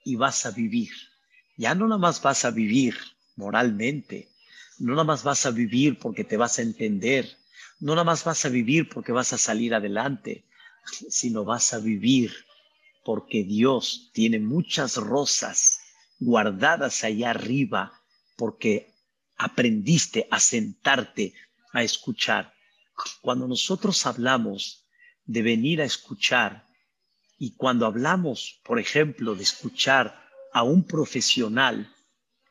y 0.04 0.16
vas 0.16 0.46
a 0.46 0.50
vivir. 0.52 0.92
Ya 1.56 1.74
no 1.74 1.86
nada 1.86 1.98
más 1.98 2.22
vas 2.22 2.44
a 2.44 2.50
vivir 2.50 2.96
moralmente, 3.36 4.28
no 4.78 4.92
nada 4.92 5.04
más 5.04 5.22
vas 5.22 5.44
a 5.46 5.50
vivir 5.50 5.98
porque 5.98 6.24
te 6.24 6.36
vas 6.36 6.58
a 6.58 6.62
entender, 6.62 7.36
no 7.80 7.92
nada 7.94 8.04
más 8.04 8.24
vas 8.24 8.44
a 8.44 8.48
vivir 8.48 8.88
porque 8.88 9.12
vas 9.12 9.32
a 9.32 9.38
salir 9.38 9.74
adelante, 9.74 10.44
sino 11.08 11.44
vas 11.44 11.72
a 11.72 11.78
vivir 11.78 12.32
porque 13.04 13.44
Dios 13.44 14.10
tiene 14.12 14.38
muchas 14.38 14.96
rosas 14.96 15.80
guardadas 16.18 17.04
allá 17.04 17.30
arriba 17.30 17.92
porque 18.36 18.92
aprendiste 19.36 20.26
a 20.30 20.38
sentarte 20.40 21.34
a 21.72 21.82
escuchar. 21.82 22.52
Cuando 23.20 23.48
nosotros 23.48 24.06
hablamos 24.06 24.86
de 25.24 25.42
venir 25.42 25.80
a 25.80 25.84
escuchar 25.84 26.66
y 27.38 27.56
cuando 27.56 27.86
hablamos, 27.86 28.60
por 28.64 28.78
ejemplo, 28.78 29.34
de 29.34 29.42
escuchar 29.42 30.22
a 30.52 30.62
un 30.62 30.86
profesional, 30.86 31.92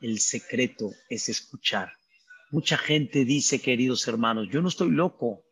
el 0.01 0.19
secreto 0.19 0.91
es 1.09 1.29
escuchar. 1.29 1.93
Mucha 2.49 2.77
gente 2.77 3.23
dice, 3.23 3.61
queridos 3.61 4.07
hermanos, 4.07 4.47
yo 4.51 4.61
no 4.61 4.67
estoy 4.67 4.91
loco. 4.91 5.45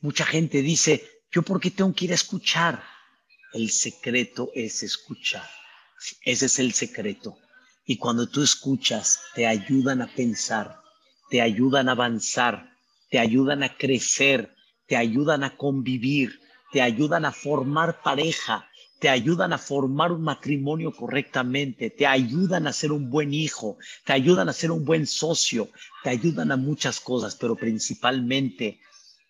Mucha 0.00 0.26
gente 0.26 0.60
dice, 0.60 1.08
yo 1.30 1.42
por 1.42 1.60
qué 1.60 1.70
tengo 1.70 1.94
que 1.94 2.06
ir 2.06 2.12
a 2.12 2.16
escuchar. 2.16 2.84
El 3.54 3.70
secreto 3.70 4.50
es 4.54 4.82
escuchar. 4.82 5.48
Ese 6.24 6.46
es 6.46 6.58
el 6.58 6.72
secreto. 6.72 7.38
Y 7.86 7.96
cuando 7.96 8.28
tú 8.28 8.42
escuchas, 8.42 9.20
te 9.34 9.46
ayudan 9.46 10.02
a 10.02 10.12
pensar, 10.12 10.81
te 11.32 11.40
ayudan 11.40 11.88
a 11.88 11.92
avanzar, 11.92 12.76
te 13.08 13.18
ayudan 13.18 13.62
a 13.62 13.74
crecer, 13.74 14.54
te 14.86 14.96
ayudan 14.96 15.44
a 15.44 15.56
convivir, 15.56 16.38
te 16.72 16.82
ayudan 16.82 17.24
a 17.24 17.32
formar 17.32 18.02
pareja, 18.02 18.68
te 19.00 19.08
ayudan 19.08 19.54
a 19.54 19.56
formar 19.56 20.12
un 20.12 20.24
matrimonio 20.24 20.92
correctamente, 20.94 21.88
te 21.88 22.06
ayudan 22.06 22.66
a 22.66 22.72
ser 22.74 22.92
un 22.92 23.08
buen 23.08 23.32
hijo, 23.32 23.78
te 24.04 24.12
ayudan 24.12 24.50
a 24.50 24.52
ser 24.52 24.72
un 24.72 24.84
buen 24.84 25.06
socio, 25.06 25.70
te 26.04 26.10
ayudan 26.10 26.52
a 26.52 26.58
muchas 26.58 27.00
cosas, 27.00 27.34
pero 27.34 27.56
principalmente 27.56 28.80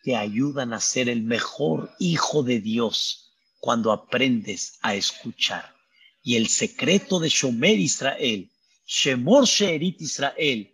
te 0.03 0.17
ayudan 0.17 0.73
a 0.73 0.81
ser 0.81 1.09
el 1.09 1.23
mejor 1.23 1.93
hijo 2.01 2.43
de 2.43 2.59
Dios 2.59 3.33
cuando 3.61 3.93
aprendes 3.93 4.77
a 4.83 4.97
escuchar. 4.97 5.73
Y 6.21 6.35
el 6.35 6.49
secreto 6.49 7.21
de 7.21 7.29
Shomer 7.29 7.79
Israel, 7.79 8.51
Shemor 8.85 9.45
Sheerit 9.47 10.01
Israel, 10.01 10.72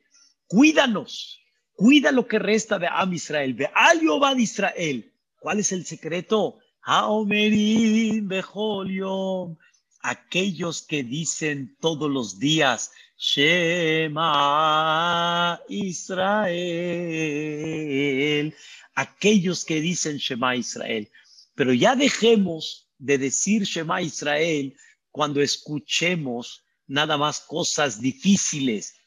cuídanos, 0.48 1.40
cuida 1.74 2.10
lo 2.10 2.26
que 2.26 2.40
resta 2.40 2.78
de 2.78 2.88
Am 2.88 3.12
Israel, 3.12 3.54
de 3.56 3.70
Al 3.74 4.00
Israel. 4.40 5.12
¿Cuál 5.38 5.60
es 5.60 5.70
el 5.70 5.86
secreto? 5.86 6.58
Aquellos 10.00 10.82
que 10.82 11.02
dicen 11.04 11.76
todos 11.80 12.10
los 12.10 12.38
días, 12.38 12.90
Shema 13.16 14.10
Israel, 15.68 16.54
aquellos 18.94 19.64
que 19.64 19.80
dicen 19.80 20.16
Shema 20.16 20.56
Israel. 20.56 21.10
Pero 21.54 21.72
ya 21.72 21.94
dejemos 21.94 22.88
de 22.98 23.18
decir 23.18 23.64
Shema 23.64 24.02
Israel 24.02 24.76
cuando 25.10 25.40
escuchemos 25.40 26.64
nada 26.86 27.16
más 27.18 27.40
cosas 27.40 28.00
difíciles, 28.00 28.97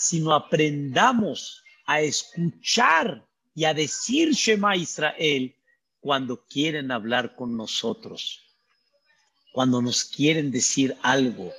sino 0.00 0.32
aprendamos 0.32 1.62
a 1.84 2.00
escuchar 2.00 3.28
y 3.54 3.64
a 3.64 3.74
decir 3.74 4.30
Shema 4.32 4.74
Israel 4.74 5.54
cuando 6.00 6.46
quieren 6.46 6.90
hablar 6.90 7.36
con 7.36 7.54
nosotros, 7.54 8.40
cuando 9.52 9.82
nos 9.82 10.04
quieren 10.04 10.50
decir 10.50 10.96
algo, 11.02 11.52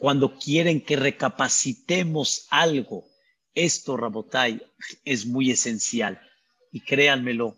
cuando 0.00 0.36
quieren 0.36 0.80
que 0.80 0.96
recapacitemos 0.96 2.48
algo. 2.50 3.06
Esto, 3.54 3.96
Rabotai, 3.96 4.60
es 5.04 5.24
muy 5.24 5.52
esencial. 5.52 6.20
Y 6.72 6.80
créanmelo, 6.80 7.56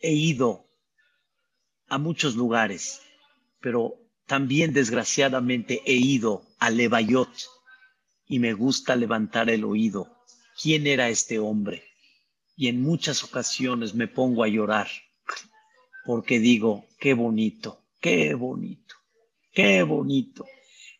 he 0.00 0.12
ido 0.12 0.66
a 1.88 1.96
muchos 1.96 2.36
lugares, 2.36 3.00
pero 3.60 3.98
también 4.26 4.74
desgraciadamente 4.74 5.80
he 5.86 5.94
ido 5.94 6.44
a 6.58 6.68
Levayot 6.68 7.30
y 8.28 8.38
me 8.38 8.52
gusta 8.52 8.94
levantar 8.96 9.50
el 9.50 9.64
oído. 9.64 10.16
¿Quién 10.60 10.86
era 10.86 11.08
este 11.08 11.38
hombre? 11.38 11.88
y 12.58 12.66
en 12.66 12.82
muchas 12.82 13.22
ocasiones 13.22 13.94
me 13.94 14.08
pongo 14.08 14.42
a 14.42 14.48
llorar 14.48 14.88
porque 16.04 16.40
digo, 16.40 16.86
qué 16.98 17.14
bonito, 17.14 17.84
qué 18.00 18.34
bonito, 18.34 18.96
qué 19.52 19.84
bonito. 19.84 20.44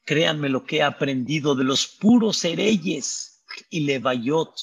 Créanme 0.05 0.51
lo 0.51 0.65
que 0.65 0.77
he 0.77 0.83
aprendido 0.83 1.57
de 1.57 1.65
los 1.65 1.89
puros 1.89 2.45
hereyes 2.45 3.43
y 3.71 3.81
levayot, 3.81 4.55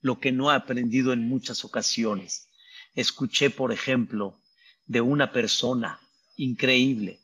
lo 0.00 0.18
que 0.18 0.32
no 0.32 0.50
he 0.50 0.56
aprendido 0.56 1.12
en 1.12 1.28
muchas 1.28 1.64
ocasiones. 1.64 2.48
Escuché, 2.94 3.50
por 3.50 3.70
ejemplo, 3.70 4.40
de 4.86 5.02
una 5.02 5.30
persona 5.30 6.00
increíble. 6.36 7.20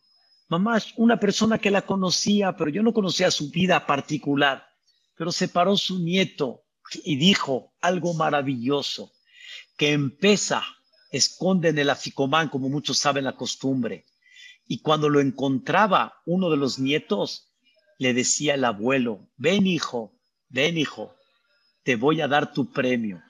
Mamá, 0.49 0.79
una 0.97 1.19
persona 1.19 1.59
que 1.59 1.71
la 1.71 1.83
conocía, 1.83 2.57
pero 2.57 2.71
yo 2.71 2.83
no 2.83 2.93
conocía 2.93 3.31
su 3.31 3.51
vida 3.51 3.87
particular, 3.87 4.67
pero 5.17 5.33
separó 5.33 5.77
su 5.77 5.99
nieto 5.99 6.65
y 7.05 7.17
dijo 7.17 7.73
algo 7.81 8.15
maravilloso, 8.15 9.13
que 9.77 9.93
empieza 9.93 10.63
esconde 11.13 11.69
en 11.69 11.79
el 11.79 11.91
aficomán, 11.91 12.49
como 12.49 12.69
muchos 12.69 12.99
saben 12.99 13.25
la 13.25 13.37
costumbre. 13.37 14.07
Y 14.67 14.81
cuando 14.81 15.09
lo 15.09 15.21
encontraba 15.21 16.21
uno 16.25 16.51
de 16.51 16.57
los 16.57 16.79
nietos, 16.79 17.53
le 17.99 18.15
decía 18.15 18.55
el 18.55 18.65
abuelo, 18.65 19.29
ven 19.37 19.67
hijo, 19.67 20.13
ven 20.49 20.79
hijo, 20.79 21.15
te 21.85 21.97
voy 21.97 22.21
a 22.23 22.29
dar 22.29 22.53
tu 22.53 22.73
premio. 22.73 23.23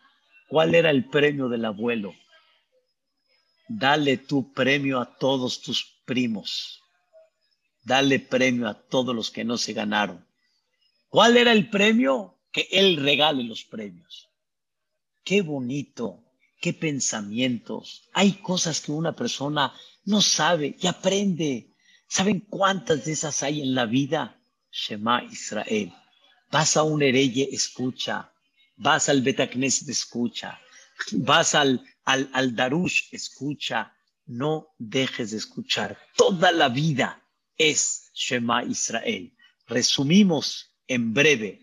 ¿Cuál 0.48 0.74
era 0.74 0.90
el 0.90 1.08
premio 1.08 1.48
del 1.48 1.64
abuelo? 1.64 2.14
Dale 3.68 4.16
tu 4.18 4.52
premio 4.52 5.00
a 5.00 5.18
todos 5.18 5.60
tus 5.60 6.00
primos. 6.04 6.81
Dale 7.82 8.20
premio 8.20 8.68
a 8.68 8.74
todos 8.74 9.14
los 9.14 9.30
que 9.30 9.44
no 9.44 9.58
se 9.58 9.72
ganaron. 9.72 10.26
¿Cuál 11.08 11.36
era 11.36 11.52
el 11.52 11.68
premio? 11.68 12.32
que 12.52 12.68
Él 12.70 12.98
regale 12.98 13.42
los 13.42 13.64
premios. 13.64 14.28
Qué 15.24 15.40
bonito, 15.40 16.22
qué 16.60 16.74
pensamientos. 16.74 18.08
Hay 18.12 18.32
cosas 18.34 18.80
que 18.80 18.92
una 18.92 19.16
persona 19.16 19.72
no 20.04 20.20
sabe 20.20 20.76
y 20.78 20.86
aprende. 20.86 21.74
¿Saben 22.06 22.40
cuántas 22.40 23.06
de 23.06 23.12
esas 23.12 23.42
hay 23.42 23.62
en 23.62 23.74
la 23.74 23.86
vida? 23.86 24.38
Shema 24.70 25.24
Israel. 25.24 25.92
Vas 26.50 26.76
a 26.76 26.82
un 26.82 27.02
hereye, 27.02 27.48
escucha. 27.50 28.30
Vas 28.76 29.08
al 29.08 29.22
Betacneset, 29.22 29.88
escucha. 29.88 30.60
Vas 31.12 31.54
al, 31.54 31.82
al, 32.04 32.28
al 32.34 32.54
Darush, 32.54 33.04
escucha. 33.12 33.94
No 34.26 34.68
dejes 34.78 35.30
de 35.30 35.38
escuchar. 35.38 35.98
Toda 36.16 36.52
la 36.52 36.68
vida 36.68 37.21
es 37.56 38.10
Shema 38.14 38.64
Israel. 38.64 39.34
Resumimos 39.66 40.74
en 40.86 41.14
breve 41.14 41.62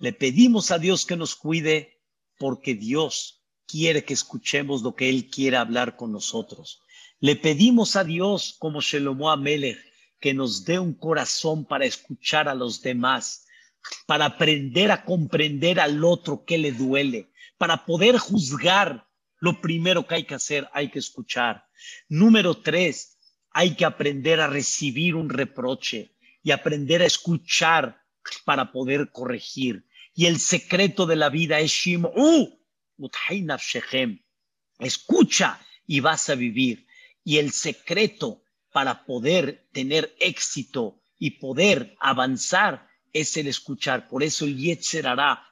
le 0.00 0.14
pedimos 0.14 0.70
a 0.70 0.78
Dios 0.78 1.04
que 1.04 1.14
nos 1.14 1.36
cuide 1.36 2.00
porque 2.38 2.74
Dios 2.74 3.44
quiere 3.66 4.02
que 4.02 4.14
escuchemos 4.14 4.80
lo 4.80 4.96
que 4.96 5.10
Él 5.10 5.28
quiere 5.28 5.58
hablar 5.58 5.94
con 5.96 6.10
nosotros. 6.10 6.80
Le 7.20 7.36
pedimos 7.36 7.96
a 7.96 8.04
Dios, 8.04 8.56
como 8.58 8.80
Shelomo 8.80 9.30
Amelech, 9.30 9.78
que 10.18 10.32
nos 10.32 10.64
dé 10.64 10.78
un 10.78 10.94
corazón 10.94 11.66
para 11.66 11.84
escuchar 11.84 12.48
a 12.48 12.54
los 12.54 12.80
demás, 12.80 13.46
para 14.06 14.24
aprender 14.24 14.90
a 14.90 15.04
comprender 15.04 15.78
al 15.78 16.02
otro 16.02 16.46
que 16.46 16.56
le 16.56 16.72
duele, 16.72 17.30
para 17.58 17.84
poder 17.84 18.16
juzgar. 18.16 19.06
Lo 19.38 19.60
primero 19.60 20.06
que 20.06 20.14
hay 20.14 20.24
que 20.24 20.34
hacer, 20.34 20.66
hay 20.72 20.90
que 20.90 20.98
escuchar. 20.98 21.66
Número 22.08 22.56
tres, 22.56 23.18
hay 23.52 23.74
que 23.74 23.84
aprender 23.84 24.40
a 24.40 24.46
recibir 24.46 25.14
un 25.14 25.28
reproche 25.28 26.14
y 26.42 26.52
aprender 26.52 27.02
a 27.02 27.06
escuchar 27.06 28.02
para 28.44 28.72
poder 28.72 29.10
corregir. 29.10 29.84
Y 30.14 30.26
el 30.26 30.38
secreto 30.38 31.06
de 31.06 31.16
la 31.16 31.28
vida 31.28 31.60
es 31.60 31.70
Shim'u. 31.70 32.58
Escucha 34.78 35.60
y 35.86 36.00
vas 36.00 36.28
a 36.28 36.34
vivir. 36.34 36.86
Y 37.24 37.38
el 37.38 37.50
secreto 37.52 38.42
para 38.72 39.04
poder 39.04 39.68
tener 39.72 40.14
éxito 40.20 41.02
y 41.18 41.32
poder 41.32 41.96
avanzar 42.00 42.88
es 43.12 43.36
el 43.36 43.48
escuchar. 43.48 44.08
Por 44.08 44.22
eso 44.22 44.44
el 44.44 44.56
Yetzer 44.56 45.06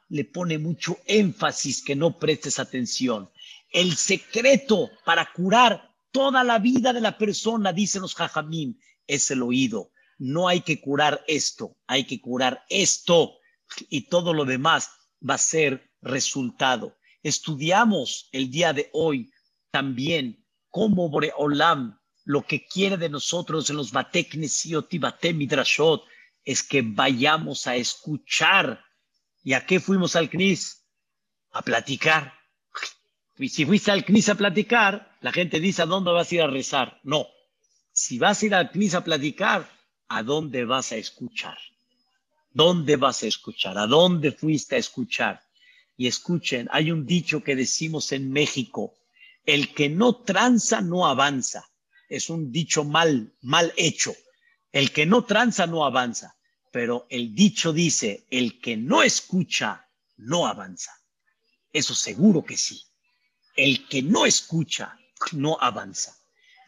le 0.09 0.25
pone 0.25 0.59
mucho 0.59 0.99
énfasis 1.07 1.83
que 1.83 1.97
no 1.97 2.19
prestes 2.19 2.59
atención. 2.59 3.31
El 3.71 3.97
secreto 3.97 4.91
para 5.05 5.31
curar 5.33 5.88
toda 6.19 6.43
la 6.43 6.59
vida 6.59 6.93
de 6.93 7.01
la 7.01 7.17
persona, 7.17 7.73
dicen 7.73 8.03
los 8.03 8.17
jajamim, 8.17 8.77
es 9.07 9.31
el 9.31 9.41
oído. 9.41 9.93
No 10.19 10.49
hay 10.49 10.63
que 10.63 10.81
curar 10.81 11.23
esto, 11.29 11.77
hay 11.87 12.07
que 12.09 12.21
curar 12.21 12.65
esto 12.69 13.39
y 13.89 14.09
todo 14.09 14.35
lo 14.35 14.45
demás 14.45 14.91
va 15.23 15.35
a 15.35 15.39
ser 15.39 15.93
resultado. 16.03 16.97
estudiamos 17.23 18.29
el 18.33 18.51
día 18.51 18.73
de 18.73 18.91
hoy 18.95 19.31
también 19.71 20.45
cómo 20.71 21.09
Boreolam 21.09 21.97
lo 22.25 22.43
que 22.43 22.67
quiere 22.67 22.97
de 22.97 23.11
nosotros 23.11 23.71
en 23.71 23.77
los 23.77 23.93
Bateknesiot 23.93 24.93
y 24.93 24.99
Bate 24.99 25.33
Midrashot 25.33 26.03
es 26.45 26.65
que 26.65 26.83
vayamos 26.83 27.69
a 27.69 27.77
escuchar. 27.77 28.85
¿Y 29.45 29.53
a 29.53 29.65
qué 29.65 29.79
fuimos 29.79 30.17
al 30.17 30.29
Knis? 30.29 30.85
A 31.53 31.63
platicar. 31.63 32.38
Si 33.47 33.65
fuiste 33.65 33.93
al 33.93 34.05
Knis 34.05 34.31
a 34.31 34.35
platicar, 34.35 35.17
la 35.21 35.31
gente 35.31 35.61
dice, 35.61 35.83
¿a 35.83 35.87
dónde 35.87 36.11
vas 36.11 36.31
a 36.31 36.35
ir 36.35 36.43
a 36.43 36.49
rezar? 36.49 37.01
No. 37.05 37.29
Si 37.93 38.19
vas 38.19 38.43
a 38.43 38.47
ir 38.47 38.55
al 38.55 38.73
Knis 38.73 38.95
a 38.95 39.05
platicar, 39.05 39.71
¿a 40.09 40.25
dónde 40.25 40.65
vas 40.65 40.91
a 40.91 40.97
escuchar? 40.97 41.57
¿Dónde 42.51 42.97
vas 42.97 43.23
a 43.23 43.29
escuchar? 43.29 43.79
¿A 43.79 43.87
dónde 43.87 44.33
fuiste 44.33 44.75
a 44.75 44.79
escuchar? 44.79 45.41
Y 45.97 46.09
escuchen, 46.09 46.69
hay 46.73 46.91
un 46.91 47.07
dicho 47.07 47.45
que 47.45 47.55
decimos 47.55 48.11
en 48.11 48.33
México, 48.33 48.95
el 49.45 49.73
que 49.73 49.89
no 49.89 50.17
tranza 50.17 50.81
no 50.81 51.07
avanza. 51.07 51.65
Es 52.09 52.31
un 52.31 52.51
dicho 52.51 52.83
mal, 52.83 53.33
mal 53.43 53.73
hecho. 53.77 54.15
El 54.73 54.91
que 54.91 55.07
no 55.07 55.25
tranza 55.25 55.67
no 55.69 55.85
avanza. 55.85 56.37
Pero 56.73 57.07
el 57.09 57.35
dicho 57.35 57.73
dice, 57.73 58.27
el 58.31 58.61
que 58.61 58.77
no 58.77 59.03
escucha 59.03 59.89
no 60.17 60.47
avanza. 60.47 60.93
Eso 61.73 61.95
seguro 61.95 62.45
que 62.45 62.57
sí. 62.57 62.88
El 63.59 63.89
que 63.89 64.03
no 64.03 64.25
escucha 64.25 64.97
no 65.33 65.59
avanza. 65.61 66.17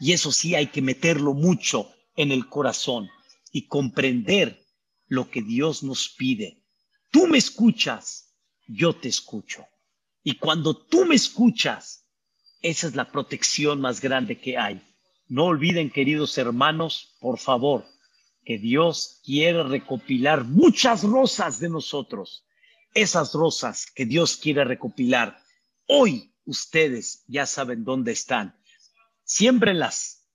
Y 0.00 0.10
eso 0.12 0.32
sí 0.32 0.56
hay 0.56 0.66
que 0.66 0.82
meterlo 0.82 1.34
mucho 1.34 1.88
en 2.16 2.32
el 2.32 2.48
corazón 2.48 3.08
y 3.52 3.68
comprender 3.68 4.66
lo 5.06 5.30
que 5.30 5.40
Dios 5.40 5.84
nos 5.84 6.08
pide. 6.08 6.64
Tú 7.12 7.28
me 7.28 7.38
escuchas, 7.38 8.34
yo 8.66 8.92
te 8.92 9.08
escucho. 9.08 9.68
Y 10.24 10.34
cuando 10.34 10.76
tú 10.76 11.04
me 11.04 11.14
escuchas, 11.14 12.08
esa 12.60 12.88
es 12.88 12.96
la 12.96 13.12
protección 13.12 13.80
más 13.80 14.00
grande 14.00 14.40
que 14.40 14.58
hay. 14.58 14.82
No 15.28 15.44
olviden, 15.44 15.90
queridos 15.90 16.36
hermanos, 16.38 17.14
por 17.20 17.38
favor, 17.38 17.86
que 18.44 18.58
Dios 18.58 19.20
quiere 19.24 19.62
recopilar 19.62 20.42
muchas 20.42 21.04
rosas 21.04 21.60
de 21.60 21.68
nosotros. 21.68 22.44
Esas 22.94 23.32
rosas 23.32 23.86
que 23.94 24.06
Dios 24.06 24.36
quiere 24.36 24.64
recopilar. 24.64 25.40
Hoy 25.86 26.29
ustedes 26.50 27.24
ya 27.28 27.46
saben 27.46 27.84
dónde 27.84 28.12
están. 28.12 28.56
Siémbrenlas, 29.22 30.28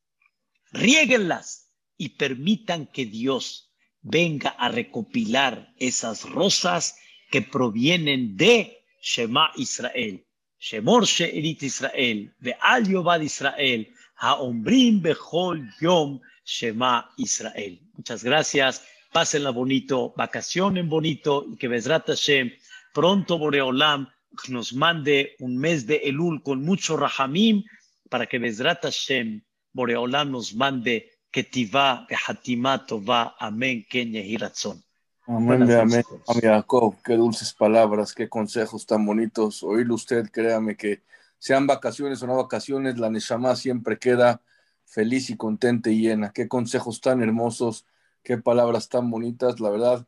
riéguenlas 0.71 1.69
y 1.97 2.09
permitan 2.09 2.87
que 2.87 3.05
Dios 3.05 3.73
venga 4.01 4.49
a 4.49 4.69
recopilar 4.69 5.73
esas 5.77 6.23
rosas 6.23 6.95
que 7.29 7.41
provienen 7.41 8.37
de 8.37 8.85
Shema 9.01 9.51
Israel. 9.57 10.25
Shemor 10.57 11.05
She'erit 11.05 11.61
Israel, 11.63 12.33
Ve'al 12.39 12.87
Yobad 12.87 13.21
Israel, 13.21 13.93
Haombrim 14.15 15.01
Bechol 15.01 15.69
Yom 15.81 16.21
Shema 16.45 17.11
Israel. 17.17 17.81
Muchas 17.93 18.23
gracias, 18.23 18.83
pásenla 19.11 19.49
bonito, 19.49 20.13
vacacionen 20.15 20.87
bonito 20.89 21.45
y 21.51 21.57
que 21.57 21.67
Bezrat 21.67 22.07
Hashem 22.07 22.51
pronto 22.93 23.37
Boreolam 23.37 24.07
nos 24.49 24.73
mande 24.73 25.35
un 25.39 25.57
mes 25.57 25.85
de 25.85 25.97
Elul 25.97 26.41
con 26.43 26.63
mucho 26.63 26.97
Rahamim 26.97 27.63
para 28.09 28.25
que 28.25 28.39
Bezrat 28.39 28.83
Hashem 28.83 29.41
Boreolam 29.73 30.31
nos 30.31 30.53
mande 30.55 31.11
Ketivá 31.31 32.05
Behatimá 32.09 32.85
Tová. 32.85 33.35
Amén, 33.39 33.85
Ken 33.89 34.11
Yehiratzon. 34.11 34.83
Amén, 35.27 35.63
amén. 35.63 36.03
Amén, 36.27 36.41
Jacob, 36.41 36.95
qué 37.03 37.15
dulces 37.15 37.53
palabras, 37.53 38.13
qué 38.13 38.29
consejos 38.29 38.85
tan 38.85 39.05
bonitos. 39.05 39.63
Oírlo 39.63 39.95
usted, 39.95 40.29
créame 40.31 40.77
que 40.77 41.01
sean 41.39 41.67
vacaciones 41.67 42.21
o 42.21 42.27
no 42.27 42.35
vacaciones, 42.35 42.97
la 42.97 43.09
Neshama 43.09 43.55
siempre 43.55 43.97
queda 43.97 44.41
feliz 44.85 45.29
y 45.29 45.35
contenta 45.35 45.89
y 45.89 45.99
llena. 45.99 46.31
Qué 46.31 46.47
consejos 46.47 47.01
tan 47.01 47.21
hermosos, 47.21 47.85
qué 48.23 48.37
palabras 48.37 48.87
tan 48.87 49.09
bonitas. 49.09 49.59
La 49.59 49.69
verdad, 49.69 50.07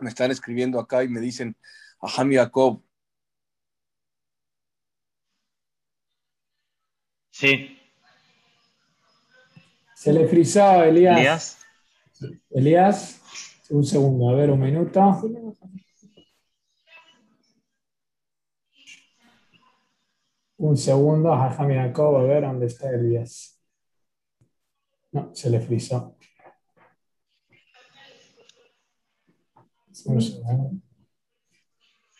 me 0.00 0.08
están 0.08 0.30
escribiendo 0.30 0.78
acá 0.78 1.02
y 1.02 1.08
me 1.08 1.20
dicen, 1.20 1.56
Ajami 2.00 2.36
Jacob. 2.36 2.82
Sí. 7.30 7.78
Se 9.94 10.12
le 10.12 10.26
frizó, 10.28 10.84
Elías. 10.84 11.18
Elías. 11.18 11.58
Elías. 12.50 13.22
Un 13.70 13.84
segundo, 13.84 14.30
a 14.30 14.34
ver, 14.34 14.50
un 14.50 14.60
minuto. 14.60 15.00
Un 20.56 20.76
segundo, 20.76 21.36
Jajami 21.36 21.74
Jacob, 21.74 22.16
a 22.16 22.22
ver 22.22 22.42
dónde 22.42 22.66
está 22.66 22.90
Elías. 22.90 23.60
No, 25.12 25.34
se 25.34 25.50
le 25.50 25.60
frizó. 25.60 26.16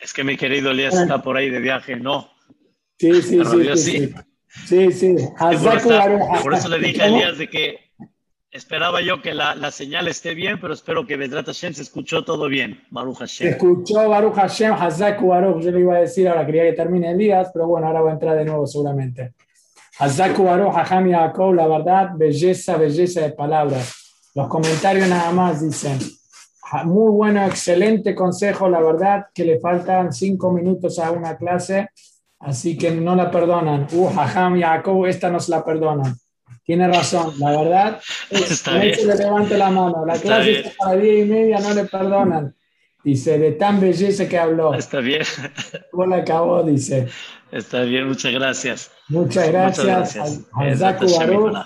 Es 0.00 0.12
que 0.12 0.24
mi 0.24 0.36
querido 0.36 0.70
Elías 0.70 0.94
está 0.94 1.22
por 1.22 1.36
ahí 1.36 1.50
de 1.50 1.60
viaje, 1.60 1.96
¿no? 1.96 2.30
Sí, 2.98 3.22
sí, 3.22 3.40
sí, 3.44 3.76
sí, 3.76 3.76
sí. 3.76 4.14
Sí, 4.66 4.88
Por 6.42 6.54
eso 6.54 6.68
le 6.68 6.78
dije 6.78 7.02
a 7.02 7.06
Elías 7.06 7.38
de 7.38 7.48
que 7.48 7.88
Esperaba 8.50 9.02
yo 9.02 9.20
que 9.20 9.34
la, 9.34 9.54
la, 9.54 9.70
señal 9.70 10.08
esté 10.08 10.34
bien, 10.34 10.58
pero 10.58 10.72
espero 10.72 11.06
que 11.06 11.18
Vedrat 11.18 11.44
Hashem 11.44 11.74
se 11.74 11.82
escuchó 11.82 12.24
todo 12.24 12.48
bien. 12.48 12.82
Baruch 12.90 13.18
Hashem. 13.18 13.46
Se 13.46 13.50
escuchó 13.50 14.08
Baruch 14.08 14.34
Hashem, 14.34 14.72
Hazaku 14.72 15.26
Baruch. 15.28 15.62
Yo 15.62 15.70
le 15.70 15.80
iba 15.80 15.96
a 15.96 16.00
decir, 16.00 16.26
ahora 16.26 16.46
quería 16.46 16.62
que 16.62 16.72
termine 16.72 17.10
Elías, 17.10 17.50
pero 17.52 17.66
bueno, 17.66 17.86
ahora 17.86 18.00
va 18.00 18.10
a 18.10 18.14
entrar 18.14 18.36
de 18.36 18.46
nuevo 18.46 18.66
seguramente. 18.66 19.34
Hazaku 19.98 20.44
Baruch, 20.44 20.74
Hajam 20.74 21.08
Yaakov, 21.08 21.54
la 21.54 21.66
verdad, 21.66 22.10
belleza, 22.16 22.78
belleza 22.78 23.20
de 23.20 23.32
palabras. 23.32 24.30
Los 24.34 24.48
comentarios 24.48 25.08
nada 25.08 25.30
más 25.30 25.60
dicen, 25.60 25.98
muy 26.84 27.10
bueno, 27.12 27.44
excelente 27.44 28.14
consejo, 28.14 28.66
la 28.68 28.80
verdad, 28.80 29.26
que 29.34 29.44
le 29.44 29.60
faltan 29.60 30.10
cinco 30.10 30.50
minutos 30.52 30.98
a 30.98 31.10
una 31.10 31.36
clase, 31.36 31.90
así 32.40 32.76
que 32.76 32.90
no 32.90 33.14
la 33.14 33.30
perdonan. 33.30 33.86
Uh, 33.92 34.08
Hajam 34.08 34.56
Yaakov, 34.56 35.06
esta 35.06 35.30
nos 35.30 35.48
la 35.48 35.64
perdonan. 35.64 36.16
Tiene 36.64 36.86
razón, 36.86 37.32
la 37.38 37.50
verdad. 37.50 38.00
Está 38.30 38.74
no 38.74 38.80
se 38.94 39.06
le 39.06 39.14
levante 39.16 39.56
la 39.56 39.70
mano. 39.70 40.04
La 40.04 40.18
clase 40.18 40.60
está 40.60 40.70
para 40.78 40.96
diez 40.96 41.26
y 41.26 41.30
media, 41.30 41.60
no 41.60 41.72
le 41.72 41.84
perdonan. 41.84 42.54
Dice, 43.02 43.38
de 43.38 43.52
tan 43.52 43.80
belleza 43.80 44.28
que 44.28 44.38
habló. 44.38 44.74
Está 44.74 45.00
bien. 45.00 45.22
¿Cómo 45.90 46.04
la 46.04 46.16
acabó? 46.16 46.62
Dice. 46.62 47.08
Está 47.50 47.82
bien, 47.84 48.06
muchas 48.06 48.32
gracias. 48.34 48.90
Muchas 49.08 49.48
gracias, 49.48 50.44
a 50.52 50.76
Zaku 50.76 51.06
Baruch. 51.18 51.56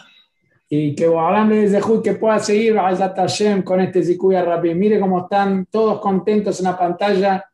Y 0.69 0.95
que 0.95 1.09
Ojalá 1.09 1.45
desde 1.47 1.81
que 2.03 2.15
pueda 2.15 2.39
seguir 2.39 2.79
a 2.79 2.95
Hashem 2.95 3.63
con 3.63 3.81
este 3.81 4.05
Zikuya 4.05 4.45
Rabbi. 4.45 4.75
Mire 4.75 5.01
cómo 5.01 5.23
están 5.23 5.67
todos 5.67 6.01
contentos 6.01 6.61
en 6.61 6.67
la 6.67 6.79
pantalla. 6.79 7.45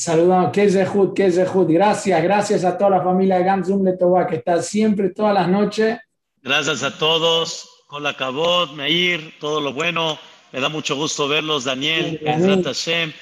Saludamos, 0.00 0.52
que 0.52 0.70
Zehut, 0.70 1.12
que 1.12 1.28
Zehut. 1.32 1.68
Gracias, 1.68 2.22
gracias 2.22 2.64
a 2.64 2.78
toda 2.78 2.90
la 2.90 3.02
familia 3.02 3.38
de 3.38 3.44
Gamzum 3.44 3.84
Letová 3.84 4.28
que 4.28 4.36
está 4.36 4.62
siempre, 4.62 5.10
todas 5.10 5.34
las 5.34 5.48
noches, 5.48 5.98
Gracias 6.40 6.84
a 6.84 6.96
todos. 6.96 7.68
Hola, 7.88 8.16
Cabot, 8.16 8.72
Meir, 8.74 9.34
todo 9.40 9.60
lo 9.60 9.72
bueno. 9.72 10.18
Me 10.52 10.60
da 10.60 10.68
mucho 10.68 10.94
gusto 10.94 11.26
verlos, 11.26 11.64
Daniel, 11.64 12.20
Hashem, 12.64 13.12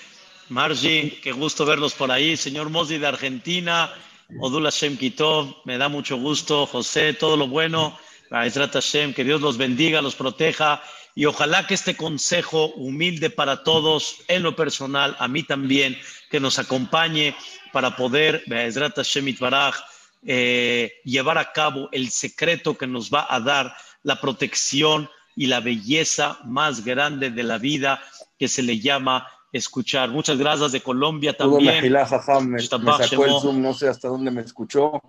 Margie, 0.51 1.19
qué 1.23 1.33
gusto 1.33 1.65
verlos 1.65 1.95
por 1.95 2.11
ahí. 2.11 2.37
Señor 2.37 2.69
Mosdi 2.69 2.99
de 2.99 3.07
Argentina, 3.07 3.91
Odula 4.39 4.71
Hashem 4.71 4.99
Kitov, 4.99 5.57
me 5.65 5.79
da 5.79 5.89
mucho 5.89 6.19
gusto. 6.19 6.67
José, 6.67 7.15
todo 7.15 7.39
lo 7.39 7.49
bueno. 7.49 7.99
Hashem, 8.31 9.15
que 9.15 9.25
Dios 9.25 9.41
los 9.41 9.57
bendiga, 9.57 10.03
los 10.03 10.15
proteja. 10.15 10.83
Y 11.19 11.25
ojalá 11.25 11.67
que 11.67 11.73
este 11.73 11.97
consejo 11.97 12.67
humilde 12.75 13.31
para 13.31 13.65
todos, 13.65 14.19
en 14.29 14.43
lo 14.43 14.55
personal, 14.55 15.17
a 15.19 15.27
mí 15.29 15.43
también, 15.43 15.97
que 16.31 16.41
nos 16.41 16.59
acompañe 16.59 17.35
para 17.73 17.97
poder, 17.97 18.45
eh, 20.29 20.93
llevar 21.05 21.39
a 21.39 21.53
cabo 21.53 21.89
el 21.93 22.11
secreto 22.11 22.77
que 22.77 22.87
nos 22.87 23.11
va 23.11 23.27
a 23.31 23.41
dar 23.41 23.75
la 24.03 24.21
protección 24.21 25.09
y 25.35 25.47
la 25.47 25.61
belleza 25.61 26.39
más 26.45 26.85
grande 26.85 27.31
de 27.31 27.43
la 27.45 27.57
vida 27.57 27.99
que 28.39 28.47
se 28.47 28.63
le 28.63 28.79
llama 28.79 29.27
escuchar. 29.53 30.11
Muchas 30.11 30.37
gracias 30.37 30.73
de 30.73 30.83
Colombia 30.83 31.35
también. 31.35 31.83
Me, 31.83 31.91
me, 31.91 32.07
sacó 32.07 33.25
el 33.25 33.41
Zoom, 33.41 33.63
no 33.63 33.73
sé 33.73 33.89
hasta 33.89 34.09
dónde 34.09 34.31
me 34.31 34.43
escuchó. 34.43 35.01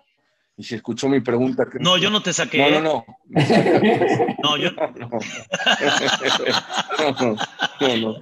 Y 0.60 0.64
si 0.64 0.74
escuchó 0.74 1.08
mi 1.08 1.20
pregunta. 1.20 1.68
Que 1.72 1.78
no, 1.78 1.98
yo 1.98 2.10
no 2.10 2.24
te 2.24 2.34
saqué. 2.34 2.58
No, 2.58 2.82
no, 2.82 2.82
no. 2.82 3.06
no, 4.44 4.58
yo 4.58 4.72
no. 5.00 5.10
no, 7.80 7.98
no. 7.98 8.16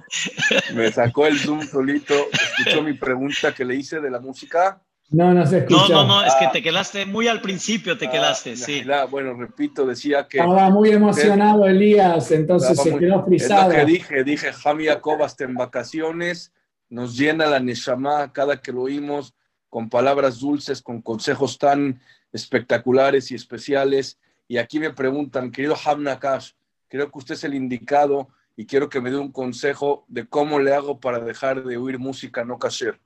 Me 0.74 0.92
sacó 0.92 1.26
el 1.26 1.38
Zoom 1.38 1.62
solito. 1.62 2.14
Escuchó 2.30 2.82
mi 2.82 2.92
pregunta 2.92 3.54
que 3.54 3.64
le 3.64 3.76
hice 3.76 4.00
de 4.00 4.10
la 4.10 4.20
música. 4.20 4.82
No, 5.08 5.32
no 5.32 5.46
se 5.46 5.58
escucha. 5.58 5.88
No, 5.88 5.88
no, 5.88 6.06
no, 6.06 6.24
es 6.26 6.34
que 6.34 6.48
te 6.52 6.62
quedaste 6.62 7.06
muy 7.06 7.26
al 7.28 7.40
principio, 7.40 7.96
te 7.96 8.08
ah, 8.08 8.10
quedaste, 8.10 8.56
sí. 8.56 8.82
bueno, 9.08 9.34
repito, 9.34 9.86
decía 9.86 10.26
que... 10.28 10.38
Estaba 10.38 10.68
muy 10.68 10.90
emocionado 10.90 11.64
Elías, 11.64 12.32
entonces 12.32 12.76
se 12.82 12.98
quedó 12.98 13.24
frisado. 13.24 13.70
Es 13.70 13.78
lo 13.78 13.86
que 13.86 13.92
dije, 13.92 14.24
dije, 14.24 14.52
Jami 14.52 14.86
Jacob 14.86 15.22
hasta 15.22 15.44
en 15.44 15.54
vacaciones, 15.54 16.52
nos 16.88 17.16
llena 17.16 17.46
la 17.46 17.60
Neshama 17.60 18.32
cada 18.32 18.60
que 18.60 18.72
lo 18.72 18.82
oímos, 18.82 19.32
con 19.68 19.88
palabras 19.88 20.40
dulces, 20.40 20.82
con 20.82 21.02
consejos 21.02 21.58
tan 21.58 22.00
espectaculares 22.36 23.30
y 23.30 23.34
especiales. 23.34 24.18
Y 24.48 24.58
aquí 24.58 24.78
me 24.78 24.92
preguntan, 24.92 25.50
querido 25.50 25.76
Hamnakash, 25.76 26.52
creo 26.88 27.10
que 27.10 27.18
usted 27.18 27.34
es 27.34 27.44
el 27.44 27.54
indicado 27.54 28.28
y 28.56 28.66
quiero 28.66 28.88
que 28.88 29.00
me 29.00 29.10
dé 29.10 29.16
un 29.16 29.32
consejo 29.32 30.04
de 30.08 30.26
cómo 30.26 30.58
le 30.60 30.74
hago 30.74 31.00
para 31.00 31.18
dejar 31.18 31.64
de 31.64 31.76
oír 31.76 31.98
música 31.98 32.44
no 32.44 32.58
kasher. 32.58 33.00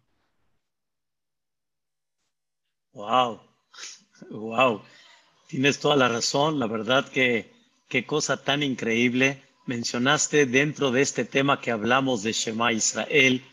Wow, 2.92 3.40
wow, 4.30 4.82
tienes 5.48 5.78
toda 5.78 5.96
la 5.96 6.08
razón. 6.08 6.58
La 6.58 6.66
verdad 6.66 7.08
que 7.08 7.52
qué 7.88 8.04
cosa 8.04 8.42
tan 8.42 8.62
increíble. 8.62 9.42
Mencionaste 9.66 10.46
dentro 10.46 10.90
de 10.90 11.02
este 11.02 11.24
tema 11.24 11.60
que 11.60 11.70
hablamos 11.70 12.22
de 12.22 12.32
Shema 12.32 12.72
Israel, 12.72 13.44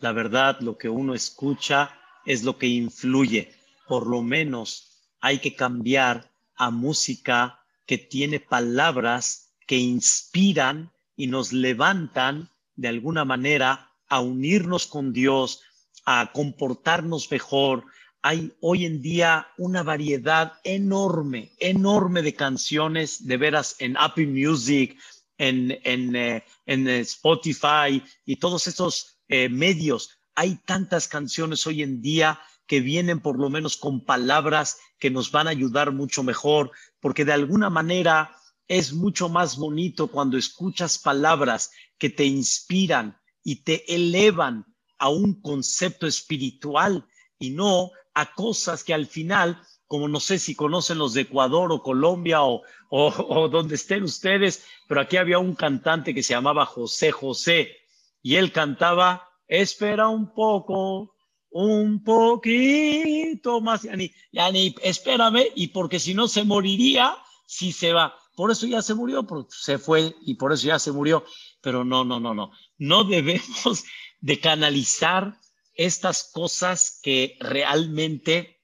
la 0.00 0.12
verdad, 0.12 0.60
lo 0.60 0.76
que 0.76 0.88
uno 0.88 1.14
escucha 1.14 1.98
es 2.26 2.42
lo 2.42 2.58
que 2.58 2.66
influye. 2.66 3.54
Por 3.86 4.06
lo 4.06 4.22
menos 4.22 4.93
hay 5.24 5.38
que 5.38 5.56
cambiar 5.56 6.30
a 6.54 6.70
música 6.70 7.58
que 7.86 7.96
tiene 7.96 8.40
palabras 8.40 9.54
que 9.66 9.78
inspiran 9.78 10.92
y 11.16 11.28
nos 11.28 11.50
levantan 11.50 12.50
de 12.76 12.88
alguna 12.88 13.24
manera 13.24 13.90
a 14.06 14.20
unirnos 14.20 14.86
con 14.86 15.14
Dios, 15.14 15.62
a 16.04 16.30
comportarnos 16.30 17.30
mejor. 17.30 17.86
Hay 18.20 18.52
hoy 18.60 18.84
en 18.84 19.00
día 19.00 19.48
una 19.56 19.82
variedad 19.82 20.60
enorme, 20.62 21.52
enorme 21.58 22.20
de 22.20 22.34
canciones, 22.34 23.26
de 23.26 23.38
veras, 23.38 23.76
en 23.78 23.96
Apple 23.96 24.26
Music, 24.26 24.94
en, 25.38 25.80
en, 25.84 26.14
eh, 26.16 26.44
en 26.66 26.86
Spotify 26.86 28.02
y 28.26 28.36
todos 28.36 28.66
estos 28.66 29.16
eh, 29.28 29.48
medios. 29.48 30.18
Hay 30.34 30.56
tantas 30.66 31.08
canciones 31.08 31.66
hoy 31.66 31.82
en 31.82 32.02
día 32.02 32.38
que 32.66 32.80
vienen 32.80 33.20
por 33.20 33.38
lo 33.38 33.50
menos 33.50 33.76
con 33.76 34.04
palabras 34.04 34.78
que 34.98 35.10
nos 35.10 35.30
van 35.30 35.46
a 35.46 35.50
ayudar 35.50 35.92
mucho 35.92 36.22
mejor, 36.22 36.70
porque 37.00 37.24
de 37.24 37.32
alguna 37.32 37.70
manera 37.70 38.36
es 38.68 38.92
mucho 38.92 39.28
más 39.28 39.56
bonito 39.56 40.08
cuando 40.08 40.38
escuchas 40.38 40.98
palabras 40.98 41.70
que 41.98 42.10
te 42.10 42.24
inspiran 42.24 43.18
y 43.42 43.62
te 43.64 43.94
elevan 43.94 44.64
a 44.98 45.10
un 45.10 45.40
concepto 45.40 46.06
espiritual 46.06 47.06
y 47.38 47.50
no 47.50 47.90
a 48.14 48.32
cosas 48.32 48.84
que 48.84 48.94
al 48.94 49.06
final, 49.06 49.60
como 49.86 50.08
no 50.08 50.20
sé 50.20 50.38
si 50.38 50.54
conocen 50.54 50.98
los 50.98 51.12
de 51.12 51.22
Ecuador 51.22 51.70
o 51.72 51.82
Colombia 51.82 52.42
o, 52.42 52.62
o, 52.88 53.08
o 53.08 53.48
donde 53.48 53.74
estén 53.74 54.04
ustedes, 54.04 54.64
pero 54.88 55.00
aquí 55.02 55.16
había 55.16 55.38
un 55.38 55.54
cantante 55.54 56.14
que 56.14 56.22
se 56.22 56.32
llamaba 56.32 56.64
José 56.64 57.12
José 57.12 57.76
y 58.22 58.36
él 58.36 58.52
cantaba, 58.52 59.28
espera 59.46 60.08
un 60.08 60.32
poco, 60.32 61.13
un 61.54 62.02
poquito 62.02 63.60
más, 63.60 63.82
yani, 63.82 64.12
yani, 64.32 64.74
espérame, 64.82 65.52
y 65.54 65.68
porque 65.68 65.98
si 65.98 66.14
no 66.14 66.28
se 66.28 66.44
moriría 66.44 67.16
si 67.46 67.72
se 67.72 67.92
va 67.92 68.14
por 68.34 68.50
eso 68.50 68.66
ya 68.66 68.82
se 68.82 68.94
murió, 68.94 69.26
porque 69.26 69.54
se 69.56 69.78
fue 69.78 70.14
y 70.22 70.34
por 70.34 70.52
eso 70.52 70.66
ya 70.66 70.78
se 70.78 70.92
murió. 70.92 71.24
Pero 71.60 71.84
no, 71.84 72.04
no, 72.04 72.18
no, 72.20 72.34
no. 72.34 72.50
No 72.78 73.04
debemos 73.04 73.84
de 74.20 74.40
canalizar 74.40 75.38
estas 75.74 76.30
cosas 76.32 76.98
que 77.02 77.36
realmente 77.40 78.62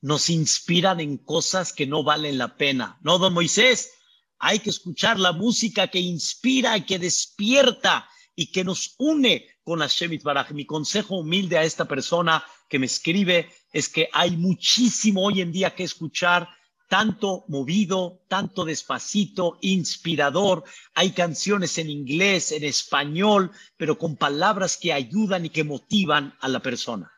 nos 0.00 0.30
inspiran 0.30 1.00
en 1.00 1.18
cosas 1.18 1.72
que 1.72 1.86
no 1.86 2.02
valen 2.02 2.38
la 2.38 2.56
pena. 2.56 2.98
No, 3.02 3.18
don 3.18 3.34
Moisés, 3.34 3.92
hay 4.38 4.58
que 4.58 4.70
escuchar 4.70 5.18
la 5.18 5.32
música 5.32 5.88
que 5.88 6.00
inspira, 6.00 6.84
que 6.84 6.98
despierta 6.98 8.08
y 8.34 8.50
que 8.50 8.64
nos 8.64 8.94
une 8.98 9.46
con 9.62 9.80
Hashem 9.80 10.18
Baraj. 10.22 10.52
Mi 10.52 10.66
consejo 10.66 11.18
humilde 11.18 11.58
a 11.58 11.64
esta 11.64 11.86
persona 11.86 12.44
que 12.68 12.78
me 12.78 12.86
escribe 12.86 13.50
es 13.72 13.88
que 13.88 14.08
hay 14.12 14.36
muchísimo 14.36 15.24
hoy 15.24 15.40
en 15.40 15.52
día 15.52 15.74
que 15.74 15.84
escuchar 15.84 16.48
tanto 16.88 17.44
movido, 17.48 18.20
tanto 18.28 18.66
despacito, 18.66 19.56
inspirador. 19.62 20.64
Hay 20.94 21.12
canciones 21.12 21.78
en 21.78 21.88
inglés, 21.88 22.52
en 22.52 22.64
español, 22.64 23.50
pero 23.78 23.96
con 23.96 24.16
palabras 24.16 24.76
que 24.76 24.92
ayudan 24.92 25.46
y 25.46 25.48
que 25.50 25.64
motivan 25.64 26.34
a 26.40 26.48
la 26.48 26.60
persona. 26.60 27.10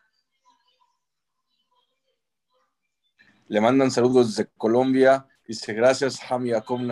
Le 3.48 3.60
mandan 3.60 3.90
saludos 3.90 4.36
desde 4.36 4.50
Colombia. 4.56 5.26
Dice, 5.46 5.74
gracias, 5.74 6.20
Hami 6.30 6.52
Akom 6.52 6.88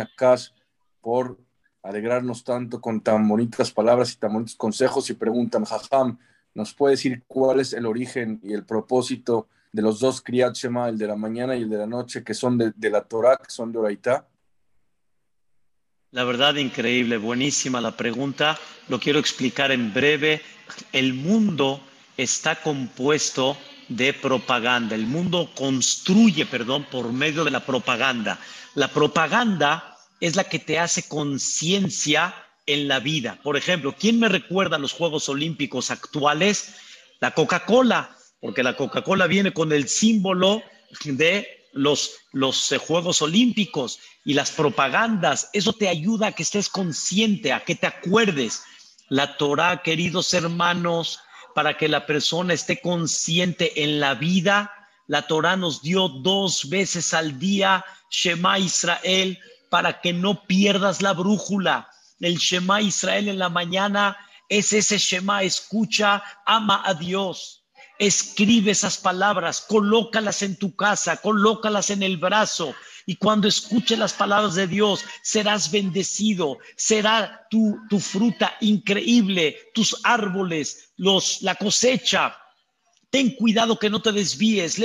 por 1.00 1.38
alegrarnos 1.82 2.44
tanto 2.44 2.80
con 2.80 3.00
tan 3.00 3.26
bonitas 3.28 3.72
palabras 3.72 4.12
y 4.12 4.16
tan 4.16 4.32
bonitos 4.32 4.56
consejos. 4.56 5.10
Y 5.10 5.14
preguntan, 5.14 5.64
Jajam, 5.64 6.18
¿nos 6.54 6.74
puede 6.74 6.92
decir 6.92 7.22
cuál 7.26 7.60
es 7.60 7.72
el 7.72 7.86
origen 7.86 8.40
y 8.42 8.52
el 8.52 8.64
propósito 8.64 9.48
de 9.72 9.82
los 9.82 10.00
dos 10.00 10.20
Kriyat 10.20 10.54
Shema, 10.54 10.88
el 10.88 10.98
de 10.98 11.06
la 11.06 11.16
mañana 11.16 11.56
y 11.56 11.62
el 11.62 11.70
de 11.70 11.78
la 11.78 11.86
noche, 11.86 12.22
que 12.22 12.34
son 12.34 12.58
de, 12.58 12.90
la 12.90 13.02
Torah, 13.02 13.36
que 13.38 13.50
son 13.50 13.72
de 13.72 13.78
Oraitá? 13.78 14.26
La 16.10 16.24
verdad, 16.24 16.56
increíble, 16.56 17.16
buenísima 17.16 17.80
la 17.80 17.96
pregunta. 17.96 18.58
Lo 18.88 19.00
quiero 19.00 19.18
explicar 19.18 19.72
en 19.72 19.94
breve. 19.94 20.42
El 20.92 21.14
mundo 21.14 21.80
está 22.18 22.56
compuesto 22.56 23.56
de 23.88 24.12
propaganda. 24.12 24.94
El 24.94 25.06
mundo 25.06 25.50
construye, 25.56 26.44
perdón, 26.44 26.86
por 26.90 27.12
medio 27.12 27.44
de 27.44 27.50
la 27.50 27.64
propaganda. 27.64 28.38
La 28.74 28.88
propaganda 28.88 29.91
es 30.22 30.36
la 30.36 30.44
que 30.44 30.58
te 30.58 30.78
hace 30.78 31.06
conciencia 31.08 32.34
en 32.64 32.88
la 32.88 33.00
vida. 33.00 33.38
Por 33.42 33.56
ejemplo, 33.56 33.94
¿quién 33.98 34.18
me 34.18 34.28
recuerda 34.28 34.78
los 34.78 34.92
Juegos 34.92 35.28
Olímpicos 35.28 35.90
actuales? 35.90 36.74
La 37.20 37.32
Coca-Cola 37.32 38.16
porque 38.42 38.64
la 38.64 38.76
Coca-Cola 38.76 39.28
viene 39.28 39.54
con 39.54 39.72
el 39.72 39.88
símbolo 39.88 40.64
de 41.04 41.46
los, 41.72 42.10
los 42.32 42.72
eh, 42.72 42.78
Juegos 42.78 43.22
Olímpicos 43.22 44.00
y 44.24 44.34
las 44.34 44.50
propagandas. 44.50 45.48
Eso 45.52 45.72
te 45.72 45.88
ayuda 45.88 46.26
a 46.26 46.32
que 46.32 46.42
estés 46.42 46.68
consciente, 46.68 47.52
a 47.52 47.64
que 47.64 47.76
te 47.76 47.86
acuerdes. 47.86 48.64
La 49.08 49.36
Torah, 49.36 49.82
queridos 49.82 50.34
hermanos, 50.34 51.20
para 51.54 51.76
que 51.76 51.86
la 51.86 52.04
persona 52.04 52.52
esté 52.52 52.80
consciente 52.80 53.84
en 53.84 54.00
la 54.00 54.14
vida, 54.14 54.72
la 55.06 55.28
Torah 55.28 55.56
nos 55.56 55.80
dio 55.80 56.08
dos 56.08 56.68
veces 56.68 57.14
al 57.14 57.38
día 57.38 57.84
Shema 58.10 58.58
Israel 58.58 59.38
para 59.72 60.02
que 60.02 60.12
no 60.12 60.44
pierdas 60.44 61.00
la 61.00 61.14
brújula. 61.14 61.88
El 62.20 62.36
Shema 62.36 62.82
Israel 62.82 63.28
en 63.28 63.38
la 63.38 63.48
mañana 63.48 64.18
es 64.50 64.74
ese 64.74 64.98
Shema, 64.98 65.44
escucha, 65.44 66.22
ama 66.44 66.82
a 66.84 66.92
Dios 66.92 67.62
escribe 67.98 68.72
esas 68.72 68.98
palabras, 68.98 69.60
colócalas 69.60 70.42
en 70.42 70.56
tu 70.56 70.74
casa, 70.74 71.18
colócalas 71.18 71.90
en 71.90 72.02
el 72.02 72.16
brazo. 72.16 72.74
Y 73.06 73.14
cuando 73.14 73.46
escuches 73.46 73.96
las 73.96 74.12
palabras 74.12 74.56
de 74.56 74.66
Dios, 74.66 75.04
serás 75.22 75.70
bendecido, 75.70 76.58
será 76.76 77.46
tu, 77.48 77.78
tu 77.88 78.00
fruta 78.00 78.56
increíble, 78.60 79.56
tus 79.72 80.00
árboles, 80.02 80.92
los, 80.96 81.42
la 81.42 81.54
cosecha. 81.54 82.36
Ten 83.10 83.36
cuidado 83.36 83.78
que 83.78 83.90
no 83.90 84.02
te 84.02 84.10
desvíes. 84.10 84.80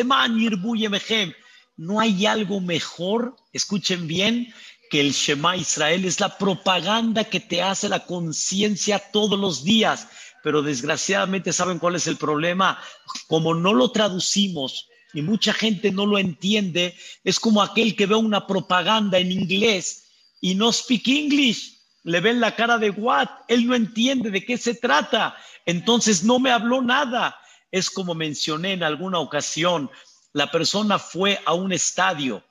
No 1.75 1.99
hay 1.99 2.25
algo 2.27 2.61
mejor, 2.61 3.35
escuchen 3.51 4.07
bien, 4.07 4.53
que 4.89 4.99
el 4.99 5.11
Shema 5.11 5.57
Israel 5.57 6.05
es 6.05 6.19
la 6.19 6.37
propaganda 6.37 7.23
que 7.23 7.39
te 7.39 7.61
hace 7.61 7.89
la 7.89 8.05
conciencia 8.05 8.99
todos 8.99 9.39
los 9.39 9.63
días 9.63 10.07
pero 10.47 10.61
desgraciadamente 10.61 11.51
saben 11.51 11.77
cuál 11.77 11.95
es 11.95 12.07
el 12.07 12.15
problema. 12.15 12.81
Como 13.27 13.53
no 13.53 13.73
lo 13.73 13.91
traducimos 13.91 14.87
y 15.13 15.21
mucha 15.21 15.51
gente 15.51 15.91
no 15.91 16.05
lo 16.05 16.17
entiende, 16.17 16.95
es 17.25 17.37
como 17.37 17.61
aquel 17.61 17.97
que 17.97 18.05
ve 18.05 18.15
una 18.15 18.47
propaganda 18.47 19.17
en 19.17 19.33
inglés 19.33 20.05
y 20.39 20.55
no 20.55 20.71
speak 20.71 21.05
English. 21.09 21.81
Le 22.03 22.21
ven 22.21 22.39
la 22.39 22.55
cara 22.55 22.77
de 22.77 22.91
what? 22.91 23.27
Él 23.49 23.67
no 23.67 23.75
entiende 23.75 24.31
de 24.31 24.45
qué 24.45 24.57
se 24.57 24.75
trata. 24.75 25.35
Entonces 25.65 26.23
no 26.23 26.39
me 26.39 26.51
habló 26.51 26.81
nada. 26.81 27.37
Es 27.69 27.89
como 27.89 28.15
mencioné 28.15 28.71
en 28.71 28.83
alguna 28.83 29.19
ocasión, 29.19 29.91
la 30.31 30.49
persona 30.49 30.97
fue 30.97 31.41
a 31.45 31.55
un 31.55 31.73
estadio, 31.73 32.41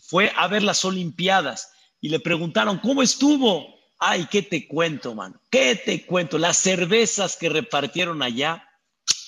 fue 0.00 0.32
a 0.36 0.46
ver 0.46 0.62
las 0.62 0.84
Olimpiadas 0.84 1.71
y 2.02 2.08
le 2.08 2.20
preguntaron, 2.20 2.78
¿cómo 2.80 3.00
estuvo? 3.00 3.80
Ay, 3.98 4.26
¿qué 4.30 4.42
te 4.42 4.66
cuento, 4.66 5.14
mano? 5.14 5.40
¿Qué 5.48 5.76
te 5.76 6.04
cuento? 6.04 6.36
Las 6.36 6.58
cervezas 6.58 7.36
que 7.36 7.48
repartieron 7.48 8.22
allá, 8.22 8.68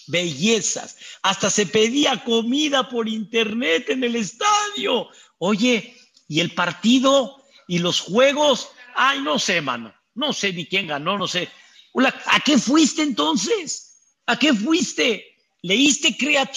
bellezas. 0.08 0.96
Hasta 1.22 1.50
se 1.50 1.66
pedía 1.66 2.22
comida 2.24 2.88
por 2.90 3.08
internet 3.08 3.88
en 3.90 4.02
el 4.02 4.16
estadio. 4.16 5.08
Oye, 5.38 5.96
¿y 6.26 6.40
el 6.40 6.52
partido 6.52 7.44
y 7.68 7.78
los 7.78 8.00
juegos? 8.00 8.70
Ay, 8.96 9.20
no 9.20 9.38
sé, 9.38 9.60
mano. 9.60 9.94
No 10.14 10.32
sé 10.32 10.52
ni 10.52 10.66
quién 10.66 10.88
ganó, 10.88 11.16
no 11.16 11.28
sé. 11.28 11.48
¿A 12.26 12.40
qué 12.40 12.58
fuiste 12.58 13.02
entonces? 13.02 14.18
¿A 14.26 14.36
qué 14.36 14.52
fuiste? 14.52 15.24
Leíste 15.62 16.16
Kriyat 16.16 16.50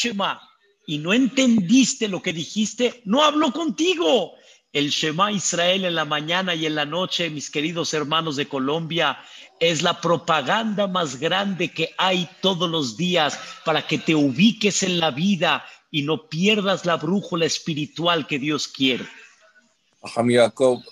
y 0.88 0.97
no 0.97 1.13
entendiste 1.13 2.07
lo 2.07 2.24
que 2.24 2.34
dijiste, 2.34 3.01
no 3.05 3.24
habló 3.24 3.51
contigo. 3.51 4.34
El 4.74 4.89
Shema 4.89 5.32
Israel 5.32 5.86
en 5.86 5.95
la 5.95 6.05
mañana 6.05 6.53
y 6.53 6.65
en 6.65 6.76
la 6.76 6.86
noche, 6.86 7.30
mis 7.30 7.49
queridos 7.49 7.93
hermanos 7.93 8.36
de 8.36 8.47
Colombia, 8.47 9.18
es 9.59 9.82
la 9.82 9.99
propaganda 10.01 10.88
más 10.88 11.20
grande 11.20 11.70
que 11.70 11.95
hay 11.97 12.30
todos 12.41 12.70
los 12.70 12.97
días 12.97 13.39
para 13.65 13.88
que 13.88 13.97
te 13.97 14.13
ubiques 14.13 14.84
en 14.84 14.99
la 14.99 15.11
vida 15.11 15.65
y 15.89 16.03
no 16.03 16.28
pierdas 16.28 16.86
la 16.86 16.97
brújula 16.97 17.45
espiritual 17.45 18.28
que 18.28 18.39
Dios 18.39 18.68
quiere. 18.68 19.05
Ajam 20.03 20.30
Jacob, 20.30 20.84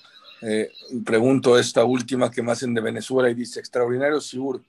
eh, 0.42 0.72
pregunto 1.06 1.60
esta 1.60 1.84
última 1.84 2.32
que 2.32 2.42
me 2.42 2.54
hacen 2.54 2.74
de 2.74 2.82
Venezuela 2.82 3.30
y 3.30 3.34
dice, 3.34 3.60
extraordinario 3.60 4.22
Sigur, 4.22 4.64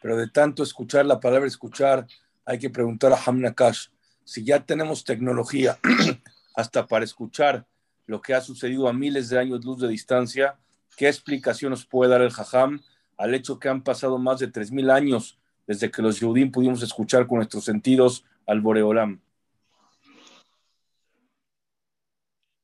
pero 0.00 0.16
de 0.16 0.28
tanto 0.28 0.62
escuchar 0.62 1.04
la 1.04 1.20
palabra 1.20 1.46
escuchar, 1.46 2.06
hay 2.44 2.58
que 2.58 2.70
preguntar 2.70 3.12
a 3.12 3.20
Hamnakash, 3.24 3.88
si 4.24 4.44
ya 4.44 4.64
tenemos 4.64 5.04
tecnología 5.04 5.78
hasta 6.54 6.86
para 6.86 7.04
escuchar 7.04 7.66
lo 8.06 8.20
que 8.20 8.34
ha 8.34 8.40
sucedido 8.40 8.88
a 8.88 8.92
miles 8.92 9.28
de 9.28 9.38
años 9.38 9.64
luz 9.64 9.80
de 9.80 9.88
distancia, 9.88 10.58
¿qué 10.96 11.08
explicación 11.08 11.70
nos 11.70 11.86
puede 11.86 12.10
dar 12.10 12.22
el 12.22 12.30
Jajam 12.30 12.80
al 13.16 13.34
hecho 13.34 13.58
que 13.58 13.68
han 13.68 13.82
pasado 13.82 14.18
más 14.18 14.40
de 14.40 14.50
3.000 14.50 14.90
años 14.90 15.38
desde 15.66 15.90
que 15.90 16.02
los 16.02 16.20
Yehudim 16.20 16.50
pudimos 16.50 16.82
escuchar 16.82 17.26
con 17.26 17.36
nuestros 17.36 17.64
sentidos 17.64 18.24
al 18.46 18.60
Boreolam? 18.60 19.20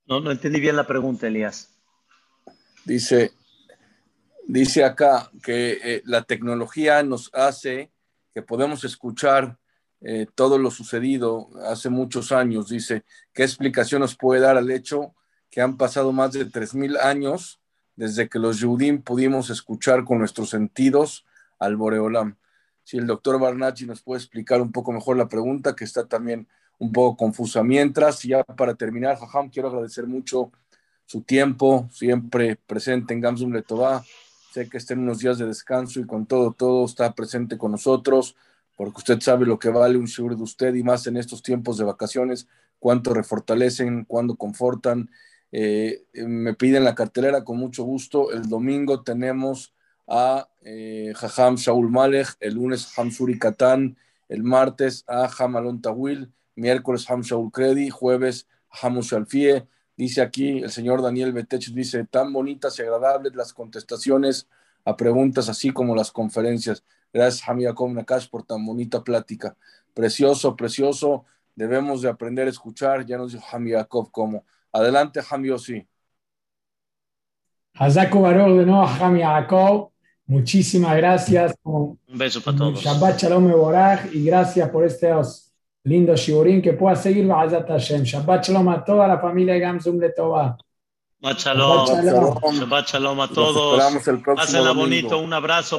No, 0.07 0.21
no 0.21 0.31
entendí 0.31 0.59
bien 0.59 0.77
la 0.77 0.87
pregunta, 0.87 1.27
Elías. 1.27 1.79
Dice, 2.85 3.33
dice 4.47 4.83
acá 4.83 5.31
que 5.43 5.79
eh, 5.83 6.03
la 6.07 6.23
tecnología 6.23 7.03
nos 7.03 7.31
hace 7.35 7.93
que 8.33 8.41
podemos 8.41 8.85
escuchar 8.85 9.59
eh, 10.01 10.27
todo 10.35 10.59
lo 10.59 10.71
sucedido 10.71 11.51
hace 11.67 11.91
muchos 11.91 12.33
años. 12.33 12.69
Dice, 12.69 13.05
¿qué 13.35 13.43
explicación 13.43 14.01
nos 14.01 14.17
puede 14.17 14.41
dar 14.41 14.57
al 14.57 14.71
hecho 14.71 15.15
que 15.51 15.61
han 15.61 15.77
pasado 15.77 16.13
más 16.13 16.33
de 16.33 16.47
3.000 16.47 16.99
años 17.01 17.61
desde 17.97 18.29
que 18.29 18.39
los 18.39 18.59
Yudim 18.59 19.03
pudimos 19.03 19.51
escuchar 19.51 20.05
con 20.05 20.19
nuestros 20.19 20.51
sentidos 20.51 21.25
al 21.59 21.77
Boreolam? 21.77 22.37
Si 22.85 22.97
el 22.97 23.07
doctor 23.07 23.39
Barnachi 23.39 23.87
nos 23.87 24.03
puede 24.03 24.21
explicar 24.21 24.63
un 24.63 24.73
poco 24.73 24.93
mejor 24.93 25.17
la 25.17 25.29
pregunta, 25.29 25.77
que 25.77 25.85
está 25.85 26.07
también 26.07 26.49
un 26.79 26.93
poco 26.93 27.17
confusa. 27.17 27.63
Mientras, 27.63 28.23
ya 28.23 28.45
para 28.45 28.75
terminar, 28.75 29.17
Jajam, 29.19 29.51
quiero 29.51 29.69
agradecer 29.69 30.07
mucho 30.07 30.51
su 31.05 31.23
tiempo, 31.23 31.89
siempre 31.91 32.57
presente 32.57 33.15
en 33.15 33.21
Gamsum 33.21 33.53
Letová. 33.53 34.05
Sé 34.53 34.69
que 34.69 34.79
está 34.79 34.95
en 34.95 35.01
unos 35.01 35.19
días 35.19 35.39
de 35.39 35.47
descanso 35.47 36.01
y 36.01 36.07
con 36.07 36.27
todo, 36.27 36.53
todo 36.53 36.85
está 36.85 37.13
presente 37.15 37.59
con 37.59 37.73
nosotros, 37.73 38.37
porque 38.77 38.99
usted 38.99 39.21
sabe 39.21 39.45
lo 39.45 39.59
que 39.59 39.69
vale 39.69 39.99
un 39.99 40.07
shiur 40.07 40.37
de 40.37 40.43
usted 40.43 40.75
y 40.75 40.83
más 40.83 41.07
en 41.07 41.17
estos 41.17 41.43
tiempos 41.43 41.79
de 41.79 41.85
vacaciones, 41.85 42.47
cuánto 42.79 43.13
refortalecen, 43.13 44.05
cuánto 44.05 44.37
confortan. 44.37 45.11
Eh, 45.51 46.05
me 46.13 46.55
piden 46.55 46.85
la 46.85 46.95
cartelera 46.95 47.45
con 47.45 47.59
mucho 47.59 47.85
gusto. 47.85 48.33
El 48.33 48.49
domingo 48.49 49.03
tenemos 49.03 49.75
a 50.07 50.49
eh, 50.63 51.13
Jajam 51.15 51.57
Shaul 51.57 51.91
Malech, 51.91 52.29
el 52.41 52.55
lunes 52.55 52.93
Hamsuri 52.97 53.39
Katán, 53.39 53.97
el 54.29 54.43
martes 54.43 55.05
a 55.07 55.27
Hamalon 55.27 55.81
Tawil, 55.81 56.33
miércoles 56.55 57.09
Ham 57.11 57.23
Shaul 57.23 57.51
Kredi, 57.51 57.91
jueves 57.91 58.47
Hamus 58.71 59.13
Alfie. 59.13 59.67
Dice 59.97 60.23
aquí 60.23 60.59
el 60.59 60.71
señor 60.71 61.03
Daniel 61.03 61.33
Betech, 61.33 61.73
dice, 61.73 62.05
tan 62.05 62.33
bonitas 62.33 62.79
y 62.79 62.83
agradables 62.83 63.35
las 63.35 63.53
contestaciones 63.53 64.49
a 64.85 64.97
preguntas, 64.97 65.49
así 65.49 65.71
como 65.71 65.95
las 65.95 66.13
conferencias. 66.13 66.85
Gracias, 67.13 67.49
Ham 67.49 67.61
Yaakov 67.61 67.93
Nakash, 67.93 68.29
por 68.29 68.45
tan 68.45 68.65
bonita 68.65 69.03
plática. 69.03 69.57
Precioso, 69.95 70.57
precioso. 70.57 71.25
Debemos 71.57 72.03
de 72.03 72.09
aprender 72.09 72.47
a 72.47 72.51
escuchar. 72.51 73.05
Ya 73.05 73.19
nos 73.19 73.33
dijo 73.33 73.45
Ham 73.51 73.67
Yaakov 73.67 74.11
cómo. 74.13 74.45
Adelante, 74.73 75.21
Ham 75.31 75.45
Yossi. 75.45 75.87
De 77.79 78.67
nuevo, 78.67 78.87
Ham 78.87 79.17
Yaakov. 79.17 79.91
Muchísimas 80.27 80.97
gracias. 80.97 81.55
Un 81.63 81.99
beso 82.07 82.41
para 82.43 82.57
todos. 82.57 82.81
Shabbat 82.83 83.19
Shalom 83.19 83.51
Boraj 83.51 84.13
y 84.13 84.25
gracias 84.25 84.69
por 84.69 84.85
estos 84.85 85.51
lindos 85.85 86.21
shiurim 86.21 86.61
que 86.61 86.75
pueda 86.75 86.97
seguir 86.97 87.27
Ba'azat 87.27 87.67
Hashem. 87.69 88.05
Shabbat 88.05 88.45
Shalom 88.45 88.69
a 88.69 88.85
toda 88.85 89.09
la 89.09 89.19
familia 89.19 89.55
de 89.55 89.61
Gamsum 89.61 89.99
Letová. 89.99 90.59
Shabbat 91.23 91.39
Shalom. 91.39 91.87
Shabbat 91.87 92.05
Shalom. 92.05 92.59
Shabbat 92.59 92.87
Shalom 92.89 93.21
a 93.21 93.29
todos. 93.29 93.83
Pásenla 94.37 94.73
bonito. 94.73 95.19
Un 95.19 95.33
abrazo. 95.33 95.77